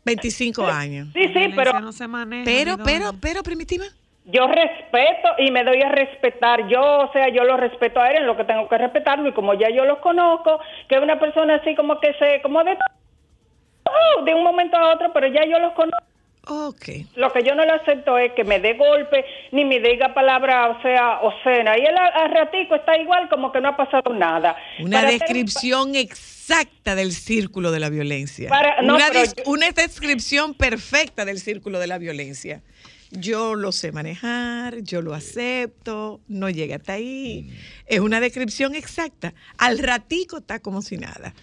25 0.04 0.66
años. 0.66 1.08
Sí, 1.12 1.28
sí, 1.32 1.52
pero 1.54 1.80
no 1.80 1.92
se 1.92 2.06
maneja, 2.08 2.44
Pero, 2.44 2.76
pero, 2.84 3.12
pero, 3.20 3.42
Primitiva. 3.42 3.84
yo 4.24 4.46
respeto 4.46 5.28
y 5.38 5.50
me 5.50 5.62
doy 5.64 5.82
a 5.82 5.88
respetar. 5.90 6.66
Yo, 6.68 6.80
o 6.80 7.12
sea, 7.12 7.28
yo 7.28 7.44
lo 7.44 7.56
respeto 7.56 8.00
a 8.00 8.10
él 8.10 8.18
en 8.18 8.26
lo 8.26 8.36
que 8.36 8.44
tengo 8.44 8.68
que 8.68 8.78
respetarlo 8.78 9.28
y 9.28 9.32
como 9.32 9.54
ya 9.54 9.68
yo 9.70 9.84
lo 9.84 10.00
conozco, 10.00 10.60
que 10.88 10.96
es 10.96 11.02
una 11.02 11.18
persona 11.18 11.56
así 11.56 11.74
como 11.74 11.98
que 12.00 12.14
se, 12.14 12.40
como 12.42 12.62
de, 12.64 12.76
oh, 13.84 14.24
de 14.24 14.34
un 14.34 14.42
momento 14.44 14.76
a 14.76 14.94
otro, 14.94 15.12
pero 15.12 15.26
ya 15.28 15.44
yo 15.46 15.58
los 15.58 15.72
conozco. 15.72 15.96
Ok. 16.48 16.88
Lo 17.16 17.30
que 17.32 17.42
yo 17.42 17.54
no 17.54 17.64
le 17.64 17.72
acepto 17.72 18.16
es 18.18 18.32
que 18.32 18.44
me 18.44 18.58
dé 18.60 18.72
golpe 18.74 19.24
ni 19.52 19.64
me 19.64 19.78
diga 19.78 20.14
palabra, 20.14 20.68
o 20.70 20.82
sea, 20.82 21.20
obscena. 21.20 21.76
Y 21.78 21.82
él 21.84 21.94
a- 21.96 22.06
al 22.24 22.30
ratico 22.32 22.74
está 22.74 22.96
igual 22.98 23.28
como 23.28 23.52
que 23.52 23.60
no 23.60 23.68
ha 23.68 23.76
pasado 23.76 24.12
nada. 24.14 24.56
Una 24.80 24.98
Para 25.00 25.10
descripción 25.10 25.94
exacta 25.94 26.39
del 26.96 27.12
círculo 27.12 27.70
de 27.70 27.80
la 27.80 27.88
violencia. 27.90 28.48
Para- 28.48 28.82
no, 28.82 28.96
una, 28.96 29.08
pero 29.08 29.20
dis- 29.24 29.34
yo- 29.36 29.50
una 29.50 29.70
descripción 29.70 30.54
perfecta 30.54 31.24
del 31.24 31.38
círculo 31.40 31.78
de 31.78 31.86
la 31.86 31.98
violencia. 31.98 32.62
Yo 33.12 33.54
lo 33.54 33.72
sé 33.72 33.90
manejar, 33.92 34.82
yo 34.82 35.02
lo 35.02 35.14
acepto, 35.14 36.20
no 36.28 36.48
llega 36.50 36.76
hasta 36.76 36.94
ahí. 36.94 37.50
Es 37.86 38.00
una 38.00 38.20
descripción 38.20 38.74
exacta. 38.74 39.34
Al 39.58 39.78
ratico 39.78 40.38
está 40.38 40.60
como 40.60 40.80
si 40.82 40.96
nada. 40.96 41.34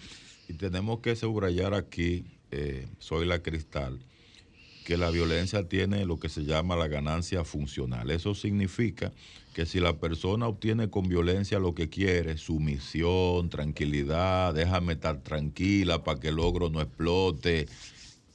Y 0.48 0.54
tenemos 0.54 1.00
que 1.00 1.14
subrayar 1.16 1.74
aquí, 1.74 2.24
eh, 2.50 2.86
soy 2.98 3.26
la 3.26 3.42
cristal, 3.42 3.98
que 4.84 4.96
la 4.96 5.10
violencia 5.10 5.68
tiene 5.68 6.06
lo 6.06 6.18
que 6.18 6.30
se 6.30 6.44
llama 6.44 6.74
la 6.76 6.88
ganancia 6.88 7.44
funcional. 7.44 8.10
Eso 8.10 8.34
significa 8.34 9.12
que 9.58 9.66
si 9.66 9.80
la 9.80 9.94
persona 9.94 10.46
obtiene 10.46 10.88
con 10.88 11.08
violencia 11.08 11.58
lo 11.58 11.74
que 11.74 11.88
quiere, 11.88 12.38
sumisión, 12.38 13.50
tranquilidad, 13.50 14.54
déjame 14.54 14.92
estar 14.92 15.16
tranquila 15.24 16.04
para 16.04 16.20
que 16.20 16.28
el 16.28 16.36
logro 16.36 16.70
no 16.70 16.80
explote, 16.80 17.66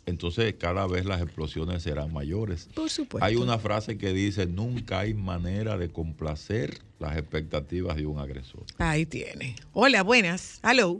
entonces 0.05 0.53
cada 0.55 0.85
vez 0.85 1.05
las 1.05 1.21
explosiones 1.21 1.81
serán 1.81 2.11
mayores. 2.11 2.67
Por 2.75 2.89
supuesto. 2.89 3.25
Hay 3.25 3.37
una 3.37 3.57
frase 3.57 3.97
que 3.97 4.11
dice, 4.11 4.47
nunca 4.47 4.99
hay 4.99 5.13
manera 5.13 5.77
de 5.77 5.89
complacer 5.89 6.79
las 6.99 7.15
expectativas 7.15 7.95
de 7.95 8.05
un 8.05 8.19
agresor. 8.19 8.63
Ahí 8.77 9.05
tiene. 9.05 9.55
Hola, 9.71 10.03
buenas. 10.03 10.59
Hello. 10.61 10.99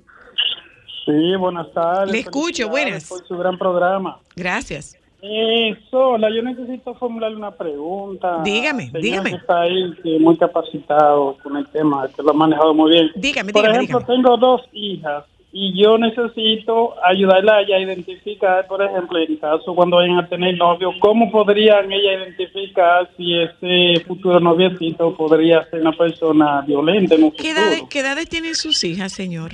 Sí, 1.04 1.36
buenas 1.38 1.70
tardes. 1.74 2.14
Le 2.14 2.20
escucho, 2.20 2.70
buenas. 2.70 3.10
Por 3.10 3.28
su 3.28 3.36
gran 3.36 3.58
programa. 3.58 4.22
Gracias. 4.38 4.98
Eh, 5.26 5.74
Sola, 5.90 6.30
yo 6.30 6.42
necesito 6.42 6.94
formularle 6.96 7.38
una 7.38 7.52
pregunta. 7.52 8.42
Dígame, 8.44 8.88
Señor 8.88 9.02
dígame. 9.02 9.30
que 9.30 9.36
está 9.38 9.62
ahí, 9.62 9.94
que 10.04 10.20
muy 10.20 10.36
capacitado 10.36 11.38
con 11.42 11.56
el 11.56 11.66
tema, 11.68 12.10
que 12.14 12.22
lo 12.22 12.32
ha 12.32 12.34
manejado 12.34 12.74
muy 12.74 12.92
bien. 12.92 13.10
Dígame, 13.16 13.54
Por 13.54 13.62
dígame, 13.62 13.78
ejemplo, 13.86 14.00
dígame. 14.02 14.16
tengo 14.16 14.38
dos 14.38 14.62
hijas 14.74 15.24
y 15.56 15.82
yo 15.82 15.98
necesito 15.98 16.96
ayudarla 17.06 17.58
a 17.58 17.62
ella 17.62 17.76
a 17.78 17.80
identificar, 17.80 18.68
por 18.68 18.84
ejemplo, 18.84 19.18
en 19.20 19.38
caso 19.38 19.74
cuando 19.76 19.98
vayan 19.98 20.18
a 20.18 20.28
tener 20.28 20.58
novio, 20.58 20.92
cómo 21.00 21.32
podrían 21.32 21.90
ella 21.92 22.16
identificar 22.16 23.08
si 23.16 23.36
ese 23.40 24.02
futuro 24.06 24.42
noviecito 24.42 25.16
podría 25.16 25.64
ser 25.70 25.82
una 25.82 25.92
persona 25.94 26.62
violenta 26.68 27.16
en 27.16 27.24
un 27.26 27.32
¿Qué 27.32 27.52
edades, 27.52 27.84
qué 27.90 28.00
edades 28.00 28.28
tienen 28.28 28.56
sus 28.56 28.84
hijas, 28.84 29.14
señor? 29.14 29.52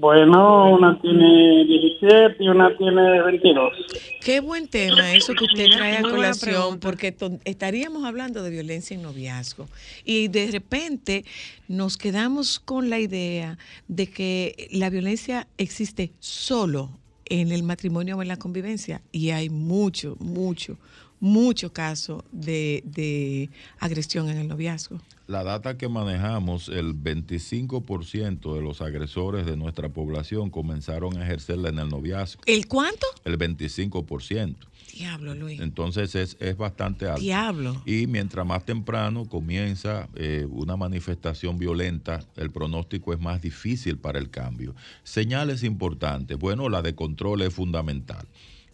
Bueno, 0.00 0.74
una 0.74 1.00
tiene 1.00 1.64
17 1.64 2.36
y 2.38 2.48
una 2.48 2.76
tiene 2.76 3.22
22. 3.22 3.72
Qué 4.20 4.40
buen 4.40 4.68
tema 4.68 5.12
eso 5.12 5.32
que 5.34 5.44
usted 5.44 5.66
trae 5.76 5.96
a 5.96 6.02
colación, 6.02 6.78
pregunta. 6.78 6.86
porque 6.86 7.16
estaríamos 7.44 8.04
hablando 8.04 8.42
de 8.42 8.50
violencia 8.50 8.94
en 8.94 9.02
noviazgo 9.02 9.66
y 10.04 10.28
de 10.28 10.50
repente 10.52 11.24
nos 11.66 11.96
quedamos 11.96 12.60
con 12.60 12.90
la 12.90 13.00
idea 13.00 13.58
de 13.88 14.06
que 14.08 14.68
la 14.70 14.88
violencia 14.88 15.48
existe 15.56 16.12
solo 16.20 16.90
en 17.24 17.50
el 17.50 17.62
matrimonio 17.62 18.16
o 18.16 18.22
en 18.22 18.28
la 18.28 18.36
convivencia 18.36 19.02
y 19.10 19.30
hay 19.30 19.50
mucho, 19.50 20.16
mucho, 20.20 20.78
mucho 21.18 21.72
caso 21.72 22.24
de, 22.30 22.82
de 22.84 23.50
agresión 23.80 24.28
en 24.28 24.38
el 24.38 24.48
noviazgo. 24.48 25.00
La 25.28 25.44
data 25.44 25.76
que 25.76 25.90
manejamos, 25.90 26.70
el 26.70 26.94
25% 26.94 28.54
de 28.54 28.62
los 28.62 28.80
agresores 28.80 29.44
de 29.44 29.58
nuestra 29.58 29.90
población 29.90 30.48
comenzaron 30.48 31.18
a 31.18 31.22
ejercerla 31.22 31.68
en 31.68 31.78
el 31.78 31.90
noviazgo. 31.90 32.40
¿El 32.46 32.66
cuánto? 32.66 33.06
El 33.26 33.38
25%. 33.38 34.56
Diablo, 34.94 35.34
Luis. 35.34 35.60
Entonces 35.60 36.14
es, 36.14 36.38
es 36.40 36.56
bastante 36.56 37.08
alto. 37.08 37.20
Diablo. 37.20 37.82
Y 37.84 38.06
mientras 38.06 38.46
más 38.46 38.64
temprano 38.64 39.26
comienza 39.26 40.08
eh, 40.14 40.46
una 40.50 40.78
manifestación 40.78 41.58
violenta, 41.58 42.20
el 42.36 42.50
pronóstico 42.50 43.12
es 43.12 43.20
más 43.20 43.42
difícil 43.42 43.98
para 43.98 44.18
el 44.18 44.30
cambio. 44.30 44.74
Señales 45.04 45.62
importantes. 45.62 46.38
Bueno, 46.38 46.70
la 46.70 46.80
de 46.80 46.94
control 46.94 47.42
es 47.42 47.52
fundamental. 47.52 48.26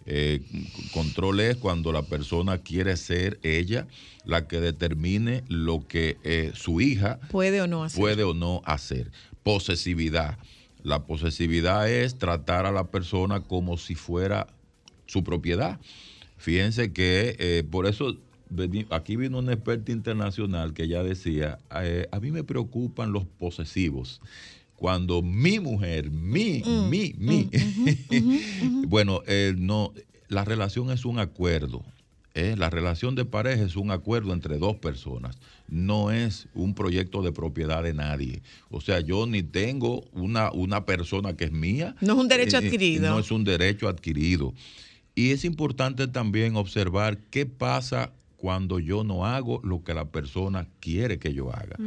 Eh, 0.06 0.43
control 0.93 1.40
es 1.40 1.56
cuando 1.56 1.90
la 1.93 2.02
persona 2.02 2.59
quiere 2.59 2.97
ser 2.97 3.39
ella 3.43 3.86
la 4.24 4.47
que 4.48 4.60
determine 4.60 5.44
lo 5.48 5.86
que 5.86 6.18
eh, 6.24 6.52
su 6.55 6.81
hija 6.81 7.20
¿Puede 7.31 7.60
o 7.62 7.66
no 7.66 7.85
hacer? 7.85 8.01
puede 8.01 8.22
o 8.24 8.35
no 8.35 8.62
hacer. 8.66 9.10
Posesividad. 9.43 10.39
La 10.82 11.06
posesividad 11.06 11.90
es 11.90 12.18
tratar 12.18 12.66
a 12.66 12.72
la 12.72 12.90
persona 12.90 13.40
como 13.40 13.78
si 13.78 13.94
fuera 13.94 14.47
su 15.06 15.24
propiedad. 15.24 15.81
Fíjense 16.36 16.93
que 16.93 17.36
eh, 17.39 17.64
por 17.70 17.86
eso 17.86 18.18
aquí 18.90 19.16
vino 19.16 19.39
un 19.39 19.51
experto 19.51 19.93
internacional 19.93 20.74
que 20.74 20.86
ya 20.89 21.02
decía, 21.02 21.59
eh, 21.82 22.06
a 22.12 22.20
mí 22.20 22.31
me 22.31 22.44
preocupan 22.44 23.12
los 23.12 23.24
posesivos. 23.24 24.20
Cuando 24.85 25.23
mi 25.23 25.61
mujer, 25.61 26.11
mi, 26.11 26.61
Mm, 26.62 26.90
mi, 26.90 27.15
mi, 27.16 27.48
bueno, 28.86 29.23
eh, 29.27 29.55
no, 29.56 29.94
la 30.28 30.44
relación 30.44 30.90
es 30.90 31.06
un 31.06 31.19
acuerdo. 31.19 31.82
¿eh? 32.35 32.55
La 32.59 32.69
relación 32.69 33.15
de 33.15 33.24
pareja 33.24 33.65
es 33.65 33.77
un 33.77 33.90
acuerdo 33.90 34.35
entre 34.35 34.59
dos 34.59 34.77
personas, 34.77 35.39
no 35.69 36.11
es 36.11 36.48
un 36.55 36.74
proyecto 36.74 37.23
de 37.23 37.32
propiedad 37.32 37.82
de 37.82 37.94
nadie. 37.94 38.43
O 38.69 38.82
sea, 38.82 39.01
yo 39.01 39.27
ni 39.27 39.43
tengo 39.43 40.05
una, 40.12 40.52
una 40.52 40.85
persona 40.85 41.35
que 41.35 41.44
es 41.44 41.52
mía. 41.52 41.97
No 42.02 42.12
es 42.12 42.19
un 42.19 42.28
derecho 42.28 42.59
eh, 42.59 42.61
eh, 42.61 42.66
adquirido. 42.66 43.09
No 43.09 43.19
es 43.20 43.31
un 43.31 43.44
derecho 43.44 43.89
adquirido. 43.89 44.52
Y 45.15 45.31
es 45.31 45.47
importante 45.47 46.09
también 46.09 46.56
observar 46.56 47.16
qué 47.31 47.47
pasa 47.47 48.12
cuando 48.45 48.79
yo 48.79 49.05
no 49.05 49.25
hago 49.25 49.62
lo 49.65 49.83
que 49.83 49.95
la 49.95 50.05
persona 50.11 50.69
quiere 50.79 51.19
que 51.19 51.33
yo 51.33 51.51
haga. 51.51 51.79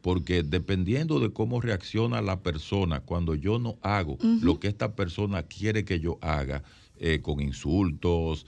Porque 0.00 0.44
dependiendo 0.44 1.18
de 1.18 1.32
cómo 1.32 1.60
reacciona 1.60 2.22
la 2.22 2.38
persona 2.40 3.00
cuando 3.00 3.34
yo 3.34 3.58
no 3.58 3.78
hago 3.82 4.16
lo 4.40 4.60
que 4.60 4.68
esta 4.68 4.94
persona 4.94 5.42
quiere 5.42 5.84
que 5.84 5.98
yo 5.98 6.18
haga, 6.20 6.62
eh, 7.00 7.18
con 7.20 7.40
insultos, 7.40 8.46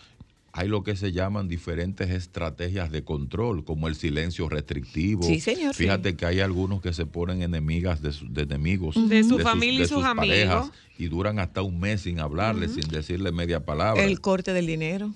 hay 0.52 0.68
lo 0.68 0.84
que 0.84 0.94
se 0.94 1.10
llaman 1.10 1.48
diferentes 1.48 2.08
estrategias 2.08 2.92
de 2.92 3.02
control, 3.02 3.64
como 3.64 3.88
el 3.88 3.96
silencio 3.96 4.48
restrictivo. 4.48 5.24
Sí, 5.24 5.40
señor, 5.40 5.74
sí. 5.74 5.82
Fíjate 5.82 6.14
que 6.16 6.24
hay 6.24 6.38
algunos 6.38 6.80
que 6.80 6.92
se 6.92 7.04
ponen 7.04 7.42
enemigas 7.42 8.00
de, 8.00 8.12
su- 8.12 8.32
de 8.32 8.42
enemigos. 8.42 8.94
De 9.08 9.24
su 9.24 9.40
familia 9.40 9.80
y 9.80 9.82
de 9.82 9.88
sus 9.88 10.04
parejas, 10.14 10.54
amigos. 10.54 10.72
y 10.98 11.06
duran 11.08 11.40
hasta 11.40 11.62
un 11.62 11.80
mes 11.80 12.02
sin 12.02 12.20
hablarle, 12.20 12.68
sin 12.68 12.84
decirle 12.88 13.32
media 13.32 13.64
palabra. 13.64 14.04
El 14.04 14.20
corte 14.20 14.52
del 14.52 14.66
dinero. 14.68 15.10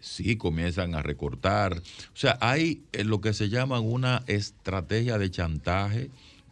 Sí, 0.00 0.36
comienzan 0.36 0.94
a 0.94 1.02
recortar. 1.02 1.76
O 1.78 2.16
sea, 2.16 2.38
hay 2.40 2.82
eh, 2.92 3.04
lo 3.04 3.20
que 3.20 3.32
se 3.34 3.48
llama 3.48 3.80
una 3.80 4.22
estrategia 4.26 5.18
de 5.18 5.30
chantaje 5.30 6.10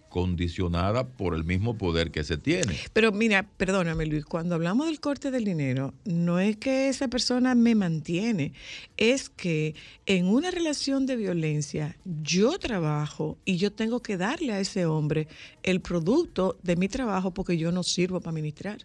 condicionada 0.09 1.07
por 1.07 1.35
el 1.35 1.45
mismo 1.45 1.77
poder 1.77 2.11
que 2.11 2.25
se 2.25 2.37
tiene. 2.37 2.77
Pero 2.93 3.13
mira, 3.13 3.43
perdóname 3.57 4.07
Luis, 4.07 4.25
cuando 4.25 4.55
hablamos 4.55 4.87
del 4.87 5.01
corte 5.01 5.31
del 5.31 5.45
dinero, 5.45 5.95
no 6.05 6.41
es 6.41 6.57
que 6.57 6.89
esa 6.89 7.09
persona 7.09 7.55
me 7.55 7.75
mantiene, 7.75 8.53
es 8.97 9.29
que 9.29 9.75
en 10.07 10.27
una 10.27 10.51
relación 10.51 11.07
de 11.07 11.17
violencia 11.17 11.97
yo 12.05 12.59
trabajo 12.59 13.39
y 13.45 13.57
yo 13.57 13.73
tengo 13.73 14.01
que 14.01 14.17
darle 14.17 14.53
a 14.53 14.61
ese 14.61 14.87
hombre 14.87 15.29
el 15.63 15.81
producto 15.81 16.59
de 16.63 16.77
mi 16.77 16.89
trabajo 16.89 17.33
porque 17.33 17.59
yo 17.59 17.71
no 17.73 17.83
sirvo 17.83 18.21
para 18.21 18.31
administrar. 18.31 18.79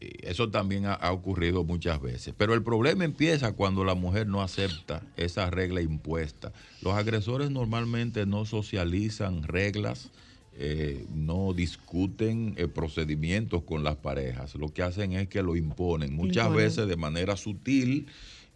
Eso 0.00 0.50
también 0.50 0.86
ha, 0.86 0.94
ha 0.94 1.12
ocurrido 1.12 1.62
muchas 1.64 2.00
veces. 2.00 2.32
Pero 2.36 2.54
el 2.54 2.62
problema 2.62 3.04
empieza 3.04 3.52
cuando 3.52 3.84
la 3.84 3.94
mujer 3.94 4.26
no 4.26 4.40
acepta 4.42 5.02
esa 5.16 5.50
regla 5.50 5.82
impuesta. 5.82 6.52
Los 6.80 6.94
agresores 6.94 7.50
normalmente 7.50 8.24
no 8.24 8.46
socializan 8.46 9.42
reglas, 9.42 10.10
eh, 10.54 11.04
no 11.14 11.52
discuten 11.52 12.54
eh, 12.56 12.66
procedimientos 12.66 13.62
con 13.62 13.84
las 13.84 13.96
parejas. 13.96 14.54
Lo 14.54 14.68
que 14.68 14.82
hacen 14.82 15.12
es 15.12 15.28
que 15.28 15.42
lo 15.42 15.54
imponen, 15.56 16.14
muchas 16.14 16.46
Imponen. 16.46 16.66
veces 16.66 16.88
de 16.88 16.96
manera 16.96 17.36
sutil 17.36 18.06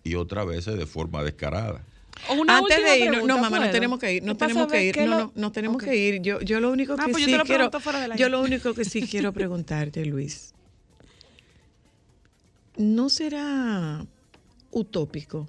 y 0.03 0.15
otras 0.15 0.47
veces 0.47 0.79
de 0.79 0.87
forma 0.87 1.23
descarada. 1.23 1.83
Antes 2.49 2.83
de 2.83 2.99
ir, 3.01 3.05
no, 3.07 3.11
pregunta, 3.12 3.35
no, 3.35 3.41
mamá, 3.43 3.49
¿puedo? 3.51 3.65
no 3.66 3.71
tenemos 3.71 3.99
que 3.99 4.15
ir, 4.15 4.23
no 4.23 4.37
tenemos 4.37 4.66
que 4.73 4.85
ir, 4.85 4.97
no, 4.99 5.07
lo- 5.07 5.19
no, 5.19 5.33
no 5.35 5.53
tenemos 5.53 5.77
Ok. 5.77 5.85
que 5.85 5.97
ir. 5.97 6.23
Yo, 6.23 6.41
yo 6.41 6.59
lo 6.61 6.71
único 6.71 6.95
Ah, 6.99 7.05
que 7.05 7.11
pues 7.12 7.21
yo 7.23 7.27
sí 7.27 7.33
te 7.33 7.39
lo 7.39 7.45
quiero, 7.45 7.71
yo 8.16 8.29
lo 8.31 8.41
único 8.41 8.73
que 8.73 8.85
sí 8.87 9.03
quiero 9.03 9.33
preguntarte, 9.35 10.07
Luis, 10.07 10.53
¿no 12.77 13.09
será 13.09 14.05
utópico 14.71 15.49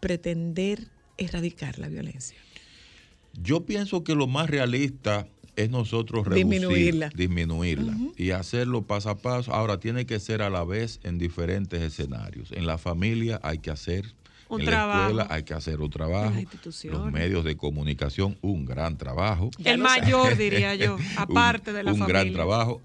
pretender 0.00 0.88
erradicar 1.16 1.78
la 1.78 1.88
violencia? 1.88 2.36
Yo 3.34 3.64
pienso 3.64 4.04
que 4.04 4.14
lo 4.14 4.26
más 4.26 4.48
realista 4.48 5.26
es 5.56 5.70
nosotros 5.70 6.26
reducir, 6.26 6.46
Disminuirla. 6.50 7.08
disminuirla 7.14 7.96
y 8.16 8.30
hacerlo 8.30 8.82
paso 8.82 9.10
a 9.10 9.16
paso. 9.18 9.52
Ahora 9.52 9.78
tiene 9.78 10.04
que 10.06 10.18
ser 10.20 10.42
a 10.42 10.50
la 10.50 10.64
vez 10.64 11.00
en 11.04 11.18
diferentes 11.18 11.80
escenarios. 11.82 12.50
En 12.52 12.66
la 12.66 12.76
familia 12.78 13.40
hay 13.42 13.58
que 13.58 13.70
hacer, 13.70 14.04
Un 14.48 14.60
en 14.62 14.66
trabajo. 14.66 14.98
la 14.98 15.22
escuela 15.22 15.26
hay 15.34 15.42
que 15.44 15.54
hacer 15.54 15.80
un 15.80 15.90
trabajo, 15.90 16.26
En 16.28 16.32
las 16.34 16.42
instituciones. 16.42 17.00
los 17.00 17.12
medios 17.12 17.44
de 17.44 17.56
comunicación 17.56 18.36
un 18.40 18.64
gran 18.64 18.96
trabajo, 18.98 19.50
El 19.64 19.78
mayor, 19.78 20.36
diría 20.36 20.74
yo, 20.74 20.96
aparte 21.16 21.70
un, 21.70 21.76
de 21.76 21.82
la 21.84 21.92
un 21.92 21.98
familia. 21.98 22.20
gran 22.22 22.32
trabajo. 22.32 22.80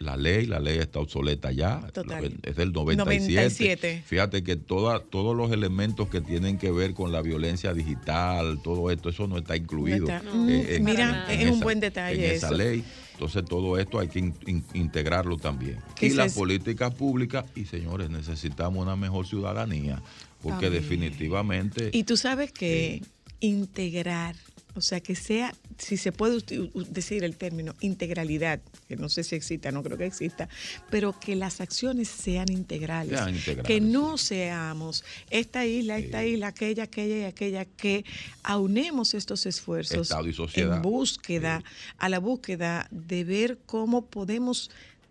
La 0.00 0.16
ley, 0.16 0.46
la 0.46 0.58
ley 0.58 0.78
está 0.78 0.98
obsoleta 0.98 1.52
ya, 1.52 1.80
Total. 1.92 2.34
es 2.42 2.56
del 2.56 2.72
97. 2.72 2.98
97. 3.04 4.02
Fíjate 4.04 4.42
que 4.42 4.56
toda, 4.56 4.98
todos 5.00 5.36
los 5.36 5.52
elementos 5.52 6.08
que 6.08 6.20
tienen 6.20 6.58
que 6.58 6.72
ver 6.72 6.94
con 6.94 7.12
la 7.12 7.22
violencia 7.22 7.72
digital, 7.72 8.60
todo 8.62 8.90
esto, 8.90 9.08
eso 9.08 9.28
no 9.28 9.38
está 9.38 9.56
incluido. 9.56 10.06
está. 10.08 10.18
eh, 10.48 10.78
Mm, 10.80 10.84
mira, 10.84 11.12
nada. 11.12 11.32
es 11.32 11.48
un 11.50 11.60
buen 11.60 11.78
detalle 11.80 12.26
En 12.28 12.34
esa 12.34 12.50
ley. 12.50 12.82
Entonces 13.12 13.44
todo 13.44 13.78
esto 13.78 14.00
hay 14.00 14.08
que 14.08 14.18
in- 14.18 14.34
in- 14.46 14.64
integrarlo 14.74 15.36
también. 15.36 15.78
¿Qué 15.94 16.06
Y 16.06 16.08
es 16.10 16.16
las 16.16 16.32
eso? 16.32 16.40
políticas 16.40 16.92
públicas, 16.92 17.44
y 17.54 17.64
señores, 17.64 18.10
necesitamos 18.10 18.82
una 18.82 18.96
mejor 18.96 19.26
ciudadanía, 19.28 20.02
porque 20.42 20.66
También. 20.66 20.82
definitivamente... 20.82 21.90
Y 21.92 22.02
tú 22.02 22.16
sabes 22.16 22.50
que 22.50 23.00
integrar 23.38 24.34
O 24.76 24.80
sea, 24.80 25.00
que 25.00 25.14
sea, 25.14 25.54
si 25.78 25.96
se 25.96 26.10
puede 26.10 26.42
decir 26.88 27.22
el 27.22 27.36
término 27.36 27.74
integralidad, 27.80 28.60
que 28.88 28.96
no 28.96 29.08
sé 29.08 29.22
si 29.22 29.36
exista, 29.36 29.70
no 29.70 29.82
creo 29.82 29.96
que 29.96 30.06
exista, 30.06 30.48
pero 30.90 31.18
que 31.18 31.36
las 31.36 31.60
acciones 31.60 32.08
sean 32.08 32.50
integrales. 32.50 33.18
Sean 33.18 33.34
integrales, 33.34 33.66
que 33.66 33.80
no 33.80 34.18
seamos 34.18 35.04
esta 35.30 35.64
isla, 35.64 35.98
esta 35.98 36.24
isla, 36.24 36.48
aquella, 36.48 36.84
aquella 36.84 37.18
y 37.18 37.24
aquella, 37.24 37.64
que 37.64 38.04
aunemos 38.42 39.14
estos 39.14 39.46
esfuerzos 39.46 40.10
en 40.54 40.82
búsqueda, 40.82 41.62
a 41.98 42.08
la 42.08 42.18
búsqueda 42.18 42.88
de 42.90 43.24
ver 43.24 43.58
cómo 43.66 44.06
podemos 44.06 44.70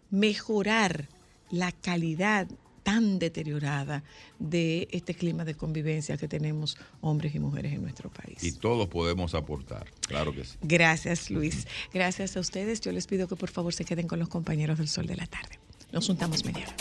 mejorar 0.09 1.07
la 1.51 1.71
calidad 1.71 2.47
tan 2.83 3.19
deteriorada 3.19 4.03
de 4.39 4.87
este 4.91 5.13
clima 5.13 5.45
de 5.45 5.55
convivencia 5.55 6.17
que 6.17 6.27
tenemos 6.27 6.77
hombres 7.01 7.33
y 7.33 7.39
mujeres 7.39 7.73
en 7.73 7.81
nuestro 7.81 8.09
país. 8.09 8.43
Y 8.43 8.51
todos 8.51 8.87
podemos 8.87 9.33
aportar, 9.35 9.87
claro 10.01 10.33
que 10.33 10.43
sí. 10.43 10.57
Gracias, 10.61 11.31
Luis. 11.31 11.67
Gracias 11.93 12.37
a 12.37 12.39
ustedes. 12.39 12.81
Yo 12.81 12.91
les 12.91 13.07
pido 13.07 13.27
que 13.27 13.35
por 13.35 13.49
favor 13.49 13.73
se 13.73 13.85
queden 13.85 14.07
con 14.07 14.19
los 14.19 14.29
compañeros 14.29 14.77
del 14.77 14.89
Sol 14.89 15.07
de 15.07 15.15
la 15.15 15.25
Tarde. 15.25 15.59
Nos 15.91 16.07
juntamos 16.07 16.43
mañana. 16.45 16.73